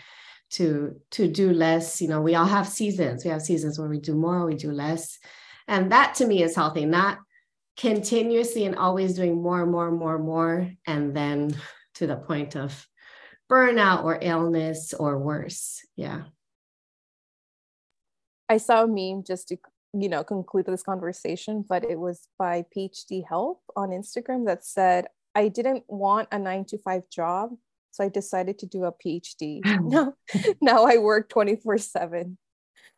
to 0.50 1.00
to 1.10 1.28
do 1.28 1.52
less 1.52 2.00
you 2.00 2.08
know 2.08 2.22
we 2.22 2.34
all 2.34 2.46
have 2.46 2.68
seasons 2.68 3.24
we 3.24 3.30
have 3.30 3.42
seasons 3.42 3.78
where 3.78 3.88
we 3.88 4.00
do 4.00 4.14
more 4.14 4.46
we 4.46 4.54
do 4.54 4.70
less 4.70 5.18
and 5.68 5.92
that 5.92 6.14
to 6.14 6.26
me 6.26 6.42
is 6.42 6.54
healthy 6.54 6.84
not 6.84 7.18
continuously 7.76 8.64
and 8.64 8.76
always 8.76 9.14
doing 9.14 9.42
more 9.42 9.62
and 9.62 9.70
more 9.70 9.88
and 9.88 9.98
more 9.98 10.16
and 10.16 10.24
more 10.24 10.70
and 10.86 11.14
then 11.14 11.54
to 11.94 12.06
the 12.06 12.16
point 12.16 12.56
of 12.56 12.86
burnout 13.50 14.04
or 14.04 14.18
illness 14.20 14.92
or 14.94 15.18
worse. 15.18 15.80
Yeah. 15.94 16.22
I 18.48 18.58
saw 18.58 18.84
a 18.84 18.86
meme 18.86 19.24
just 19.24 19.48
to 19.48 19.56
you 19.98 20.08
know 20.08 20.22
conclude 20.22 20.66
this 20.66 20.82
conversation 20.82 21.64
but 21.66 21.82
it 21.82 21.98
was 21.98 22.28
by 22.38 22.64
phd 22.76 23.24
help 23.26 23.62
on 23.76 23.90
instagram 23.90 24.44
that 24.44 24.62
said 24.62 25.06
i 25.34 25.48
didn't 25.48 25.84
want 25.88 26.28
a 26.32 26.38
nine 26.38 26.66
to 26.66 26.76
five 26.76 27.02
job 27.08 27.50
so 27.92 28.04
i 28.04 28.08
decided 28.08 28.58
to 28.58 28.66
do 28.66 28.84
a 28.84 28.92
phd 28.92 29.60
now, 29.80 30.12
now 30.60 30.84
i 30.84 30.98
work 30.98 31.30
24 31.30 31.78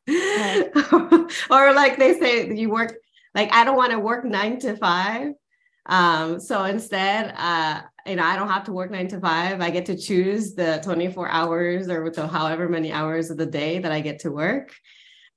7 0.09 1.29
or 1.51 1.73
like 1.73 1.99
they 1.99 2.19
say 2.19 2.53
you 2.55 2.71
work 2.71 2.97
like 3.35 3.53
i 3.53 3.65
don't 3.65 3.77
want 3.77 3.93
to 3.93 3.99
work 3.99 4.25
nine 4.25 4.59
to 4.59 4.77
five 4.77 5.33
um, 5.87 6.39
so 6.39 6.65
instead 6.65 7.33
uh, 7.37 7.81
you 8.07 8.17
know 8.17 8.25
i 8.25 8.37
don't 8.37 8.49
have 8.49 8.65
to 8.65 8.73
work 8.73 8.91
nine 8.91 9.09
to 9.09 9.21
five 9.21 9.61
i 9.61 9.71
get 9.71 9.87
to 9.87 9.97
choose 9.97 10.55
the 10.55 10.81
24 10.83 11.29
hours 11.31 11.89
or 11.89 12.11
the 12.11 12.27
however 12.27 12.69
many 12.69 12.93
hours 12.93 13.31
of 13.31 13.37
the 13.37 13.47
day 13.47 13.79
that 13.79 13.93
i 13.93 14.01
get 14.01 14.21
to 14.21 14.31
work 14.31 14.75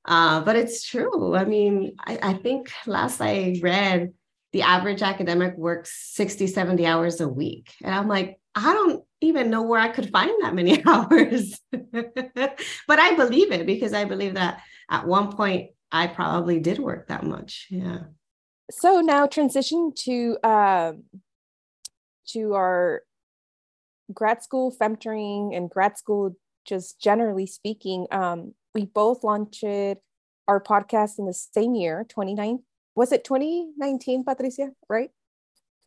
uh, 0.06 0.42
but 0.42 0.56
it's 0.56 0.84
true. 0.84 1.36
I 1.36 1.46
mean, 1.46 1.96
I, 2.00 2.20
I 2.22 2.34
think 2.34 2.72
last 2.88 3.22
I 3.22 3.60
read, 3.62 4.14
the 4.52 4.64
average 4.64 5.02
academic 5.02 5.56
works 5.58 6.12
60, 6.14 6.48
70 6.48 6.86
hours 6.86 7.22
a 7.22 7.28
week. 7.28 7.74
And 7.84 7.94
I'm 7.94 8.08
like, 8.08 8.40
I 8.54 8.74
don't 8.74 9.04
even 9.22 9.50
know 9.50 9.62
where 9.62 9.80
I 9.80 9.90
could 9.90 10.10
find 10.10 10.32
that 10.42 10.56
many 10.56 10.84
hours. 10.86 11.60
but 11.72 13.00
I 13.00 13.16
believe 13.16 13.52
it 13.52 13.66
because 13.66 13.94
I 13.94 14.06
believe 14.06 14.34
that 14.36 14.62
at 14.90 15.08
one 15.08 15.32
point 15.32 15.72
I 15.92 16.08
probably 16.08 16.60
did 16.60 16.80
work 16.80 17.08
that 17.08 17.24
much. 17.24 17.68
Yeah. 17.70 18.00
So 18.72 19.02
now 19.02 19.28
transition 19.28 19.92
to 20.06 20.38
um, 20.44 21.04
to 22.30 22.54
our 22.54 23.04
grad 24.14 24.44
school 24.44 24.76
femtoring 24.80 25.56
and 25.56 25.70
grad 25.70 25.98
school 25.98 26.36
just 26.66 27.02
generally 27.02 27.48
speaking 27.48 28.08
um, 28.12 28.54
we 28.74 28.86
both 28.86 29.24
launched 29.24 29.64
our 29.64 30.62
podcast 30.62 31.20
in 31.20 31.26
the 31.26 31.34
same 31.34 31.76
year, 31.76 32.06
29. 32.10 32.60
Was 32.96 33.12
it 33.12 33.24
2019, 33.24 34.24
Patricia? 34.24 34.72
Right? 34.90 35.12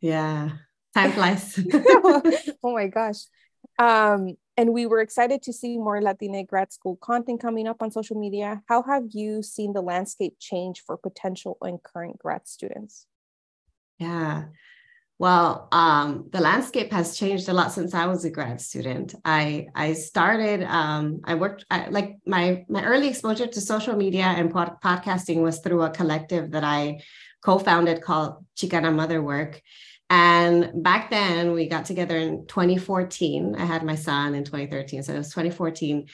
Yeah. 0.01 0.51
Time 0.95 1.13
flies. 1.17 1.59
oh 2.63 2.73
my 2.73 2.87
gosh. 2.87 3.25
Um, 3.79 4.37
and 4.57 4.73
we 4.73 4.87
were 4.87 5.01
excited 5.01 5.43
to 5.43 5.53
see 5.53 5.77
more 5.77 6.01
Latina 6.01 6.45
grad 6.45 6.73
school 6.73 6.97
content 6.97 7.41
coming 7.41 7.67
up 7.67 7.83
on 7.83 7.91
social 7.91 8.19
media. 8.19 8.63
How 8.69 8.83
have 8.83 9.05
you 9.11 9.43
seen 9.43 9.73
the 9.73 9.83
landscape 9.83 10.37
change 10.39 10.83
for 10.87 10.97
potential 10.97 11.59
and 11.61 11.83
current 11.83 12.19
grad 12.19 12.47
students? 12.47 13.07
Yeah. 13.99 14.45
Well, 15.19 15.69
um, 15.71 16.29
the 16.33 16.41
landscape 16.41 16.93
has 16.93 17.17
changed 17.17 17.49
a 17.49 17.53
lot 17.53 17.73
since 17.73 17.95
I 17.95 18.07
was 18.07 18.25
a 18.25 18.31
grad 18.31 18.61
student. 18.61 19.15
I 19.25 19.69
I 19.75 19.93
started. 19.93 20.65
Um, 20.65 21.21
I 21.25 21.37
worked 21.37 21.65
I, 21.71 21.89
like 21.89 22.17
my 22.27 22.65
my 22.69 22.85
early 22.85 23.09
exposure 23.09 23.47
to 23.47 23.61
social 23.61 23.97
media 23.97 24.25
and 24.25 24.51
pod- 24.53 24.81
podcasting 24.83 25.41
was 25.41 25.61
through 25.61 25.83
a 25.83 25.91
collective 25.91 26.51
that 26.51 26.65
I 26.65 27.01
co-founded 27.45 28.03
called 28.03 28.45
Chicana 28.57 28.93
Mother 28.93 29.23
Work. 29.23 29.63
And 30.11 30.83
back 30.83 31.11
then, 31.11 31.53
we 31.53 31.69
got 31.69 31.87
together 31.87 32.17
in 32.17 32.47
2014. 32.47 33.57
I 33.57 33.65
had 33.65 33.83
my 33.83 33.95
son 33.95 34.35
in 34.35 34.45
2013, 34.45 35.03
so 35.03 35.15
it 35.15 35.19
was 35.19 35.31
2014. 35.31 36.07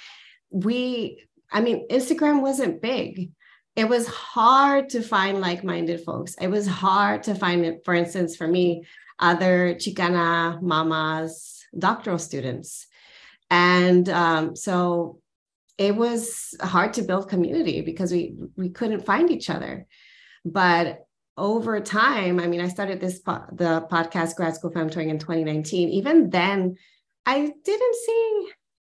We, 0.50 1.24
I 1.50 1.60
mean, 1.60 1.86
Instagram 1.88 2.40
wasn't 2.40 2.80
big 2.80 3.32
it 3.76 3.88
was 3.88 4.06
hard 4.08 4.90
to 4.90 5.02
find 5.02 5.40
like-minded 5.40 6.04
folks. 6.04 6.34
It 6.40 6.48
was 6.48 6.66
hard 6.66 7.22
to 7.24 7.34
find 7.34 7.64
it, 7.64 7.82
for 7.84 7.94
instance, 7.94 8.36
for 8.36 8.46
me, 8.46 8.84
other 9.18 9.74
Chicana 9.74 10.60
mamas, 10.60 11.64
doctoral 11.78 12.18
students. 12.18 12.86
And 13.48 14.08
um, 14.08 14.56
so 14.56 15.20
it 15.78 15.94
was 15.94 16.54
hard 16.60 16.94
to 16.94 17.02
build 17.02 17.28
community 17.28 17.80
because 17.80 18.12
we 18.12 18.34
we 18.56 18.70
couldn't 18.70 19.06
find 19.06 19.30
each 19.30 19.48
other. 19.48 19.86
But 20.44 21.06
over 21.40 21.80
time, 21.80 22.38
I 22.38 22.46
mean, 22.46 22.60
I 22.60 22.68
started 22.68 23.00
this 23.00 23.18
po- 23.18 23.46
the 23.50 23.86
podcast 23.90 24.36
Grad 24.36 24.54
School 24.54 24.70
Femtoring 24.70 25.08
in 25.08 25.18
2019. 25.18 25.88
Even 25.88 26.28
then, 26.28 26.76
I 27.24 27.50
didn't 27.64 27.96
see 28.06 28.48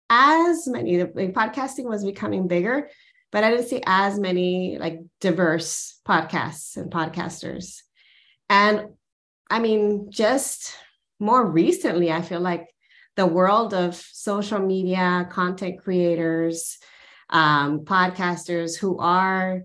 as 0.10 0.68
many. 0.68 0.97
The 0.97 1.06
podcasting 1.08 1.86
was 1.86 2.04
becoming 2.04 2.49
bigger, 2.49 2.89
but 3.32 3.45
I 3.45 3.52
didn't 3.52 3.70
see 3.70 3.82
as 3.88 4.20
many 4.20 4.78
like 4.78 4.99
diverse 5.22 5.99
podcasts 6.06 6.76
and 6.76 6.91
podcasters. 6.91 7.80
And 8.49 8.89
I 9.49 9.60
mean, 9.60 10.12
just 10.12 10.76
more 11.20 11.49
recently, 11.49 12.12
I 12.12 12.22
feel 12.22 12.41
like 12.41 12.68
the 13.16 13.26
world 13.26 13.74
of 13.74 13.95
social 13.95 14.60
media 14.60 15.26
content 15.32 15.82
creators, 15.82 16.80
um, 17.30 17.86
podcasters 17.86 18.78
who 18.78 18.99
are 18.99 19.64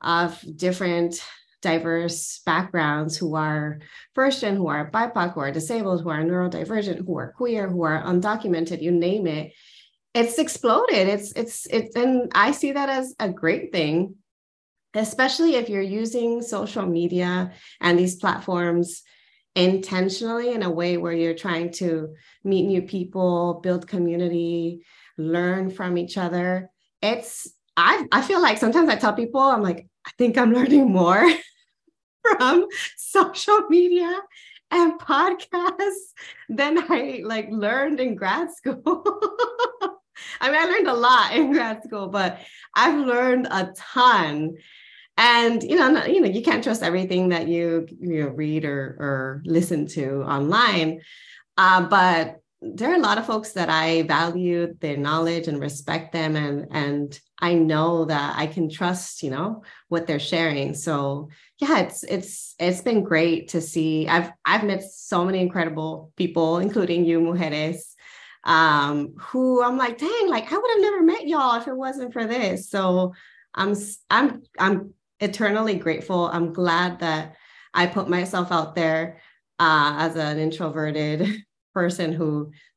of 0.00 0.40
different 0.56 1.20
diverse 1.60 2.40
backgrounds 2.46 3.16
who 3.16 3.34
are 3.34 3.80
first 4.14 4.40
gen, 4.40 4.56
who 4.56 4.68
are 4.68 4.90
BIPOC, 4.90 5.34
who 5.34 5.40
are 5.40 5.50
disabled, 5.50 6.02
who 6.02 6.10
are 6.10 6.22
neurodivergent, 6.22 7.04
who 7.04 7.18
are 7.18 7.32
queer, 7.32 7.68
who 7.68 7.82
are 7.82 8.02
undocumented, 8.02 8.82
you 8.82 8.90
name 8.90 9.26
it. 9.26 9.52
It's 10.14 10.38
exploded. 10.38 11.08
It's 11.08 11.32
it's 11.32 11.66
it's 11.66 11.94
and 11.94 12.30
I 12.34 12.52
see 12.52 12.72
that 12.72 12.88
as 12.88 13.14
a 13.18 13.28
great 13.28 13.72
thing, 13.72 14.16
especially 14.94 15.56
if 15.56 15.68
you're 15.68 15.82
using 15.82 16.42
social 16.42 16.86
media 16.86 17.52
and 17.80 17.98
these 17.98 18.16
platforms 18.16 19.02
intentionally 19.54 20.52
in 20.52 20.62
a 20.62 20.70
way 20.70 20.96
where 20.96 21.12
you're 21.12 21.34
trying 21.34 21.72
to 21.72 22.14
meet 22.44 22.66
new 22.66 22.82
people, 22.82 23.60
build 23.62 23.88
community, 23.88 24.84
learn 25.18 25.70
from 25.70 25.98
each 25.98 26.16
other. 26.16 26.70
It's 27.02 27.52
I 27.76 28.06
I 28.10 28.22
feel 28.22 28.40
like 28.40 28.58
sometimes 28.58 28.88
I 28.88 28.96
tell 28.96 29.12
people 29.12 29.40
I'm 29.40 29.62
like 29.62 29.88
I 30.06 30.10
think 30.18 30.38
I'm 30.38 30.52
learning 30.52 30.90
more 30.90 31.28
from 32.22 32.66
social 32.96 33.60
media 33.68 34.20
and 34.70 34.98
podcasts 35.00 36.12
than 36.48 36.78
I 36.78 37.22
like 37.24 37.48
learned 37.50 38.00
in 38.00 38.14
grad 38.14 38.52
school. 38.52 39.02
I 40.40 40.50
mean, 40.50 40.60
I 40.60 40.64
learned 40.64 40.88
a 40.88 40.94
lot 40.94 41.34
in 41.34 41.52
grad 41.52 41.82
school, 41.84 42.08
but 42.08 42.40
I've 42.74 42.98
learned 42.98 43.46
a 43.50 43.72
ton. 43.76 44.56
And 45.16 45.62
you 45.62 45.76
know, 45.76 46.04
you 46.04 46.20
know, 46.20 46.28
you 46.28 46.42
can't 46.42 46.62
trust 46.62 46.82
everything 46.82 47.30
that 47.30 47.48
you 47.48 47.86
you 48.00 48.24
know, 48.24 48.28
read 48.28 48.64
or 48.64 48.96
or 48.98 49.42
listen 49.44 49.86
to 49.88 50.22
online. 50.22 51.00
Uh, 51.56 51.88
but 51.88 52.40
there 52.60 52.90
are 52.90 52.96
a 52.96 53.00
lot 53.00 53.18
of 53.18 53.26
folks 53.26 53.52
that 53.52 53.68
I 53.68 54.02
value 54.02 54.74
their 54.80 54.96
knowledge 54.96 55.46
and 55.46 55.60
respect 55.60 56.12
them 56.12 56.34
and 56.34 56.66
and 56.70 57.20
I 57.40 57.54
know 57.54 58.04
that 58.06 58.34
I 58.36 58.48
can 58.48 58.68
trust, 58.68 59.22
you 59.22 59.30
know, 59.30 59.62
what 59.88 60.06
they're 60.06 60.18
sharing. 60.18 60.74
So 60.74 61.28
yeah, 61.58 61.78
it's 61.80 62.02
it's 62.02 62.56
it's 62.58 62.80
been 62.80 63.04
great 63.04 63.48
to 63.50 63.60
see. 63.60 64.08
I've 64.08 64.32
I've 64.44 64.64
met 64.64 64.82
so 64.82 65.24
many 65.24 65.40
incredible 65.40 66.12
people, 66.16 66.58
including 66.58 67.04
you, 67.04 67.20
mujeres, 67.20 67.94
um, 68.42 69.14
who 69.18 69.62
I'm 69.62 69.76
like, 69.76 69.98
dang, 69.98 70.28
like 70.28 70.52
I 70.52 70.56
would 70.56 70.70
have 70.70 70.80
never 70.80 71.02
met 71.02 71.28
y'all 71.28 71.60
if 71.60 71.68
it 71.68 71.76
wasn't 71.76 72.12
for 72.12 72.26
this. 72.26 72.68
So 72.70 73.14
I'm 73.54 73.76
I'm 74.10 74.42
I'm 74.58 74.94
eternally 75.20 75.74
grateful. 75.74 76.26
I'm 76.26 76.52
glad 76.52 77.00
that 77.00 77.36
I 77.72 77.86
put 77.86 78.08
myself 78.08 78.50
out 78.50 78.74
there 78.74 79.20
uh, 79.60 79.94
as 79.98 80.16
an 80.16 80.38
introverted 80.38 81.44
person 81.80 82.12
who 82.12 82.30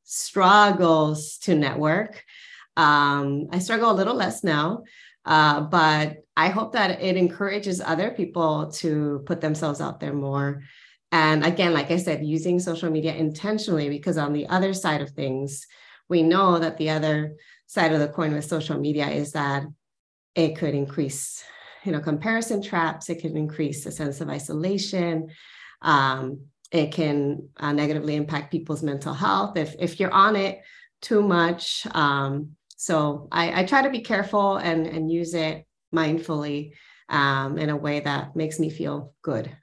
struggles 0.04 1.38
to 1.44 1.54
network. 1.66 2.12
Um, 2.76 3.26
I 3.50 3.58
struggle 3.58 3.90
a 3.90 3.98
little 4.00 4.14
less 4.24 4.38
now, 4.44 4.66
uh, 5.24 5.58
but 5.78 6.18
I 6.36 6.48
hope 6.56 6.70
that 6.72 7.02
it 7.02 7.16
encourages 7.16 7.80
other 7.80 8.10
people 8.10 8.70
to 8.80 9.22
put 9.28 9.40
themselves 9.40 9.80
out 9.80 9.98
there 9.98 10.14
more. 10.14 10.62
And 11.10 11.44
again, 11.44 11.72
like 11.74 11.90
I 11.90 11.98
said, 11.98 12.24
using 12.36 12.60
social 12.60 12.90
media 12.90 13.14
intentionally, 13.14 13.88
because 13.88 14.18
on 14.18 14.32
the 14.32 14.46
other 14.56 14.72
side 14.72 15.02
of 15.02 15.10
things, 15.10 15.66
we 16.08 16.22
know 16.22 16.58
that 16.58 16.78
the 16.78 16.90
other 16.96 17.16
side 17.66 17.92
of 17.92 18.00
the 18.00 18.14
coin 18.16 18.32
with 18.34 18.44
social 18.44 18.78
media 18.78 19.08
is 19.08 19.32
that 19.32 19.64
it 20.34 20.56
could 20.58 20.74
increase, 20.74 21.44
you 21.84 21.92
know, 21.92 22.00
comparison 22.00 22.62
traps. 22.62 23.10
It 23.10 23.20
can 23.20 23.36
increase 23.36 23.84
a 23.84 23.92
sense 23.92 24.20
of 24.20 24.28
isolation. 24.28 25.28
Um, 25.82 26.24
it 26.72 26.90
can 26.90 27.48
uh, 27.58 27.72
negatively 27.72 28.16
impact 28.16 28.50
people's 28.50 28.82
mental 28.82 29.12
health 29.12 29.56
if 29.56 29.76
if 29.78 30.00
you're 30.00 30.12
on 30.12 30.34
it 30.36 30.62
too 31.02 31.22
much. 31.22 31.86
Um, 31.92 32.56
so 32.76 33.28
I, 33.30 33.60
I, 33.60 33.64
try 33.64 33.82
to 33.82 33.90
be 33.90 34.00
careful 34.00 34.56
and 34.56 34.86
and 34.86 35.10
use 35.10 35.34
it 35.34 35.66
mindfully 35.94 36.72
um, 37.08 37.58
in 37.58 37.68
a 37.68 37.76
way 37.76 38.00
that 38.00 38.34
makes 38.34 38.58
me 38.58 38.70
feel 38.70 39.14
good. 39.22 39.54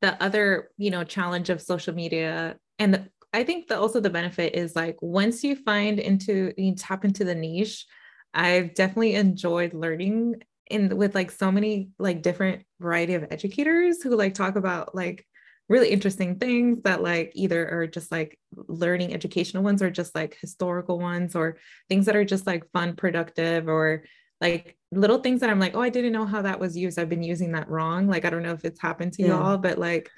The 0.00 0.20
other, 0.22 0.70
you 0.76 0.90
know, 0.90 1.04
challenge 1.04 1.50
of 1.50 1.60
social 1.60 1.94
media, 1.94 2.56
and 2.78 2.94
the, 2.94 3.08
I 3.32 3.44
think 3.44 3.68
that 3.68 3.78
also 3.78 4.00
the 4.00 4.10
benefit 4.10 4.54
is 4.54 4.74
like 4.74 4.96
once 5.00 5.44
you 5.44 5.56
find 5.56 5.98
into 5.98 6.52
you 6.56 6.74
tap 6.74 7.04
into 7.04 7.24
the 7.24 7.34
niche, 7.34 7.86
I've 8.32 8.74
definitely 8.74 9.14
enjoyed 9.14 9.74
learning 9.74 10.42
in 10.70 10.96
with 10.96 11.14
like 11.14 11.30
so 11.30 11.50
many 11.52 11.90
like 11.98 12.22
different 12.22 12.64
variety 12.80 13.14
of 13.14 13.26
educators 13.30 14.02
who 14.02 14.16
like 14.16 14.34
talk 14.34 14.56
about 14.56 14.94
like 14.94 15.26
really 15.68 15.88
interesting 15.88 16.38
things 16.38 16.82
that 16.82 17.02
like 17.02 17.32
either 17.34 17.68
are 17.68 17.86
just 17.86 18.12
like 18.12 18.38
learning 18.68 19.14
educational 19.14 19.62
ones 19.62 19.82
or 19.82 19.90
just 19.90 20.14
like 20.14 20.36
historical 20.40 20.98
ones 20.98 21.34
or 21.34 21.56
things 21.88 22.06
that 22.06 22.16
are 22.16 22.24
just 22.24 22.46
like 22.46 22.70
fun 22.72 22.94
productive 22.94 23.68
or 23.68 24.04
like 24.40 24.76
little 24.90 25.18
things 25.18 25.40
that 25.40 25.50
I'm 25.50 25.60
like, 25.60 25.74
oh, 25.76 25.80
I 25.80 25.88
didn't 25.88 26.12
know 26.12 26.26
how 26.26 26.42
that 26.42 26.60
was 26.60 26.76
used. 26.76 26.98
I've 26.98 27.08
been 27.08 27.22
using 27.22 27.52
that 27.52 27.70
wrong. 27.70 28.08
Like, 28.08 28.24
I 28.24 28.30
don't 28.30 28.42
know 28.42 28.52
if 28.52 28.64
it's 28.64 28.80
happened 28.80 29.12
to 29.14 29.22
yeah. 29.22 29.28
y'all, 29.28 29.56
but 29.56 29.78
like 29.78 30.10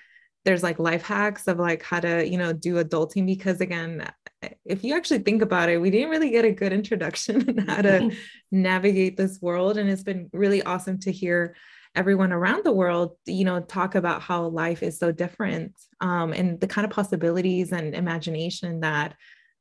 there's 0.44 0.62
like 0.62 0.78
life 0.78 1.04
hacks 1.04 1.46
of 1.46 1.58
like 1.58 1.82
how 1.82 2.00
to, 2.00 2.26
you 2.26 2.38
know, 2.38 2.52
do 2.52 2.82
adulting 2.82 3.26
because 3.26 3.60
again, 3.60 4.10
if 4.64 4.84
you 4.84 4.96
actually 4.96 5.20
think 5.20 5.42
about 5.42 5.68
it, 5.68 5.80
we 5.80 5.90
didn't 5.90 6.10
really 6.10 6.30
get 6.30 6.44
a 6.44 6.52
good 6.52 6.72
introduction 6.72 7.48
on 7.58 7.66
how 7.66 7.82
to 7.82 8.10
navigate 8.50 9.16
this 9.16 9.40
world. 9.40 9.76
And 9.78 9.88
it's 9.88 10.02
been 10.02 10.30
really 10.32 10.62
awesome 10.62 10.98
to 11.00 11.12
hear 11.12 11.54
everyone 11.94 12.32
around 12.32 12.64
the 12.64 12.72
world, 12.72 13.16
you 13.26 13.44
know, 13.44 13.60
talk 13.60 13.94
about 13.94 14.20
how 14.20 14.48
life 14.48 14.82
is 14.82 14.98
so 14.98 15.12
different 15.12 15.74
um, 16.00 16.32
and 16.32 16.60
the 16.60 16.66
kind 16.66 16.84
of 16.84 16.90
possibilities 16.90 17.72
and 17.72 17.94
imagination 17.94 18.80
that 18.80 19.14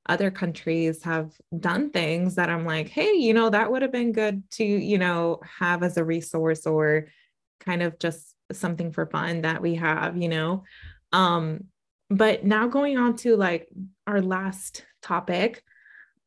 other 0.08 0.32
countries 0.32 1.04
have 1.04 1.32
done 1.60 1.90
things 1.90 2.36
that 2.36 2.50
I'm 2.50 2.66
like, 2.66 2.90
hey, 2.90 3.14
you 3.14 3.34
know, 3.34 3.50
that 3.50 3.72
would 3.72 3.82
have 3.84 3.92
been 3.92 4.12
good 4.12 4.44
to, 4.52 4.64
you 4.64 4.98
know, 4.98 5.40
have 5.60 5.84
as 5.84 5.96
a 5.98 6.04
resource 6.04 6.66
or 6.66 7.08
kind 7.60 7.82
of 7.82 8.00
just 8.00 8.36
something 8.52 8.92
for 8.92 9.06
fun 9.06 9.42
that 9.44 9.62
we 9.62 9.76
have, 9.76 10.18
you 10.18 10.28
know. 10.28 10.64
Um, 11.14 11.66
but 12.10 12.44
now 12.44 12.68
going 12.68 12.98
on 12.98 13.16
to 13.18 13.36
like 13.36 13.68
our 14.08 14.22
last 14.22 14.86
topic, 15.02 15.64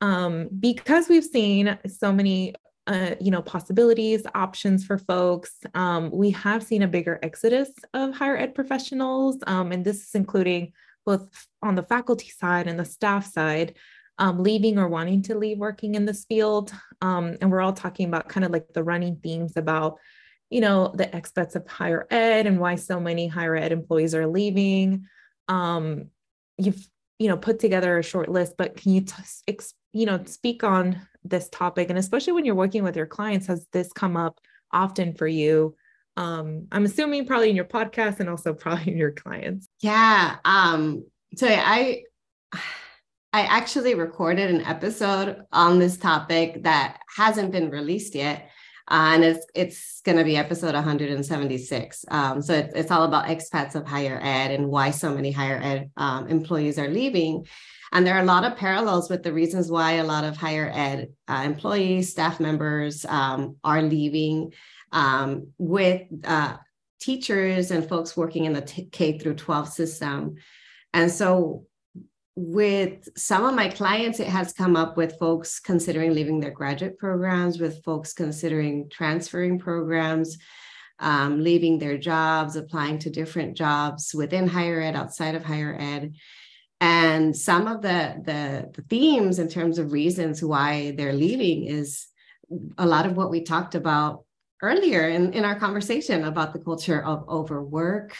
um, 0.00 0.48
because 0.58 1.08
we've 1.08 1.24
seen 1.24 1.78
so 1.86 2.12
many 2.12 2.54
uh, 2.86 3.16
you 3.20 3.32
know 3.32 3.42
possibilities 3.42 4.22
options 4.36 4.84
for 4.84 4.96
folks 4.96 5.54
um, 5.74 6.08
we 6.12 6.30
have 6.30 6.62
seen 6.62 6.82
a 6.82 6.86
bigger 6.86 7.18
exodus 7.20 7.70
of 7.94 8.14
higher 8.14 8.36
ed 8.36 8.54
professionals 8.54 9.38
um, 9.48 9.72
and 9.72 9.84
this 9.84 10.04
is 10.04 10.14
including 10.14 10.72
both 11.04 11.48
on 11.62 11.74
the 11.74 11.82
faculty 11.82 12.28
side 12.28 12.68
and 12.68 12.78
the 12.78 12.84
staff 12.84 13.26
side 13.26 13.74
um, 14.18 14.42
leaving 14.42 14.78
or 14.78 14.88
wanting 14.88 15.22
to 15.22 15.36
leave 15.36 15.58
working 15.58 15.94
in 15.94 16.04
this 16.04 16.24
field. 16.24 16.72
Um, 17.00 17.36
and 17.40 17.50
we're 17.50 17.60
all 17.60 17.72
talking 17.72 18.08
about 18.08 18.28
kind 18.28 18.44
of 18.44 18.52
like 18.52 18.72
the 18.72 18.84
running 18.84 19.16
themes 19.16 19.56
about 19.56 19.98
you 20.48 20.60
know 20.60 20.92
the 20.94 21.06
expats 21.06 21.56
of 21.56 21.66
higher 21.66 22.06
ed 22.08 22.46
and 22.46 22.60
why 22.60 22.76
so 22.76 23.00
many 23.00 23.26
higher 23.26 23.56
ed 23.56 23.72
employees 23.72 24.14
are 24.14 24.28
leaving 24.28 25.04
um, 25.48 26.10
you've 26.58 26.88
you 27.18 27.28
know 27.28 27.36
put 27.36 27.58
together 27.58 27.98
a 27.98 28.02
short 28.02 28.28
list 28.28 28.54
but 28.58 28.76
can 28.76 28.92
you 28.92 29.00
t- 29.00 29.14
ex- 29.48 29.74
you 29.92 30.06
know 30.06 30.22
speak 30.24 30.64
on 30.64 31.00
this 31.24 31.48
topic? 31.48 31.90
And 31.90 31.98
especially 31.98 32.34
when 32.34 32.44
you're 32.44 32.54
working 32.54 32.84
with 32.84 32.96
your 32.96 33.06
clients 33.06 33.46
has 33.46 33.66
this 33.72 33.92
come 33.92 34.16
up 34.16 34.38
often 34.72 35.14
for 35.14 35.26
you? 35.26 35.74
Um 36.16 36.66
i'm 36.72 36.84
assuming 36.84 37.26
probably 37.26 37.50
in 37.50 37.56
your 37.56 37.64
podcast 37.64 38.20
and 38.20 38.28
also 38.28 38.54
probably 38.62 38.92
in 38.92 38.98
your 38.98 39.12
clients. 39.12 39.68
Yeah 39.80 40.36
um 40.44 41.04
so 41.34 41.46
i 41.48 42.02
i 43.32 43.40
actually 43.42 43.94
recorded 43.94 44.50
an 44.50 44.62
episode 44.62 45.42
on 45.52 45.78
this 45.78 45.96
topic 45.96 46.62
that 46.62 47.00
hasn't 47.14 47.52
been 47.52 47.70
released 47.70 48.14
yet 48.14 48.50
uh, 48.88 49.12
and 49.14 49.24
it's 49.24 49.46
it's 49.54 50.00
going 50.02 50.18
to 50.18 50.24
be 50.24 50.36
episode 50.36 50.74
176. 50.74 52.04
Um, 52.08 52.40
so 52.40 52.54
it's, 52.54 52.74
it's 52.74 52.90
all 52.90 53.02
about 53.02 53.26
expats 53.26 53.74
of 53.74 53.86
higher 53.86 54.20
ed 54.22 54.52
and 54.52 54.68
why 54.68 54.90
so 54.90 55.14
many 55.14 55.32
higher 55.32 55.60
ed 55.62 55.90
um, 55.96 56.28
employees 56.28 56.78
are 56.78 56.88
leaving. 56.88 57.46
And 57.92 58.06
there 58.06 58.16
are 58.16 58.22
a 58.22 58.26
lot 58.26 58.44
of 58.44 58.56
parallels 58.56 59.08
with 59.08 59.22
the 59.22 59.32
reasons 59.32 59.70
why 59.70 59.92
a 59.92 60.04
lot 60.04 60.24
of 60.24 60.36
higher 60.36 60.70
ed 60.72 61.08
uh, 61.28 61.42
employees, 61.44 62.10
staff 62.10 62.40
members 62.40 63.04
um, 63.04 63.56
are 63.64 63.82
leaving 63.82 64.52
um, 64.92 65.48
with 65.58 66.02
uh, 66.24 66.56
teachers 67.00 67.70
and 67.70 67.88
folks 67.88 68.16
working 68.16 68.44
in 68.44 68.52
the 68.52 68.62
t- 68.62 68.88
K 68.90 69.18
through 69.18 69.34
12 69.34 69.68
system. 69.68 70.36
And 70.92 71.10
so 71.10 71.66
with 72.36 73.08
some 73.16 73.44
of 73.44 73.54
my 73.54 73.68
clients, 73.68 74.20
it 74.20 74.28
has 74.28 74.52
come 74.52 74.76
up 74.76 74.96
with 74.96 75.18
folks 75.18 75.58
considering 75.58 76.14
leaving 76.14 76.38
their 76.38 76.50
graduate 76.50 76.98
programs, 76.98 77.58
with 77.58 77.82
folks 77.82 78.12
considering 78.12 78.88
transferring 78.90 79.58
programs. 79.58 80.38
um, 80.98 81.42
leaving 81.42 81.78
their 81.78 81.98
jobs, 81.98 82.56
applying 82.56 82.98
to 83.00 83.10
different 83.10 83.56
jobs 83.56 84.14
within 84.14 84.46
higher 84.46 84.80
ed, 84.80 84.96
outside 84.96 85.34
of 85.34 85.44
higher 85.44 85.76
ed. 85.78 86.14
And 86.80 87.36
some 87.36 87.66
of 87.66 87.82
the, 87.82 88.16
the, 88.24 88.70
the 88.74 88.82
themes 88.88 89.38
in 89.38 89.48
terms 89.48 89.78
of 89.78 89.92
reasons 89.92 90.42
why 90.42 90.92
they're 90.96 91.12
leaving 91.12 91.64
is 91.64 92.06
a 92.78 92.86
lot 92.86 93.06
of 93.06 93.16
what 93.16 93.30
we 93.30 93.42
talked 93.42 93.74
about 93.74 94.24
earlier 94.62 95.08
in, 95.08 95.32
in 95.32 95.44
our 95.44 95.58
conversation 95.58 96.24
about 96.24 96.52
the 96.52 96.58
culture 96.58 97.02
of 97.02 97.28
overwork, 97.28 98.14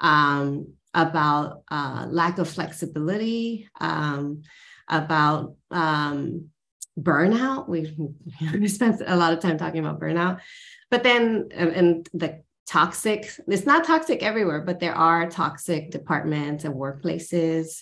um, 0.00 0.74
about 0.94 1.62
uh, 1.70 2.06
lack 2.08 2.38
of 2.38 2.48
flexibility, 2.48 3.68
um, 3.80 4.42
about 4.88 5.54
um, 5.70 6.48
burnout. 6.98 7.68
We, 7.68 7.94
we 8.52 8.68
spent 8.68 9.02
a 9.06 9.16
lot 9.16 9.32
of 9.32 9.40
time 9.40 9.58
talking 9.58 9.80
about 9.80 10.00
burnout, 10.00 10.40
but 10.90 11.02
then 11.02 11.48
and, 11.52 11.70
and 11.70 12.08
the 12.12 12.42
toxic. 12.66 13.30
It's 13.48 13.66
not 13.66 13.84
toxic 13.84 14.22
everywhere, 14.22 14.60
but 14.60 14.80
there 14.80 14.94
are 14.94 15.28
toxic 15.28 15.90
departments 15.90 16.64
and 16.64 16.74
workplaces. 16.74 17.80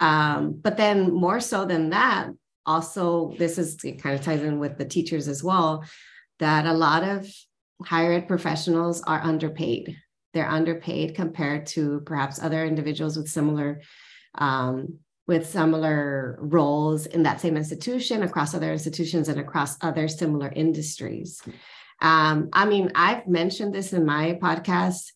Um, 0.00 0.58
but 0.60 0.76
then 0.76 1.12
more 1.12 1.40
so 1.40 1.64
than 1.64 1.90
that, 1.90 2.28
also 2.66 3.34
this 3.38 3.58
is 3.58 3.76
kind 4.00 4.14
of 4.14 4.22
ties 4.22 4.42
in 4.42 4.58
with 4.58 4.76
the 4.76 4.84
teachers 4.84 5.28
as 5.28 5.42
well, 5.42 5.84
that 6.40 6.66
a 6.66 6.72
lot 6.72 7.04
of 7.04 7.32
higher 7.84 8.12
ed 8.12 8.28
professionals 8.28 9.02
are 9.02 9.20
underpaid. 9.20 9.96
They're 10.32 10.48
underpaid 10.48 11.14
compared 11.14 11.66
to 11.66 12.00
perhaps 12.00 12.42
other 12.42 12.64
individuals 12.64 13.16
with 13.16 13.28
similar 13.28 13.82
um, 14.36 14.98
with 15.28 15.48
similar 15.48 16.36
roles 16.40 17.06
in 17.06 17.22
that 17.22 17.40
same 17.40 17.56
institution, 17.56 18.22
across 18.22 18.54
other 18.54 18.72
institutions, 18.72 19.28
and 19.28 19.38
across 19.38 19.76
other 19.82 20.08
similar 20.08 20.50
industries. 20.54 21.40
Um, 22.00 22.48
I 22.52 22.64
mean, 22.66 22.90
I've 22.94 23.28
mentioned 23.28 23.72
this 23.72 23.92
in 23.92 24.04
my 24.04 24.38
podcast, 24.42 25.12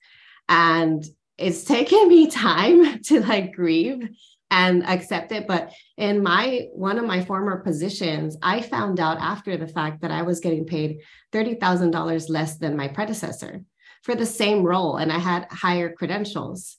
and 0.48 1.04
it's 1.36 1.64
taken 1.76 2.08
me 2.08 2.30
time 2.30 3.02
to 3.02 3.20
like 3.20 3.52
grieve 3.52 4.08
and 4.50 4.86
accept 4.86 5.32
it. 5.32 5.48
But 5.48 5.72
in 5.96 6.22
my 6.22 6.68
one 6.72 6.98
of 6.98 7.04
my 7.04 7.24
former 7.24 7.58
positions, 7.58 8.36
I 8.42 8.62
found 8.62 9.00
out 9.00 9.18
after 9.18 9.56
the 9.56 9.66
fact 9.66 10.02
that 10.02 10.12
I 10.12 10.22
was 10.22 10.40
getting 10.40 10.66
paid 10.66 11.00
$30,000 11.32 12.30
less 12.30 12.58
than 12.58 12.76
my 12.76 12.88
predecessor 12.88 13.62
for 14.02 14.14
the 14.14 14.26
same 14.26 14.62
role, 14.62 14.96
and 14.96 15.12
I 15.12 15.18
had 15.18 15.46
higher 15.50 15.92
credentials. 15.92 16.76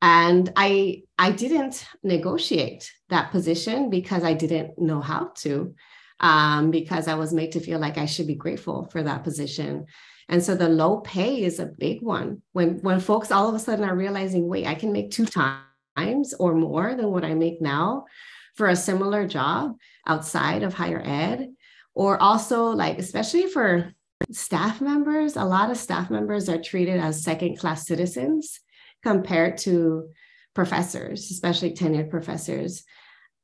And 0.00 0.52
i 0.56 1.02
i 1.16 1.30
didn't 1.30 1.86
negotiate 2.02 2.90
that 3.08 3.30
position 3.30 3.88
because 3.88 4.24
i 4.24 4.32
didn't 4.32 4.76
know 4.76 5.00
how 5.00 5.30
to 5.42 5.74
um, 6.18 6.72
because 6.72 7.06
i 7.06 7.14
was 7.14 7.32
made 7.32 7.52
to 7.52 7.60
feel 7.60 7.78
like 7.78 7.98
i 7.98 8.06
should 8.06 8.26
be 8.26 8.34
grateful 8.34 8.88
for 8.90 9.02
that 9.02 9.22
position. 9.22 9.86
And 10.28 10.42
so 10.42 10.54
the 10.54 10.68
low 10.68 11.00
pay 11.00 11.42
is 11.42 11.58
a 11.58 11.66
big 11.66 12.00
one. 12.00 12.42
When 12.52 12.78
when 12.78 13.00
folks 13.00 13.30
all 13.30 13.48
of 13.48 13.54
a 13.54 13.58
sudden 13.58 13.84
are 13.84 13.96
realizing 13.96 14.48
wait 14.48 14.66
i 14.66 14.74
can 14.74 14.92
make 14.92 15.10
two 15.10 15.26
times 15.26 16.34
or 16.38 16.54
more 16.54 16.94
than 16.94 17.10
what 17.12 17.24
i 17.24 17.34
make 17.34 17.60
now 17.60 18.06
for 18.54 18.68
a 18.68 18.76
similar 18.76 19.26
job 19.26 19.76
outside 20.06 20.62
of 20.62 20.74
higher 20.74 21.02
ed 21.04 21.52
or 21.94 22.20
also 22.20 22.66
like 22.70 22.98
especially 22.98 23.46
for 23.46 23.92
staff 24.30 24.80
members 24.80 25.36
a 25.36 25.44
lot 25.44 25.70
of 25.70 25.76
staff 25.76 26.10
members 26.10 26.48
are 26.48 26.60
treated 26.60 27.00
as 27.00 27.22
second 27.22 27.58
class 27.58 27.86
citizens 27.86 28.60
compared 29.02 29.58
to 29.58 30.08
professors, 30.54 31.30
especially 31.30 31.72
tenured 31.72 32.10
professors. 32.10 32.84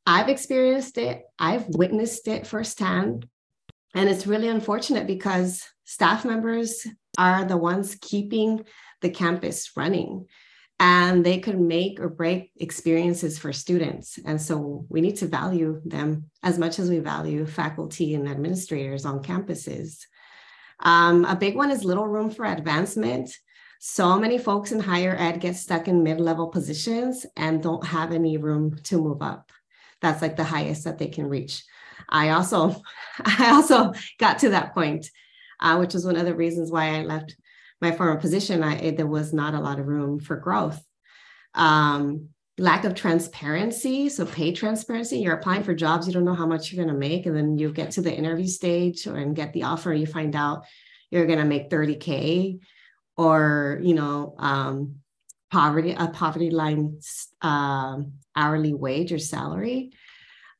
I've 0.06 0.28
experienced 0.28 0.98
it, 0.98 1.22
I've 1.38 1.66
witnessed 1.68 2.28
it 2.28 2.46
firsthand. 2.46 3.26
And 3.94 4.08
it's 4.08 4.26
really 4.26 4.48
unfortunate 4.48 5.06
because 5.06 5.64
staff 5.84 6.24
members 6.24 6.86
are 7.16 7.44
the 7.44 7.56
ones 7.56 7.96
keeping 8.00 8.64
the 9.00 9.10
campus 9.10 9.70
running 9.76 10.26
and 10.80 11.26
they 11.26 11.40
could 11.40 11.60
make 11.60 11.98
or 11.98 12.08
break 12.08 12.52
experiences 12.56 13.38
for 13.38 13.52
students. 13.52 14.18
And 14.24 14.40
so 14.40 14.86
we 14.88 15.00
need 15.00 15.16
to 15.16 15.26
value 15.26 15.80
them 15.84 16.30
as 16.42 16.58
much 16.58 16.78
as 16.78 16.88
we 16.88 17.00
value 17.00 17.46
faculty 17.46 18.14
and 18.14 18.28
administrators 18.28 19.04
on 19.04 19.22
campuses. 19.22 20.04
Um, 20.80 21.24
a 21.24 21.36
big 21.36 21.56
one 21.56 21.70
is 21.70 21.84
little 21.84 22.06
room 22.06 22.30
for 22.30 22.44
advancement. 22.44 23.30
So 23.80 24.18
many 24.18 24.38
folks 24.38 24.72
in 24.72 24.80
higher 24.80 25.14
ed 25.16 25.40
get 25.40 25.56
stuck 25.56 25.88
in 25.88 26.02
mid 26.02 26.20
level 26.20 26.48
positions 26.48 27.26
and 27.36 27.62
don't 27.62 27.86
have 27.86 28.12
any 28.12 28.36
room 28.36 28.76
to 28.84 29.00
move 29.00 29.22
up. 29.22 29.50
That's 30.00 30.22
like 30.22 30.36
the 30.36 30.44
highest 30.44 30.84
that 30.84 30.98
they 30.98 31.08
can 31.08 31.28
reach. 31.28 31.62
I 32.08 32.30
also, 32.30 32.82
I 33.24 33.50
also 33.50 33.92
got 34.18 34.40
to 34.40 34.50
that 34.50 34.74
point, 34.74 35.08
uh, 35.60 35.76
which 35.76 35.94
was 35.94 36.04
one 36.04 36.16
of 36.16 36.26
the 36.26 36.34
reasons 36.34 36.70
why 36.70 36.96
I 36.96 37.02
left 37.02 37.36
my 37.80 37.92
former 37.92 38.20
position. 38.20 38.62
I, 38.62 38.90
there 38.90 39.06
was 39.06 39.32
not 39.32 39.54
a 39.54 39.60
lot 39.60 39.78
of 39.78 39.86
room 39.86 40.18
for 40.18 40.36
growth. 40.36 40.80
Um, 41.54 42.30
lack 42.58 42.84
of 42.84 42.94
transparency. 42.94 44.08
So 44.08 44.26
pay 44.26 44.52
transparency. 44.52 45.18
You're 45.18 45.36
applying 45.36 45.62
for 45.62 45.74
jobs, 45.74 46.06
you 46.06 46.12
don't 46.12 46.24
know 46.24 46.34
how 46.34 46.46
much 46.46 46.72
you're 46.72 46.84
going 46.84 46.94
to 46.94 46.98
make, 46.98 47.26
and 47.26 47.36
then 47.36 47.56
you 47.56 47.72
get 47.72 47.92
to 47.92 48.02
the 48.02 48.12
interview 48.12 48.46
stage 48.46 49.06
and 49.06 49.36
get 49.36 49.52
the 49.52 49.62
offer. 49.62 49.92
You 49.92 50.06
find 50.06 50.34
out 50.34 50.64
you're 51.10 51.26
going 51.26 51.38
to 51.38 51.44
make 51.44 51.70
30k 51.70 52.58
or 53.16 53.80
you 53.82 53.94
know 53.94 54.34
um, 54.38 54.96
poverty 55.50 55.94
a 55.98 56.08
poverty 56.08 56.50
line 56.50 56.98
uh, 57.42 57.98
hourly 58.36 58.74
wage 58.74 59.12
or 59.12 59.18
salary 59.18 59.90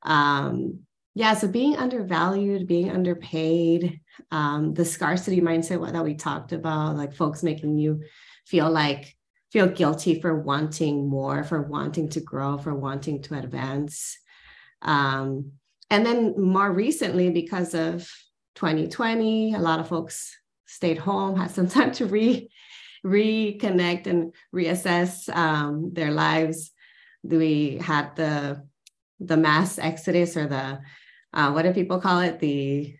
um, 0.03 0.80
yeah 1.14 1.34
so 1.34 1.49
being 1.49 1.76
undervalued 1.76 2.66
being 2.66 2.90
underpaid 2.90 4.01
um, 4.30 4.74
the 4.74 4.84
scarcity 4.84 5.40
mindset 5.40 5.92
that 5.92 6.05
we 6.05 6.14
talked 6.14 6.53
about 6.53 6.96
like 6.96 7.14
folks 7.14 7.42
making 7.42 7.78
you 7.78 8.01
feel 8.46 8.70
like 8.70 9.14
feel 9.53 9.66
guilty 9.66 10.20
for 10.20 10.38
wanting 10.38 11.09
more 11.09 11.44
for 11.44 11.62
wanting 11.62 12.09
to 12.09 12.20
grow 12.20 12.59
for 12.59 12.74
wanting 12.74 13.22
to 13.22 13.38
advance 13.38 14.18
um, 14.82 15.53
and 15.90 16.05
then 16.05 16.40
more 16.40 16.70
recently 16.70 17.30
because 17.30 17.74
of 17.74 18.09
2020 18.55 19.55
a 19.55 19.59
lot 19.59 19.80
of 19.80 19.88
folks 19.88 20.38
stayed 20.68 20.99
home, 20.99 21.36
had 21.36 21.51
some 21.51 21.66
time 21.76 21.90
to 21.92 22.07
re 22.07 22.49
reconnect 23.05 24.07
and 24.07 24.34
reassess 24.55 25.34
um, 25.34 25.92
their 25.92 26.12
lives. 26.12 26.70
We 27.24 27.78
had 27.78 28.14
the 28.14 28.64
the 29.18 29.36
mass 29.36 29.78
exodus 29.78 30.36
or 30.36 30.46
the 30.46 30.80
uh, 31.32 31.51
what 31.51 31.62
do 31.62 31.72
people 31.72 32.01
call 32.01 32.20
it? 32.20 32.38
The 32.38 32.94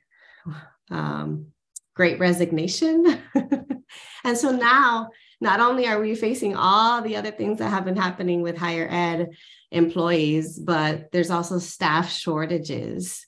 um, 0.91 1.53
great 1.95 2.19
resignation. 2.19 3.23
and 4.25 4.37
so 4.37 4.51
now, 4.51 5.11
not 5.41 5.61
only 5.61 5.87
are 5.87 6.01
we 6.01 6.15
facing 6.15 6.57
all 6.57 7.03
the 7.03 7.17
other 7.17 7.31
things 7.31 7.59
that 7.59 7.71
have 7.71 7.85
been 7.85 7.97
happening 7.97 8.43
with 8.43 8.57
higher 8.57 8.89
ed 8.91 9.31
employees, 9.71 10.59
but 10.59 11.13
there's 11.13 11.31
also 11.31 11.59
staff 11.59 12.11
shortages 12.11 13.27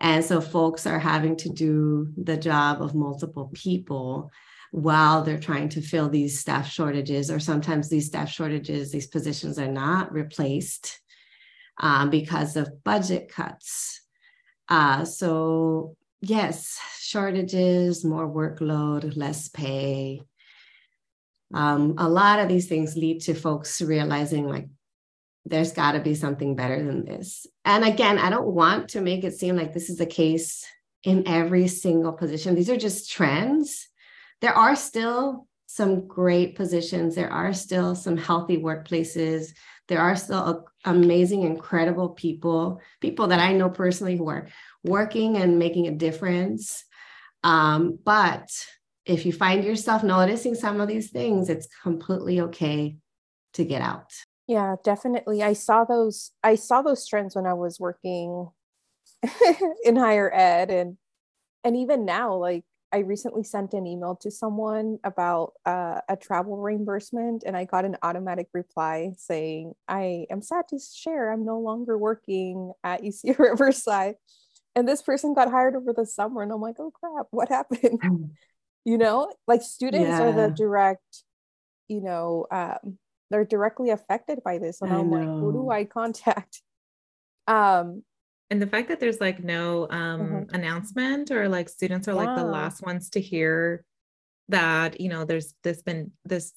and 0.00 0.24
so 0.24 0.40
folks 0.40 0.86
are 0.86 0.98
having 0.98 1.36
to 1.36 1.48
do 1.48 2.12
the 2.16 2.36
job 2.36 2.82
of 2.82 2.94
multiple 2.94 3.50
people 3.52 4.30
while 4.70 5.22
they're 5.22 5.40
trying 5.40 5.68
to 5.70 5.80
fill 5.80 6.08
these 6.08 6.38
staff 6.38 6.68
shortages, 6.68 7.30
or 7.30 7.40
sometimes 7.40 7.88
these 7.88 8.06
staff 8.06 8.28
shortages, 8.28 8.92
these 8.92 9.06
positions 9.06 9.58
are 9.58 9.70
not 9.70 10.12
replaced 10.12 11.00
um, 11.78 12.10
because 12.10 12.54
of 12.56 12.84
budget 12.84 13.30
cuts. 13.30 14.02
Uh, 14.68 15.04
so, 15.04 15.96
yes, 16.20 16.78
shortages, 17.00 18.04
more 18.04 18.28
workload, 18.28 19.16
less 19.16 19.48
pay. 19.48 20.20
Um, 21.54 21.94
a 21.98 22.08
lot 22.08 22.40
of 22.40 22.48
these 22.48 22.68
things 22.68 22.96
lead 22.96 23.22
to 23.22 23.34
folks 23.34 23.80
realizing, 23.80 24.46
like, 24.46 24.68
there's 25.46 25.72
got 25.72 25.92
to 25.92 26.00
be 26.00 26.14
something 26.14 26.56
better 26.56 26.82
than 26.82 27.04
this. 27.04 27.46
And 27.64 27.84
again, 27.84 28.18
I 28.18 28.28
don't 28.28 28.48
want 28.48 28.90
to 28.90 29.00
make 29.00 29.24
it 29.24 29.34
seem 29.34 29.56
like 29.56 29.72
this 29.72 29.88
is 29.88 29.96
the 29.96 30.06
case 30.06 30.66
in 31.04 31.26
every 31.26 31.68
single 31.68 32.12
position. 32.12 32.54
These 32.54 32.68
are 32.68 32.76
just 32.76 33.10
trends. 33.10 33.88
There 34.40 34.52
are 34.54 34.76
still 34.76 35.46
some 35.66 36.06
great 36.06 36.56
positions, 36.56 37.14
there 37.14 37.30
are 37.30 37.52
still 37.52 37.94
some 37.94 38.16
healthy 38.16 38.56
workplaces, 38.56 39.52
there 39.86 40.00
are 40.00 40.16
still 40.16 40.66
amazing, 40.84 41.42
incredible 41.42 42.08
people, 42.10 42.80
people 43.00 43.28
that 43.28 43.38
I 43.38 43.52
know 43.52 43.68
personally 43.68 44.16
who 44.16 44.28
are 44.28 44.48
working 44.82 45.36
and 45.36 45.58
making 45.58 45.86
a 45.86 45.92
difference. 45.92 46.84
Um, 47.44 47.98
but 48.02 48.50
if 49.08 49.24
you 49.24 49.32
find 49.32 49.64
yourself 49.64 50.04
noticing 50.04 50.54
some 50.54 50.80
of 50.80 50.86
these 50.86 51.10
things, 51.10 51.48
it's 51.48 51.66
completely 51.82 52.40
okay 52.42 52.98
to 53.54 53.64
get 53.64 53.80
out. 53.80 54.12
Yeah, 54.46 54.76
definitely. 54.84 55.42
I 55.42 55.54
saw 55.54 55.84
those 55.84 56.30
I 56.44 56.54
saw 56.54 56.82
those 56.82 57.06
trends 57.06 57.34
when 57.34 57.46
I 57.46 57.54
was 57.54 57.80
working 57.80 58.48
in 59.84 59.96
higher 59.96 60.32
ed 60.32 60.70
and 60.70 60.96
and 61.64 61.76
even 61.76 62.04
now 62.04 62.34
like 62.34 62.64
I 62.90 62.98
recently 62.98 63.42
sent 63.42 63.74
an 63.74 63.86
email 63.86 64.16
to 64.22 64.30
someone 64.30 64.98
about 65.04 65.52
uh, 65.66 66.00
a 66.08 66.16
travel 66.16 66.56
reimbursement 66.56 67.42
and 67.44 67.54
I 67.54 67.64
got 67.64 67.84
an 67.84 67.98
automatic 68.02 68.46
reply 68.54 69.12
saying 69.18 69.74
I 69.86 70.26
am 70.30 70.40
sad 70.40 70.64
to 70.70 70.78
share 70.78 71.30
I'm 71.30 71.44
no 71.44 71.58
longer 71.58 71.98
working 71.98 72.72
at 72.84 73.02
UC 73.02 73.38
Riverside 73.38 74.14
and 74.74 74.88
this 74.88 75.02
person 75.02 75.34
got 75.34 75.50
hired 75.50 75.76
over 75.76 75.92
the 75.92 76.06
summer 76.06 76.42
and 76.42 76.52
I'm 76.52 76.60
like 76.60 76.76
oh 76.78 76.90
crap 76.90 77.26
what 77.30 77.48
happened 77.48 78.00
you 78.84 78.98
know 78.98 79.32
like 79.46 79.62
students 79.62 80.08
yeah. 80.08 80.22
are 80.22 80.32
the 80.32 80.54
direct 80.54 81.24
you 81.88 82.00
know 82.00 82.46
um, 82.50 82.98
they're 83.30 83.44
directly 83.44 83.90
affected 83.90 84.40
by 84.44 84.58
this 84.58 84.80
and 84.80 84.92
I 84.92 84.98
am 84.98 85.10
like 85.10 85.24
who 85.24 85.52
do 85.52 85.70
i 85.70 85.84
contact 85.84 86.62
um 87.48 88.02
and 88.50 88.62
the 88.62 88.66
fact 88.66 88.88
that 88.88 89.00
there's 89.00 89.20
like 89.20 89.42
no 89.42 89.86
um 89.90 90.20
mm-hmm. 90.20 90.54
announcement 90.54 91.30
or 91.30 91.48
like 91.48 91.68
students 91.68 92.08
are 92.08 92.12
yeah. 92.12 92.24
like 92.24 92.36
the 92.36 92.44
last 92.44 92.82
ones 92.82 93.10
to 93.10 93.20
hear 93.20 93.84
that 94.48 95.00
you 95.00 95.08
know 95.08 95.24
there's 95.24 95.54
this 95.62 95.82
been 95.82 96.12
this 96.24 96.52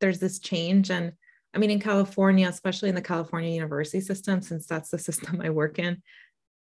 there's 0.00 0.18
this 0.18 0.38
change 0.38 0.90
and 0.90 1.12
i 1.54 1.58
mean 1.58 1.70
in 1.70 1.80
california 1.80 2.48
especially 2.48 2.88
in 2.88 2.94
the 2.94 3.02
california 3.02 3.50
university 3.50 4.00
system 4.00 4.42
since 4.42 4.66
that's 4.66 4.90
the 4.90 4.98
system 5.08 5.40
i 5.40 5.50
work 5.50 5.78
in 5.78 6.02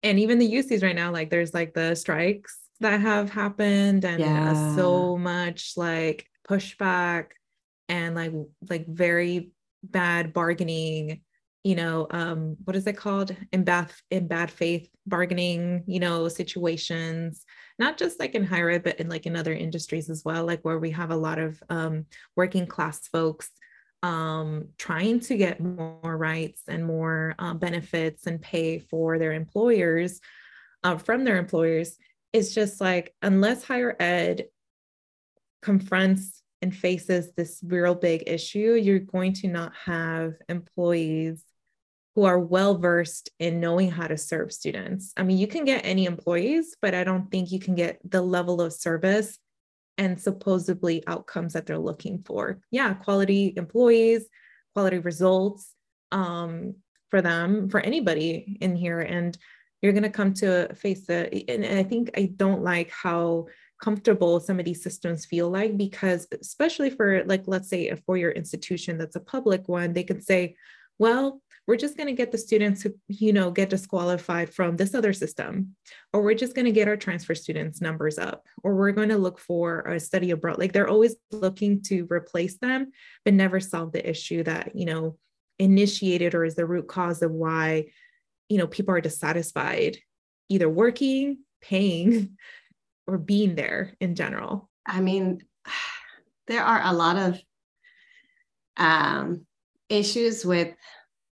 and 0.02 0.18
even 0.18 0.38
the 0.38 0.52
ucs 0.54 0.82
right 0.82 0.96
now 0.96 1.10
like 1.10 1.30
there's 1.30 1.52
like 1.52 1.74
the 1.74 1.94
strikes 1.94 2.58
that 2.80 3.00
have 3.00 3.30
happened 3.30 4.04
and 4.04 4.20
yeah. 4.20 4.74
so 4.74 5.16
much 5.16 5.72
like 5.76 6.26
pushback 6.48 7.32
and 7.88 8.14
like 8.14 8.32
like 8.68 8.86
very 8.86 9.52
bad 9.82 10.32
bargaining 10.32 11.20
you 11.64 11.74
know 11.74 12.06
um 12.10 12.56
what 12.64 12.76
is 12.76 12.86
it 12.86 12.96
called 12.96 13.34
in 13.52 13.64
bad 13.64 13.90
in 14.10 14.28
bad 14.28 14.50
faith 14.50 14.88
bargaining 15.06 15.82
you 15.86 15.98
know 16.00 16.28
situations 16.28 17.44
not 17.78 17.96
just 17.96 18.20
like 18.20 18.34
in 18.34 18.44
higher 18.44 18.70
ed 18.70 18.82
but 18.82 19.00
in 19.00 19.08
like 19.08 19.26
in 19.26 19.36
other 19.36 19.52
industries 19.52 20.08
as 20.10 20.24
well 20.24 20.44
like 20.44 20.60
where 20.62 20.78
we 20.78 20.90
have 20.90 21.10
a 21.10 21.16
lot 21.16 21.38
of 21.38 21.60
um 21.68 22.04
working 22.36 22.66
class 22.66 23.08
folks 23.08 23.50
um 24.02 24.68
trying 24.78 25.18
to 25.18 25.36
get 25.36 25.60
more 25.60 26.16
rights 26.16 26.62
and 26.68 26.84
more 26.84 27.34
uh, 27.38 27.54
benefits 27.54 28.26
and 28.26 28.42
pay 28.42 28.78
for 28.78 29.18
their 29.18 29.32
employers 29.32 30.20
uh, 30.84 30.96
from 30.96 31.24
their 31.24 31.36
employers 31.36 31.96
it's 32.36 32.52
just 32.52 32.82
like 32.82 33.14
unless 33.22 33.64
higher 33.64 33.96
ed 33.98 34.44
confronts 35.62 36.42
and 36.60 36.74
faces 36.74 37.32
this 37.32 37.60
real 37.66 37.94
big 37.94 38.24
issue, 38.26 38.74
you're 38.74 38.98
going 38.98 39.32
to 39.32 39.48
not 39.48 39.72
have 39.84 40.34
employees 40.48 41.42
who 42.14 42.24
are 42.24 42.38
well 42.38 42.76
versed 42.76 43.30
in 43.38 43.58
knowing 43.58 43.90
how 43.90 44.06
to 44.06 44.18
serve 44.18 44.52
students. 44.52 45.12
I 45.16 45.22
mean, 45.22 45.38
you 45.38 45.46
can 45.46 45.64
get 45.64 45.84
any 45.84 46.04
employees, 46.04 46.76
but 46.82 46.94
I 46.94 47.04
don't 47.04 47.30
think 47.30 47.50
you 47.50 47.58
can 47.58 47.74
get 47.74 48.00
the 48.04 48.22
level 48.22 48.60
of 48.60 48.72
service 48.72 49.38
and 49.98 50.20
supposedly 50.20 51.02
outcomes 51.06 51.54
that 51.54 51.64
they're 51.64 51.78
looking 51.78 52.22
for. 52.22 52.60
Yeah, 52.70 52.92
quality 52.94 53.54
employees, 53.56 54.26
quality 54.74 54.98
results 54.98 55.72
um, 56.12 56.74
for 57.08 57.22
them, 57.22 57.70
for 57.70 57.80
anybody 57.80 58.58
in 58.60 58.76
here. 58.76 59.00
And 59.00 59.36
you're 59.82 59.92
going 59.92 60.02
to 60.02 60.10
come 60.10 60.32
to 60.34 60.72
face 60.74 61.06
the 61.06 61.50
and, 61.50 61.64
i 61.64 61.82
think 61.82 62.10
i 62.16 62.30
don't 62.36 62.62
like 62.62 62.90
how 62.90 63.46
comfortable 63.80 64.40
some 64.40 64.58
of 64.58 64.64
these 64.64 64.82
systems 64.82 65.26
feel 65.26 65.50
like 65.50 65.76
because 65.76 66.26
especially 66.40 66.90
for 66.90 67.22
like 67.24 67.44
let's 67.46 67.68
say 67.68 67.88
a 67.88 67.96
four-year 67.96 68.30
institution 68.30 68.96
that's 68.96 69.16
a 69.16 69.20
public 69.20 69.68
one 69.68 69.92
they 69.92 70.04
could 70.04 70.24
say 70.24 70.56
well 70.98 71.40
we're 71.66 71.76
just 71.76 71.96
going 71.96 72.06
to 72.06 72.12
get 72.12 72.30
the 72.30 72.38
students 72.38 72.82
who 72.82 72.94
you 73.08 73.32
know 73.32 73.50
get 73.50 73.70
disqualified 73.70 74.52
from 74.52 74.76
this 74.76 74.94
other 74.94 75.12
system 75.12 75.74
or 76.12 76.22
we're 76.22 76.34
just 76.34 76.54
going 76.54 76.64
to 76.64 76.72
get 76.72 76.88
our 76.88 76.96
transfer 76.96 77.34
students 77.34 77.80
numbers 77.80 78.18
up 78.18 78.44
or 78.62 78.74
we're 78.74 78.92
going 78.92 79.08
to 79.08 79.18
look 79.18 79.38
for 79.38 79.80
a 79.80 80.00
study 80.00 80.30
abroad. 80.30 80.58
Like 80.58 80.72
they're 80.72 80.88
always 80.88 81.16
looking 81.30 81.82
to 81.82 82.06
replace 82.10 82.58
them 82.58 82.92
but 83.24 83.34
never 83.34 83.60
solve 83.60 83.92
the 83.92 84.08
issue 84.08 84.42
that 84.44 84.72
you 84.74 84.86
know 84.86 85.18
initiated 85.58 86.34
or 86.34 86.44
is 86.44 86.54
the 86.54 86.66
root 86.66 86.86
cause 86.86 87.22
of 87.22 87.30
why 87.30 87.86
you 88.48 88.58
know 88.58 88.66
people 88.66 88.94
are 88.94 89.00
dissatisfied 89.00 89.98
either 90.48 90.68
working 90.68 91.38
paying 91.60 92.36
or 93.06 93.18
being 93.18 93.54
there 93.54 93.94
in 94.00 94.14
general. 94.14 94.68
I 94.86 95.00
mean 95.00 95.40
there 96.46 96.62
are 96.62 96.80
a 96.84 96.92
lot 96.92 97.16
of 97.16 97.40
um, 98.76 99.46
issues 99.88 100.44
with 100.44 100.74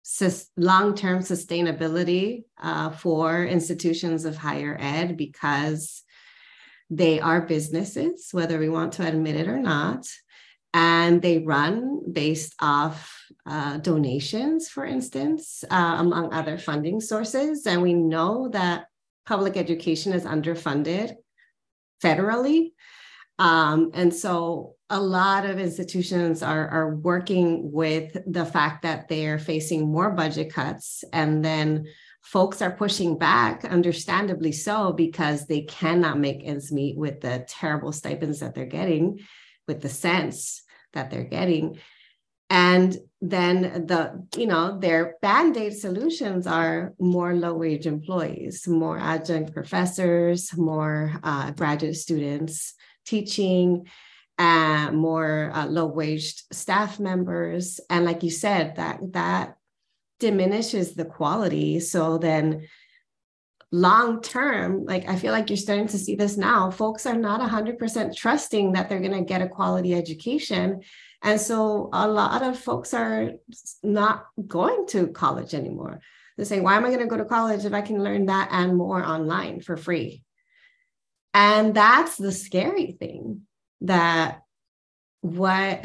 sus- 0.03 0.51
long-term 0.57 1.21
sustainability 1.21 2.45
uh, 2.61 2.91
for 2.91 3.45
institutions 3.45 4.25
of 4.25 4.37
higher 4.37 4.77
ed 4.79 5.17
because 5.17 6.03
they 6.91 7.21
are 7.21 7.43
businesses 7.43 8.29
whether 8.33 8.59
we 8.59 8.69
want 8.69 8.95
to 8.95 9.07
admit 9.07 9.37
it 9.37 9.47
or 9.47 9.59
not 9.59 10.07
and 10.73 11.21
they 11.21 11.39
run 11.39 12.01
based 12.11 12.55
off 12.61 13.18
uh, 13.49 13.79
donations, 13.79 14.69
for 14.69 14.85
instance, 14.85 15.65
uh, 15.71 15.97
among 15.99 16.33
other 16.33 16.59
funding 16.59 17.01
sources. 17.01 17.67
And 17.67 17.83
we 17.83 17.95
know 17.95 18.49
that 18.51 18.87
public 19.27 19.57
education 19.57 20.13
is 20.13 20.25
underfunded 20.25 21.15
federally. 22.05 22.73
Um, 23.39 23.91
and 23.95 24.13
so 24.13 24.75
a 24.91 25.01
lot 25.01 25.47
of 25.47 25.59
institutions 25.59 26.43
are, 26.43 26.69
are 26.69 26.97
working 26.97 27.73
with 27.73 28.17
the 28.27 28.45
fact 28.45 28.83
that 28.83 29.09
they're 29.09 29.39
facing 29.39 29.91
more 29.91 30.11
budget 30.11 30.53
cuts. 30.53 31.05
And 31.13 31.45
then 31.45 31.87
folks 32.23 32.61
are 32.61 32.71
pushing 32.71 33.17
back, 33.17 33.65
understandably 33.65 34.53
so, 34.53 34.93
because 34.93 35.47
they 35.47 35.63
cannot 35.63 36.19
make 36.19 36.43
ends 36.45 36.71
meet 36.71 36.97
with 36.99 37.21
the 37.21 37.47
terrible 37.49 37.93
stipends 37.93 38.41
that 38.41 38.55
they're 38.55 38.67
getting 38.67 39.21
with 39.67 39.81
the 39.81 39.89
sense 39.89 40.63
that 40.93 41.11
they're 41.11 41.25
getting 41.25 41.79
and 42.51 42.97
then 43.21 43.87
the 43.87 44.25
you 44.37 44.47
know 44.47 44.79
their 44.79 45.17
band-aid 45.21 45.77
solutions 45.77 46.47
are 46.47 46.95
more 47.01 47.35
low-wage 47.35 47.85
employees 47.85 48.69
more 48.69 48.97
adjunct 48.97 49.53
professors 49.53 50.57
more 50.57 51.13
uh, 51.25 51.51
graduate 51.51 51.97
students 51.97 52.75
teaching 53.05 53.85
uh, 54.39 54.91
more 54.93 55.51
uh, 55.53 55.67
low-wage 55.67 56.45
staff 56.53 57.01
members. 57.01 57.81
And 57.91 58.05
like 58.05 58.23
you 58.23 58.31
said 58.31 58.77
that 58.77 59.01
that 59.13 59.57
diminishes 60.21 60.95
the 60.95 61.05
quality. 61.05 61.81
So 61.81 62.19
then 62.19 62.69
long 63.71 64.23
term, 64.23 64.85
like 64.85 65.09
I 65.09 65.17
feel 65.17 65.33
like 65.33 65.51
you're 65.51 65.57
starting 65.57 65.89
to 65.89 65.99
see 65.99 66.15
this 66.15 66.37
now. 66.37 66.71
Folks 66.71 67.07
are 67.07 67.17
not 67.17 67.41
100% 67.41 68.17
trusting 68.17 68.73
that 68.73 68.89
they're 68.89 69.01
going 69.01 69.13
to 69.13 69.23
get 69.23 69.43
a 69.43 69.49
quality 69.49 69.95
education. 69.95 70.83
And 71.23 71.41
so 71.41 71.91
a 71.93 72.09
lot 72.09 72.43
of 72.43 72.59
folks 72.59 72.95
are 72.95 73.33
not 73.83 74.27
going 74.47 74.87
to 74.89 75.09
college 75.09 75.55
anymore. 75.55 76.01
They 76.37 76.45
say, 76.45 76.61
why 76.61 76.77
am 76.77 76.85
I 76.85 76.89
going 76.89 77.01
to 77.01 77.07
go 77.07 77.17
to 77.17 77.25
college 77.25 77.65
if 77.65 77.73
I 77.73 77.83
can 77.83 78.03
learn 78.03 78.27
that 78.27 78.49
and 78.53 78.77
more 78.77 79.05
online 79.05 79.61
for 79.61 79.77
free? 79.77 80.23
And 81.35 81.75
that's 81.75 82.17
the 82.17 82.33
scary 82.33 82.97
thing 82.99 83.43
that 83.83 84.43
what 85.21 85.85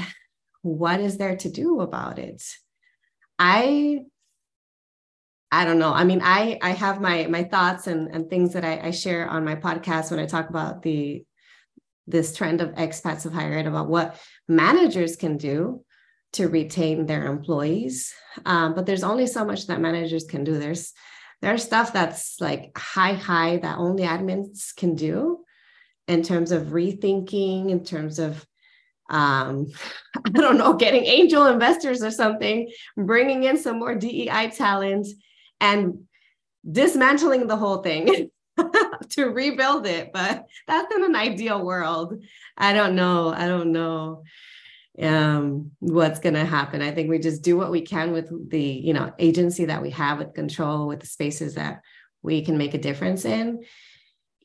what 0.62 1.02
is 1.02 1.18
there 1.18 1.36
to 1.36 1.50
do 1.50 1.82
about 1.82 2.18
it? 2.18 2.42
I 3.38 4.06
I 5.54 5.66
don't 5.66 5.78
know. 5.78 5.94
I 5.94 6.04
mean, 6.04 6.20
I 6.24 6.58
I 6.64 6.72
have 6.72 7.00
my 7.00 7.28
my 7.28 7.44
thoughts 7.44 7.86
and 7.86 8.10
and 8.14 8.28
things 8.28 8.54
that 8.54 8.66
I, 8.66 8.88
I 8.88 8.92
share 8.92 9.30
on 9.30 9.46
my 9.46 9.54
podcast 9.54 10.10
when 10.10 10.20
I 10.20 10.26
talk 10.26 10.50
about 10.50 10.82
the 10.82 11.24
this 12.08 12.36
trend 12.36 12.60
of 12.60 12.72
expats 12.72 13.28
of 13.28 13.34
higher 13.34 13.60
ed 13.60 13.68
about 13.68 13.88
what 13.88 14.20
managers 14.48 15.16
can 15.16 15.38
do 15.38 15.86
to 16.34 16.48
retain 16.48 17.06
their 17.06 17.28
employees. 17.28 18.16
Um, 18.48 18.74
but 18.74 18.88
there's 18.88 19.04
only 19.04 19.28
so 19.28 19.46
much 19.46 19.68
that 19.68 19.80
managers 19.80 20.24
can 20.24 20.44
do. 20.44 20.58
There's 20.58 20.92
there's 21.44 21.64
stuff 21.64 21.94
that's 21.94 22.42
like 22.42 22.76
high 22.76 23.14
high 23.14 23.58
that 23.58 23.78
only 23.78 24.06
admins 24.06 24.76
can 24.76 24.96
do 24.96 25.46
in 26.08 26.24
terms 26.24 26.52
of 26.52 26.74
rethinking, 26.80 27.70
in 27.70 27.84
terms 27.84 28.18
of 28.18 28.44
um, 29.08 29.68
I 30.26 30.30
don't 30.32 30.58
know, 30.58 30.74
getting 30.74 31.06
angel 31.06 31.46
investors 31.46 32.02
or 32.02 32.10
something, 32.10 32.72
bringing 32.98 33.44
in 33.44 33.60
some 33.60 33.78
more 33.78 33.94
DEI 33.94 34.50
talent 34.50 35.06
and 35.64 36.04
dismantling 36.70 37.48
the 37.48 37.56
whole 37.56 37.78
thing 37.78 38.30
to 39.10 39.26
rebuild 39.26 39.88
it. 39.88 40.12
But 40.14 40.46
that's 40.68 40.94
in 40.94 41.04
an 41.04 41.16
ideal 41.16 41.66
world. 41.66 42.22
I 42.58 42.74
don't 42.74 42.96
know. 42.96 43.34
I 43.34 43.48
don't 43.48 43.72
know 43.72 44.24
um, 45.02 45.72
what's 45.80 46.20
going 46.20 46.36
to 46.36 46.46
happen. 46.46 46.82
I 46.82 46.92
think 46.92 47.10
we 47.10 47.20
just 47.20 47.42
do 47.42 47.58
what 47.58 47.72
we 47.72 47.82
can 47.82 48.12
with 48.12 48.30
the, 48.50 48.62
you 48.62 48.94
know, 48.94 49.14
agency 49.18 49.66
that 49.66 49.82
we 49.82 49.92
have 49.92 50.20
with 50.20 50.34
control, 50.34 50.88
with 50.88 51.00
the 51.00 51.08
spaces 51.08 51.56
that 51.56 51.82
we 52.22 52.44
can 52.44 52.58
make 52.58 52.74
a 52.74 52.78
difference 52.78 53.26
in 53.26 53.64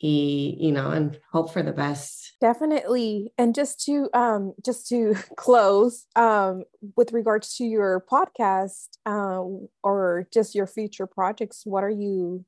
E, 0.00 0.56
you 0.58 0.72
know 0.72 0.90
and 0.90 1.18
hope 1.32 1.52
for 1.52 1.62
the 1.62 1.72
best 1.72 2.27
definitely 2.40 3.32
and 3.36 3.54
just 3.54 3.84
to 3.84 4.08
um 4.14 4.54
just 4.64 4.88
to 4.88 5.14
close 5.36 6.06
um 6.14 6.62
with 6.96 7.12
regards 7.12 7.56
to 7.56 7.64
your 7.64 8.04
podcast 8.10 8.88
uh, 9.06 9.42
or 9.82 10.28
just 10.32 10.54
your 10.54 10.66
future 10.66 11.06
projects 11.06 11.62
what 11.64 11.82
are 11.82 11.90
you 11.90 12.44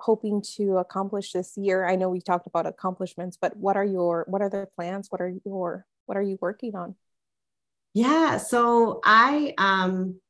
hoping 0.00 0.42
to 0.56 0.78
accomplish 0.78 1.32
this 1.32 1.56
year? 1.56 1.86
I 1.86 1.96
know 1.96 2.08
we 2.08 2.20
talked 2.20 2.46
about 2.46 2.66
accomplishments 2.66 3.36
but 3.40 3.56
what 3.56 3.76
are 3.76 3.84
your 3.84 4.24
what 4.28 4.42
are 4.42 4.50
the 4.50 4.68
plans? 4.76 5.08
What 5.10 5.20
are 5.20 5.32
your 5.44 5.86
what 6.06 6.16
are 6.16 6.22
you 6.22 6.38
working 6.40 6.74
on? 6.74 6.94
Yeah 7.94 8.36
so 8.36 9.00
i 9.04 9.54
um 9.58 10.20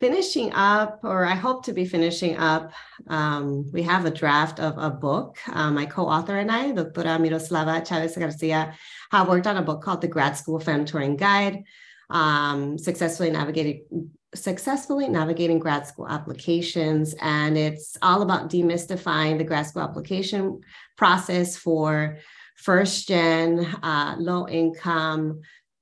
finishing 0.00 0.52
up, 0.52 1.00
or 1.02 1.24
I 1.24 1.34
hope 1.34 1.64
to 1.64 1.72
be 1.72 1.84
finishing 1.84 2.36
up. 2.36 2.72
Um, 3.08 3.70
we 3.72 3.82
have 3.82 4.04
a 4.04 4.10
draft 4.10 4.60
of 4.60 4.78
a 4.78 4.90
book. 4.90 5.38
Um, 5.48 5.74
my 5.74 5.86
co-author 5.86 6.38
and 6.38 6.50
I, 6.50 6.72
Doctora 6.72 7.18
Miroslava 7.18 7.86
Chavez 7.86 8.16
Garcia, 8.16 8.74
have 9.10 9.28
worked 9.28 9.46
on 9.46 9.56
a 9.56 9.62
book 9.62 9.82
called 9.82 10.00
The 10.00 10.08
Grad 10.08 10.36
School 10.36 10.60
Femtoring 10.60 11.16
Guide, 11.16 11.64
um, 12.10 12.78
successfully 12.78 13.30
navigating 13.30 14.10
successfully 14.34 15.08
navigating 15.08 15.58
grad 15.58 15.86
school 15.86 16.06
applications 16.06 17.14
and 17.22 17.56
it's 17.56 17.96
all 18.02 18.20
about 18.20 18.50
demystifying 18.50 19.38
the 19.38 19.44
grad 19.44 19.66
school 19.66 19.80
application 19.80 20.60
process 20.98 21.56
for 21.56 22.18
first 22.54 23.08
gen 23.08 23.64
uh, 23.82 24.14
low 24.18 24.46
income 24.46 25.40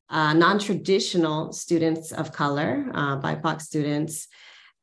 uh, 0.09 0.33
non-traditional 0.33 1.53
students 1.53 2.13
of 2.13 2.33
color, 2.33 2.87
uh, 2.95 3.21
BIPOC 3.21 3.61
students. 3.61 4.29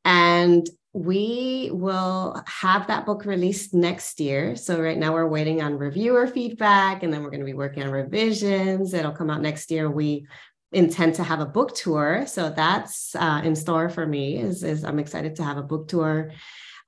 And 0.04 0.68
we 0.92 1.70
will 1.72 2.40
have 2.46 2.86
that 2.86 3.04
book 3.04 3.24
released 3.24 3.74
next 3.74 4.20
year. 4.20 4.54
So 4.54 4.80
right 4.80 4.96
now 4.96 5.12
we're 5.12 5.26
waiting 5.26 5.60
on 5.60 5.76
reviewer 5.76 6.26
feedback, 6.28 7.02
and 7.02 7.12
then 7.12 7.22
we're 7.22 7.30
going 7.30 7.40
to 7.40 7.46
be 7.46 7.54
working 7.54 7.82
on 7.82 7.90
revisions. 7.90 8.94
It'll 8.94 9.12
come 9.12 9.28
out 9.28 9.42
next 9.42 9.70
year. 9.72 9.90
We 9.90 10.26
intend 10.70 11.16
to 11.16 11.24
have 11.24 11.40
a 11.40 11.46
book 11.46 11.74
tour, 11.74 12.26
so 12.26 12.50
that's 12.50 13.16
uh, 13.16 13.40
in 13.44 13.56
store 13.56 13.88
for 13.88 14.06
me. 14.06 14.38
Is, 14.38 14.62
is 14.62 14.84
I'm 14.84 15.00
excited 15.00 15.36
to 15.36 15.44
have 15.44 15.56
a 15.56 15.62
book 15.62 15.88
tour. 15.88 16.30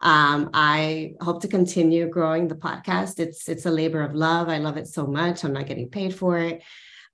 Um, 0.01 0.51
I 0.53 1.14
hope 1.20 1.43
to 1.43 1.49
continue 1.49 2.09
growing 2.09 2.47
the 2.47 2.55
podcast. 2.55 3.18
It's 3.18 3.49
it's 3.49 3.66
a 3.66 3.70
labor 3.70 4.03
of 4.03 4.14
love. 4.14 4.49
I 4.49 4.59
love 4.59 4.76
it 4.76 4.87
so 4.87 5.07
much. 5.07 5.43
I'm 5.43 5.55
not 5.55 5.66
getting 5.66 5.89
paid 5.89 6.14
for 6.14 6.39
it 6.39 6.62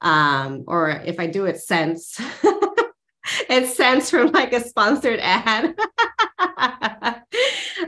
um, 0.02 0.64
or 0.66 0.90
if 0.90 1.18
I 1.18 1.26
do 1.26 1.46
it 1.46 1.58
cents, 1.60 2.20
it's 3.48 3.76
cents 3.76 4.10
from 4.10 4.32
like 4.32 4.52
a 4.52 4.60
sponsored 4.60 5.20
ad. 5.20 5.74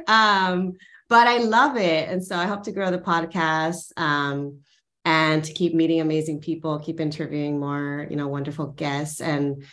um, 0.06 0.72
but 1.08 1.28
I 1.28 1.38
love 1.38 1.76
it. 1.76 2.08
And 2.08 2.24
so 2.24 2.36
I 2.36 2.46
hope 2.46 2.62
to 2.64 2.72
grow 2.72 2.90
the 2.90 2.98
podcast 2.98 3.92
um, 3.96 4.60
and 5.04 5.44
to 5.44 5.52
keep 5.52 5.74
meeting 5.74 6.00
amazing 6.00 6.40
people, 6.40 6.78
keep 6.78 7.00
interviewing 7.00 7.60
more, 7.60 8.06
you 8.08 8.16
know, 8.16 8.28
wonderful 8.28 8.68
guests 8.68 9.20
and 9.20 9.64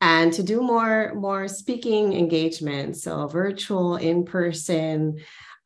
and 0.00 0.32
to 0.32 0.44
do 0.44 0.62
more 0.62 1.12
more 1.16 1.48
speaking 1.48 2.12
engagements 2.12 3.02
so 3.02 3.26
virtual 3.26 3.96
in 3.96 4.24
person 4.24 5.18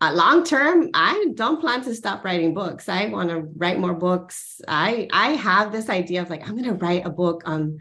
uh, 0.02 0.12
long 0.12 0.44
term 0.44 0.90
i 0.94 1.26
don't 1.34 1.60
plan 1.60 1.82
to 1.82 1.94
stop 1.94 2.24
writing 2.24 2.52
books. 2.52 2.88
I 2.88 3.06
want 3.06 3.30
to 3.30 3.48
write 3.56 3.78
more 3.78 3.94
books. 3.94 4.60
I 4.66 5.08
i 5.12 5.30
have 5.30 5.72
this 5.72 5.88
idea 5.88 6.22
of 6.22 6.30
like 6.30 6.42
i'm 6.42 6.56
going 6.56 6.64
to 6.64 6.84
write 6.84 7.06
a 7.06 7.10
book 7.10 7.42
on 7.46 7.78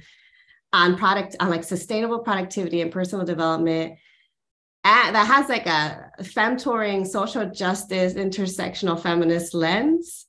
on 0.72 0.98
product 0.98 1.36
on 1.40 1.50
like 1.50 1.64
sustainable 1.64 2.20
productivity 2.20 2.82
and 2.82 2.92
personal 2.92 3.26
development 3.26 3.98
that 4.84 5.28
has 5.28 5.50
like 5.50 5.68
a 5.68 6.12
femtoring 6.22 7.06
social 7.06 7.50
justice 7.50 8.14
intersectional 8.14 9.00
feminist 9.00 9.54
lens. 9.54 10.28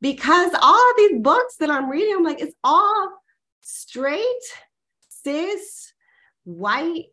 Because 0.00 0.50
all 0.60 0.90
of 0.90 0.96
these 0.96 1.20
books 1.20 1.56
that 1.60 1.70
i'm 1.70 1.88
reading 1.88 2.14
i'm 2.16 2.24
like 2.24 2.40
it's 2.40 2.56
all 2.64 3.12
straight 3.60 4.44
cis 5.08 5.92
white 6.44 7.06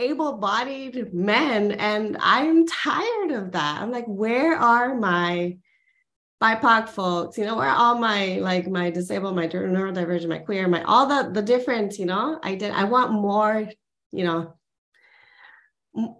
able-bodied 0.00 1.12
men 1.12 1.72
and 1.72 2.16
i'm 2.20 2.66
tired 2.66 3.30
of 3.32 3.52
that. 3.52 3.80
I'm 3.80 3.90
like 3.90 4.06
where 4.06 4.56
are 4.56 4.94
my 4.94 5.58
bipoc 6.42 6.88
folks? 6.88 7.36
You 7.36 7.44
know 7.44 7.56
where 7.56 7.68
are 7.68 7.76
all 7.76 7.98
my 7.98 8.38
like 8.38 8.66
my 8.66 8.90
disabled 8.90 9.36
my 9.36 9.46
neurodivergent 9.46 10.28
my 10.28 10.38
queer 10.38 10.66
my 10.68 10.82
all 10.84 11.06
the 11.06 11.30
the 11.30 11.42
different 11.42 11.98
you 11.98 12.06
know? 12.06 12.40
I 12.42 12.54
did 12.54 12.72
i 12.72 12.84
want 12.84 13.12
more 13.12 13.68
you 14.10 14.24
know 14.24 14.54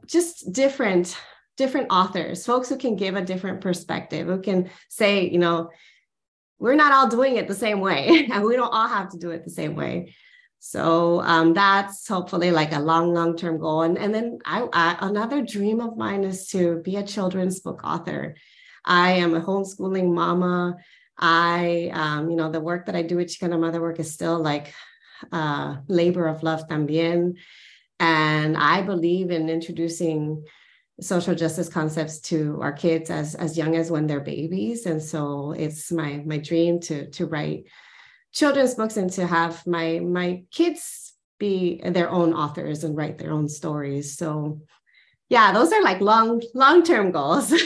just 0.07 0.53
different 0.53 1.17
different 1.57 1.89
authors 1.91 2.45
folks 2.45 2.69
who 2.69 2.77
can 2.77 2.97
give 2.97 3.17
a 3.17 3.25
different 3.25 3.61
perspective 3.61 4.27
who 4.27 4.41
can 4.41 4.71
say 4.89 5.29
you 5.29 5.39
know 5.39 5.71
we're 6.59 6.75
not 6.75 6.93
all 6.93 7.09
doing 7.09 7.37
it 7.37 7.49
the 7.49 7.55
same 7.55 7.81
way 7.81 8.27
and 8.33 8.45
we 8.45 8.57
don't 8.57 8.73
all 8.73 8.89
have 8.89 9.11
to 9.11 9.19
do 9.19 9.31
it 9.31 9.45
the 9.45 9.51
same 9.51 9.75
way 9.75 10.15
so 10.63 11.23
um, 11.23 11.55
that's 11.55 12.07
hopefully 12.07 12.51
like 12.51 12.73
a 12.75 12.79
long, 12.79 13.15
long 13.15 13.35
term 13.35 13.59
goal. 13.59 13.81
And, 13.81 13.97
and 13.97 14.15
then 14.15 14.39
I, 14.45 14.69
I, 14.73 14.97
another 15.01 15.41
dream 15.41 15.81
of 15.81 15.97
mine 15.97 16.23
is 16.23 16.49
to 16.49 16.83
be 16.85 16.97
a 16.97 17.03
children's 17.03 17.61
book 17.61 17.81
author. 17.83 18.37
I 18.85 19.13
am 19.13 19.35
a 19.35 19.41
homeschooling 19.41 20.13
mama. 20.13 20.77
I, 21.17 21.91
um, 21.95 22.31
you 22.31 22.37
know, 22.37 22.51
the 22.51 22.61
work 22.61 22.87
that 22.87 22.95
I 22.95 23.01
do 23.01 23.17
with 23.17 23.29
Chicana 23.29 23.59
Mother 23.59 23.81
Work 23.81 24.01
is 24.01 24.13
still 24.13 24.39
like 24.39 24.75
uh, 25.33 25.77
labor 25.89 26.27
of 26.29 26.43
love 26.43 26.69
también. 26.69 27.37
And 27.99 28.55
I 28.55 28.83
believe 28.83 29.31
in 29.31 29.49
introducing 29.49 30.45
social 31.01 31.35
justice 31.35 31.71
concepts 31.71 32.21
to 32.21 32.59
our 32.61 32.73
kids 32.73 33.09
as, 33.09 33.35
as 33.35 33.57
young 33.57 33.77
as 33.77 33.91
when 33.91 34.07
they're 34.07 34.21
babies. 34.21 34.85
And 34.85 35.03
so 35.03 35.53
it's 35.53 35.91
my, 35.91 36.23
my 36.27 36.37
dream 36.37 36.81
to, 36.81 37.09
to 37.13 37.25
write 37.25 37.65
children's 38.33 38.75
books 38.75 38.97
and 38.97 39.11
to 39.13 39.27
have 39.27 39.67
my 39.67 40.01
my 40.01 40.43
kids 40.51 41.15
be 41.39 41.81
their 41.85 42.11
own 42.11 42.35
authors 42.35 42.85
and 42.85 42.97
write 42.97 43.19
their 43.19 43.33
own 43.33 43.49
stories. 43.49 44.17
So 44.17 44.61
yeah 45.29 45.53
those 45.53 45.73
are 45.73 45.83
like 45.83 46.01
long 46.01 46.43
long 46.55 46.83
term 46.83 47.11
goals. 47.11 47.53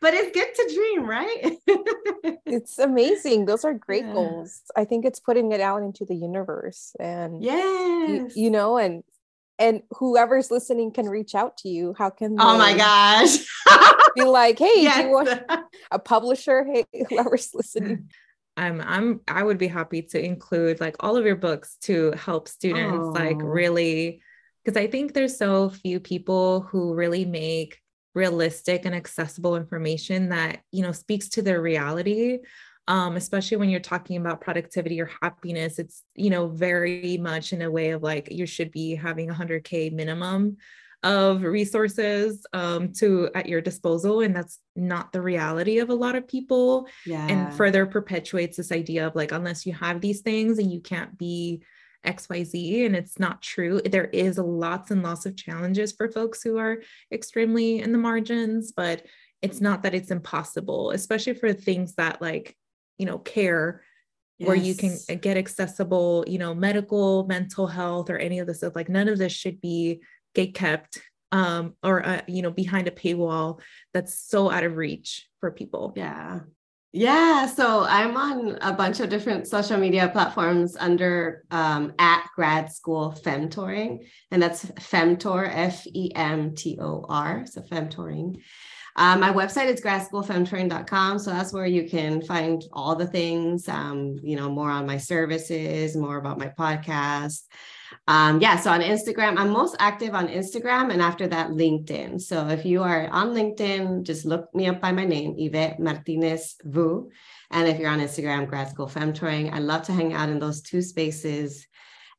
But 0.00 0.14
it's 0.14 0.32
good 0.32 0.54
to 0.54 0.74
dream 0.74 1.08
right? 1.08 1.56
It's 2.50 2.78
amazing. 2.78 3.44
Those 3.44 3.64
are 3.64 3.74
great 3.74 4.06
yeah. 4.06 4.14
goals. 4.14 4.62
I 4.74 4.86
think 4.86 5.04
it's 5.04 5.20
putting 5.20 5.52
it 5.52 5.60
out 5.60 5.82
into 5.82 6.06
the 6.06 6.14
universe 6.14 6.96
and 6.98 7.42
yeah 7.42 8.06
you, 8.06 8.30
you, 8.34 8.50
know 8.50 8.78
and 8.78 9.04
and 9.58 9.82
whoever's 9.90 10.50
listening 10.50 10.92
can 10.92 11.08
reach 11.08 11.34
out 11.34 11.58
to 11.58 11.68
you. 11.68 11.94
How 11.96 12.10
can 12.10 12.36
oh 12.40 12.56
my 12.56 12.74
gosh. 12.76 13.36
be 14.16 14.24
like 14.24 14.58
hey 14.58 14.82
yes. 14.82 14.96
do 14.96 15.02
you 15.02 15.10
want 15.12 15.28
a 15.90 15.98
publisher? 15.98 16.64
Hey 16.64 16.86
whoever's 17.08 17.50
listening 17.54 18.08
I'm 18.58 18.80
I'm 18.80 19.20
I 19.28 19.42
would 19.42 19.58
be 19.58 19.68
happy 19.68 20.02
to 20.02 20.22
include 20.22 20.80
like 20.80 20.96
all 21.00 21.16
of 21.16 21.24
your 21.24 21.36
books 21.36 21.76
to 21.82 22.12
help 22.12 22.48
students 22.48 22.98
oh. 23.00 23.10
like 23.10 23.38
really 23.40 24.20
because 24.64 24.76
I 24.76 24.88
think 24.88 25.14
there's 25.14 25.38
so 25.38 25.70
few 25.70 26.00
people 26.00 26.62
who 26.62 26.94
really 26.94 27.24
make 27.24 27.80
realistic 28.14 28.84
and 28.84 28.94
accessible 28.94 29.56
information 29.56 30.30
that 30.30 30.60
you 30.72 30.82
know 30.82 30.92
speaks 30.92 31.28
to 31.30 31.42
their 31.42 31.62
reality 31.62 32.38
um, 32.88 33.16
especially 33.16 33.58
when 33.58 33.68
you're 33.68 33.80
talking 33.80 34.16
about 34.16 34.40
productivity 34.40 35.00
or 35.00 35.10
happiness 35.22 35.78
it's 35.78 36.02
you 36.16 36.30
know 36.30 36.48
very 36.48 37.16
much 37.16 37.52
in 37.52 37.62
a 37.62 37.70
way 37.70 37.90
of 37.90 38.02
like 38.02 38.28
you 38.32 38.44
should 38.44 38.72
be 38.72 38.96
having 38.96 39.28
100k 39.28 39.92
minimum 39.92 40.56
of 41.02 41.42
resources 41.42 42.44
um, 42.52 42.92
to 42.92 43.30
at 43.34 43.48
your 43.48 43.60
disposal 43.60 44.20
and 44.20 44.34
that's 44.34 44.58
not 44.74 45.12
the 45.12 45.22
reality 45.22 45.78
of 45.78 45.90
a 45.90 45.94
lot 45.94 46.16
of 46.16 46.26
people 46.26 46.88
yeah. 47.06 47.26
and 47.28 47.54
further 47.54 47.86
perpetuates 47.86 48.56
this 48.56 48.72
idea 48.72 49.06
of 49.06 49.14
like 49.14 49.30
unless 49.30 49.64
you 49.64 49.72
have 49.72 50.00
these 50.00 50.22
things 50.22 50.58
and 50.58 50.72
you 50.72 50.80
can't 50.80 51.16
be 51.16 51.62
xyz 52.04 52.86
and 52.86 52.96
it's 52.96 53.18
not 53.18 53.42
true 53.42 53.80
there 53.84 54.06
is 54.06 54.38
lots 54.38 54.90
and 54.90 55.02
lots 55.02 55.24
of 55.24 55.36
challenges 55.36 55.92
for 55.92 56.10
folks 56.10 56.42
who 56.42 56.56
are 56.56 56.82
extremely 57.12 57.80
in 57.80 57.92
the 57.92 57.98
margins 57.98 58.72
but 58.72 59.04
it's 59.40 59.60
not 59.60 59.82
that 59.82 59.94
it's 59.94 60.10
impossible 60.10 60.90
especially 60.90 61.34
for 61.34 61.52
things 61.52 61.94
that 61.94 62.20
like 62.20 62.56
you 62.98 63.06
know 63.06 63.18
care 63.18 63.82
Yes. 64.38 64.46
where 64.46 64.56
you 64.56 64.76
can 64.76 64.96
get 65.20 65.36
accessible, 65.36 66.24
you 66.28 66.38
know, 66.38 66.54
medical, 66.54 67.26
mental 67.26 67.66
health, 67.66 68.08
or 68.08 68.18
any 68.18 68.38
of 68.38 68.46
this 68.46 68.58
stuff. 68.58 68.76
Like 68.76 68.88
none 68.88 69.08
of 69.08 69.18
this 69.18 69.32
should 69.32 69.60
be 69.60 70.00
get 70.34 70.54
kept 70.54 71.00
um, 71.32 71.74
or 71.82 72.04
uh, 72.04 72.22
you 72.26 72.42
know 72.42 72.50
behind 72.50 72.88
a 72.88 72.92
paywall 72.92 73.60
that's 73.92 74.18
so 74.18 74.50
out 74.50 74.64
of 74.64 74.76
reach 74.76 75.26
for 75.40 75.50
people. 75.50 75.92
Yeah. 75.96 76.40
Yeah 76.92 77.44
so 77.44 77.84
i'm 77.84 78.16
on 78.16 78.56
a 78.62 78.72
bunch 78.72 79.00
of 79.00 79.10
different 79.10 79.46
social 79.46 79.76
media 79.76 80.08
platforms 80.08 80.74
under 80.74 81.44
um, 81.50 81.92
at 81.98 82.26
grad 82.34 82.72
school 82.72 83.14
femtoring 83.22 84.06
and 84.30 84.42
that's 84.42 84.64
femtor 84.64 85.50
f-e-m-t-o-r 85.52 87.44
so 87.44 87.60
femtoring 87.60 88.40
um, 88.98 89.20
my 89.20 89.32
website 89.32 89.66
is 89.66 89.80
gradschoolfemtoring.com. 89.80 91.18
So 91.18 91.30
that's 91.30 91.52
where 91.52 91.66
you 91.66 91.88
can 91.88 92.20
find 92.20 92.62
all 92.72 92.94
the 92.94 93.06
things, 93.06 93.68
um, 93.68 94.18
you 94.22 94.36
know, 94.36 94.50
more 94.50 94.70
on 94.70 94.86
my 94.86 94.98
services, 94.98 95.96
more 95.96 96.18
about 96.18 96.38
my 96.38 96.48
podcast, 96.48 97.44
um, 98.06 98.40
yeah, 98.40 98.56
so 98.56 98.70
on 98.70 98.80
Instagram, 98.80 99.38
I'm 99.38 99.50
most 99.50 99.76
active 99.78 100.14
on 100.14 100.28
Instagram 100.28 100.92
and 100.92 101.02
after 101.02 101.26
that, 101.28 101.50
LinkedIn. 101.50 102.20
So 102.20 102.48
if 102.48 102.64
you 102.64 102.82
are 102.82 103.08
on 103.08 103.34
LinkedIn, 103.34 104.04
just 104.04 104.24
look 104.24 104.54
me 104.54 104.66
up 104.66 104.80
by 104.80 104.92
my 104.92 105.04
name, 105.04 105.34
Yvette 105.38 105.80
Martinez 105.80 106.56
Vu. 106.64 107.10
And 107.50 107.68
if 107.68 107.78
you're 107.78 107.90
on 107.90 108.00
Instagram, 108.00 108.48
Grad 108.48 108.70
School 108.70 108.88
Femtoring, 108.88 109.52
I 109.52 109.58
love 109.58 109.82
to 109.82 109.92
hang 109.92 110.12
out 110.12 110.28
in 110.28 110.38
those 110.38 110.62
two 110.62 110.82
spaces. 110.82 111.66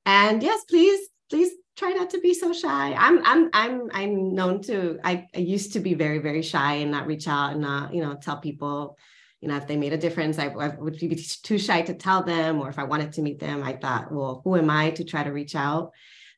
And 0.05 0.41
yes, 0.41 0.63
please, 0.65 1.07
please 1.30 1.51
try 1.80 1.91
not 1.91 2.09
to 2.11 2.19
be 2.19 2.34
so 2.34 2.51
shy. 2.53 2.93
I'm 2.93 3.25
I'm 3.25 3.49
I'm 3.53 3.89
I'm 3.93 4.36
known 4.36 4.61
to 4.63 4.99
I, 5.03 5.27
I 5.34 5.39
used 5.39 5.73
to 5.73 5.80
be 5.80 5.93
very, 5.93 6.19
very 6.19 6.41
shy 6.41 6.75
and 6.75 6.91
not 6.91 7.07
reach 7.07 7.27
out 7.27 7.53
and 7.53 7.61
not, 7.61 7.93
you 7.93 8.03
know, 8.03 8.15
tell 8.15 8.38
people 8.38 8.97
you 9.41 9.47
know, 9.47 9.55
if 9.55 9.67
they 9.67 9.77
made 9.77 9.93
a 9.93 9.97
difference, 9.97 10.38
I, 10.38 10.47
I, 10.47 10.67
would 10.75 10.99
be 10.99 11.15
too 11.15 11.57
shy 11.57 11.82
to 11.84 11.93
tell 11.93 12.23
them, 12.23 12.59
or 12.59 12.67
if 12.67 12.77
I 12.77 12.84
wanted 12.84 13.13
to 13.13 13.21
meet 13.21 13.39
them, 13.39 13.63
I 13.63 13.73
thought, 13.73 14.11
well, 14.11 14.41
who 14.43 14.57
am 14.57 14.69
I 14.69 14.91
to 14.91 15.05
try 15.05 15.23
to 15.23 15.32
reach 15.32 15.55
out? 15.55 15.91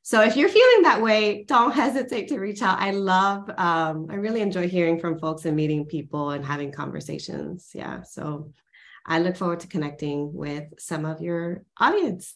So 0.03 0.21
if 0.21 0.35
you're 0.35 0.49
feeling 0.49 0.83
that 0.83 1.01
way, 1.01 1.43
don't 1.43 1.71
hesitate 1.71 2.27
to 2.27 2.39
reach 2.39 2.61
out. 2.61 2.79
I 2.79 2.91
love, 2.91 3.49
um, 3.57 4.07
I 4.09 4.15
really 4.15 4.41
enjoy 4.41 4.67
hearing 4.67 4.99
from 4.99 5.19
folks 5.19 5.45
and 5.45 5.55
meeting 5.55 5.85
people 5.85 6.31
and 6.31 6.45
having 6.45 6.71
conversations. 6.71 7.71
Yeah. 7.73 8.03
So 8.03 8.51
I 9.05 9.19
look 9.19 9.35
forward 9.35 9.61
to 9.61 9.67
connecting 9.67 10.33
with 10.33 10.65
some 10.77 11.05
of 11.05 11.21
your 11.21 11.63
audience. 11.77 12.35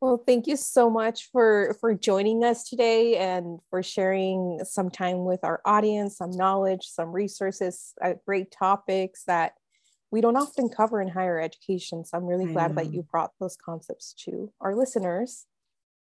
Well, 0.00 0.22
thank 0.26 0.46
you 0.46 0.56
so 0.56 0.90
much 0.90 1.30
for 1.32 1.74
for 1.80 1.94
joining 1.94 2.44
us 2.44 2.68
today 2.68 3.16
and 3.16 3.60
for 3.70 3.82
sharing 3.82 4.60
some 4.64 4.90
time 4.90 5.24
with 5.24 5.42
our 5.42 5.62
audience, 5.64 6.18
some 6.18 6.30
knowledge, 6.30 6.86
some 6.86 7.12
resources, 7.12 7.94
uh, 8.04 8.14
great 8.26 8.50
topics 8.50 9.24
that 9.26 9.54
we 10.10 10.20
don't 10.20 10.36
often 10.36 10.68
cover 10.68 11.00
in 11.00 11.08
higher 11.08 11.40
education. 11.40 12.04
So 12.04 12.18
I'm 12.18 12.26
really 12.26 12.48
I 12.50 12.52
glad 12.52 12.74
know. 12.74 12.82
that 12.82 12.92
you 12.92 13.06
brought 13.10 13.32
those 13.40 13.56
concepts 13.56 14.12
to 14.24 14.52
our 14.60 14.76
listeners. 14.76 15.46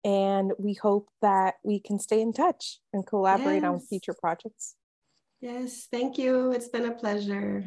And 0.03 0.51
we 0.57 0.73
hope 0.73 1.07
that 1.21 1.55
we 1.63 1.79
can 1.79 1.97
stay 1.97 2.19
in 2.19 2.33
touch 2.33 2.79
and 2.91 3.07
collaborate 3.07 3.61
yes. 3.61 3.69
on 3.71 3.79
future 3.79 4.13
projects. 4.13 4.75
Yes, 5.39 5.87
thank 5.89 6.17
you. 6.17 6.51
It's 6.51 6.67
been 6.67 6.85
a 6.85 6.91
pleasure. 6.91 7.63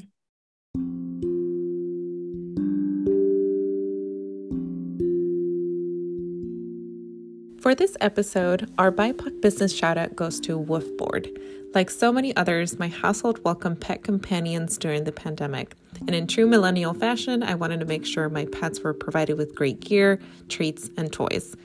For 7.67 7.75
this 7.75 7.97
episode, 8.01 8.71
our 8.79 8.93
BIPOC 8.93 9.43
business 9.43 9.75
shout 9.75 9.99
out 9.99 10.15
goes 10.15 10.39
to 10.43 10.57
Woofboard. 10.57 11.37
Like 11.75 11.91
so 11.91 12.13
many 12.13 12.31
others, 12.37 12.79
my 12.79 12.87
household 12.87 13.43
welcomed 13.45 13.81
pet 13.81 14.05
companions 14.05 14.79
during 14.79 15.03
the 15.03 15.11
pandemic. 15.11 15.75
And 15.99 16.15
in 16.15 16.29
true 16.29 16.47
millennial 16.47 16.95
fashion, 16.95 17.43
I 17.43 17.57
wanted 17.57 17.81
to 17.81 17.87
make 17.87 18.07
sure 18.07 18.29
my 18.29 18.45
pets 18.45 18.83
were 18.83 18.95
provided 18.95 19.37
with 19.37 19.57
great 19.57 19.81
gear, 19.81 20.21
treats, 20.49 20.91
and 20.97 21.13
toys. 21.13 21.57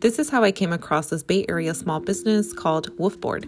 This 0.00 0.18
is 0.18 0.28
how 0.28 0.44
I 0.44 0.52
came 0.52 0.74
across 0.74 1.08
this 1.08 1.22
Bay 1.22 1.46
Area 1.48 1.72
small 1.72 2.00
business 2.00 2.52
called 2.52 2.94
Woofboard. 2.98 3.46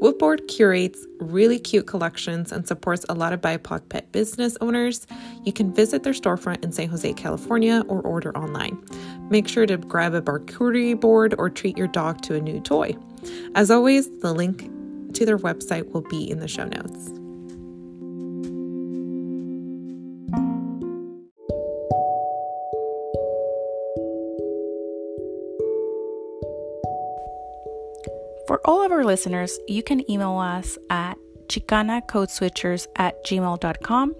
Woofboard 0.00 0.48
curates 0.48 1.06
really 1.20 1.60
cute 1.60 1.86
collections 1.86 2.50
and 2.50 2.66
supports 2.66 3.06
a 3.08 3.14
lot 3.14 3.32
of 3.32 3.40
BIPOC 3.40 3.88
pet 3.90 4.10
business 4.10 4.56
owners. 4.60 5.06
You 5.44 5.52
can 5.52 5.72
visit 5.72 6.02
their 6.02 6.12
storefront 6.12 6.64
in 6.64 6.72
San 6.72 6.88
Jose, 6.88 7.12
California, 7.12 7.84
or 7.86 8.00
order 8.00 8.36
online. 8.36 8.76
Make 9.30 9.48
sure 9.48 9.66
to 9.66 9.76
grab 9.76 10.14
a 10.14 10.22
charcuterie 10.22 10.98
board 11.00 11.34
or 11.38 11.50
treat 11.50 11.78
your 11.78 11.88
dog 11.88 12.20
to 12.22 12.34
a 12.34 12.40
new 12.40 12.60
toy. 12.60 12.94
As 13.54 13.70
always, 13.70 14.08
the 14.20 14.32
link 14.32 14.70
to 15.14 15.24
their 15.24 15.38
website 15.38 15.90
will 15.92 16.02
be 16.02 16.30
in 16.30 16.40
the 16.40 16.48
show 16.48 16.64
notes. 16.64 17.10
For 28.46 28.60
all 28.66 28.84
of 28.84 28.92
our 28.92 29.04
listeners, 29.04 29.58
you 29.66 29.82
can 29.82 30.08
email 30.10 30.36
us 30.38 30.76
at 30.90 31.16
chicanacodeswitchers 31.48 32.86
at 32.96 33.24
gmail.com 33.24 34.14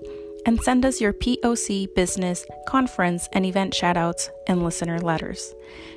and 0.47 0.61
send 0.61 0.85
us 0.85 1.01
your 1.01 1.13
POC 1.13 1.95
business, 1.95 2.45
conference, 2.67 3.29
and 3.33 3.47
event 3.47 3.73
shoutouts 3.73 4.29
and 4.47 4.63
listener 4.63 4.99
letters. 4.99 5.55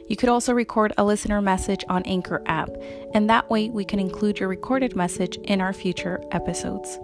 You 0.07 0.15
could 0.15 0.29
also 0.29 0.53
record 0.53 0.93
a 0.97 1.03
listener 1.03 1.41
message 1.41 1.83
on 1.89 2.03
Anchor 2.03 2.41
app, 2.45 2.69
and 3.13 3.29
that 3.29 3.49
way 3.49 3.69
we 3.69 3.85
can 3.85 3.99
include 3.99 4.39
your 4.39 4.49
recorded 4.49 4.95
message 4.95 5.37
in 5.43 5.61
our 5.61 5.73
future 5.73 6.21
episodes. 6.31 6.99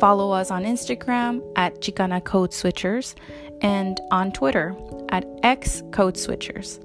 Follow 0.00 0.32
us 0.32 0.50
on 0.50 0.64
Instagram 0.64 1.42
at 1.56 1.80
Chicana 1.80 2.22
Code 2.22 2.50
Switchers 2.50 3.14
and 3.62 4.00
on 4.10 4.32
Twitter 4.32 4.76
at 5.10 5.24
X 5.42 5.82
Code 5.92 6.16
Switchers. 6.16 6.80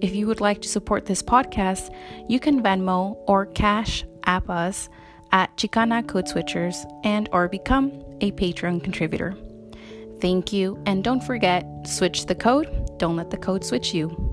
If 0.00 0.14
you 0.14 0.26
would 0.26 0.40
like 0.40 0.62
to 0.62 0.68
support 0.68 1.06
this 1.06 1.22
podcast, 1.22 1.94
you 2.28 2.40
can 2.40 2.62
Venmo 2.62 3.16
or 3.26 3.46
Cash 3.46 4.04
App 4.24 4.48
us 4.48 4.88
at 5.32 5.56
Chicana 5.56 6.06
Code 6.06 6.26
Switchers 6.26 6.76
and 7.04 7.28
or 7.32 7.48
become 7.48 7.90
a 8.20 8.32
Patreon 8.32 8.82
contributor. 8.82 9.36
Thank 10.20 10.52
you, 10.52 10.78
and 10.86 11.02
don't 11.02 11.22
forget, 11.22 11.64
switch 11.86 12.26
the 12.26 12.34
code, 12.34 12.98
don't 12.98 13.16
let 13.16 13.30
the 13.30 13.38
code 13.38 13.64
switch 13.64 13.94
you. 13.94 14.29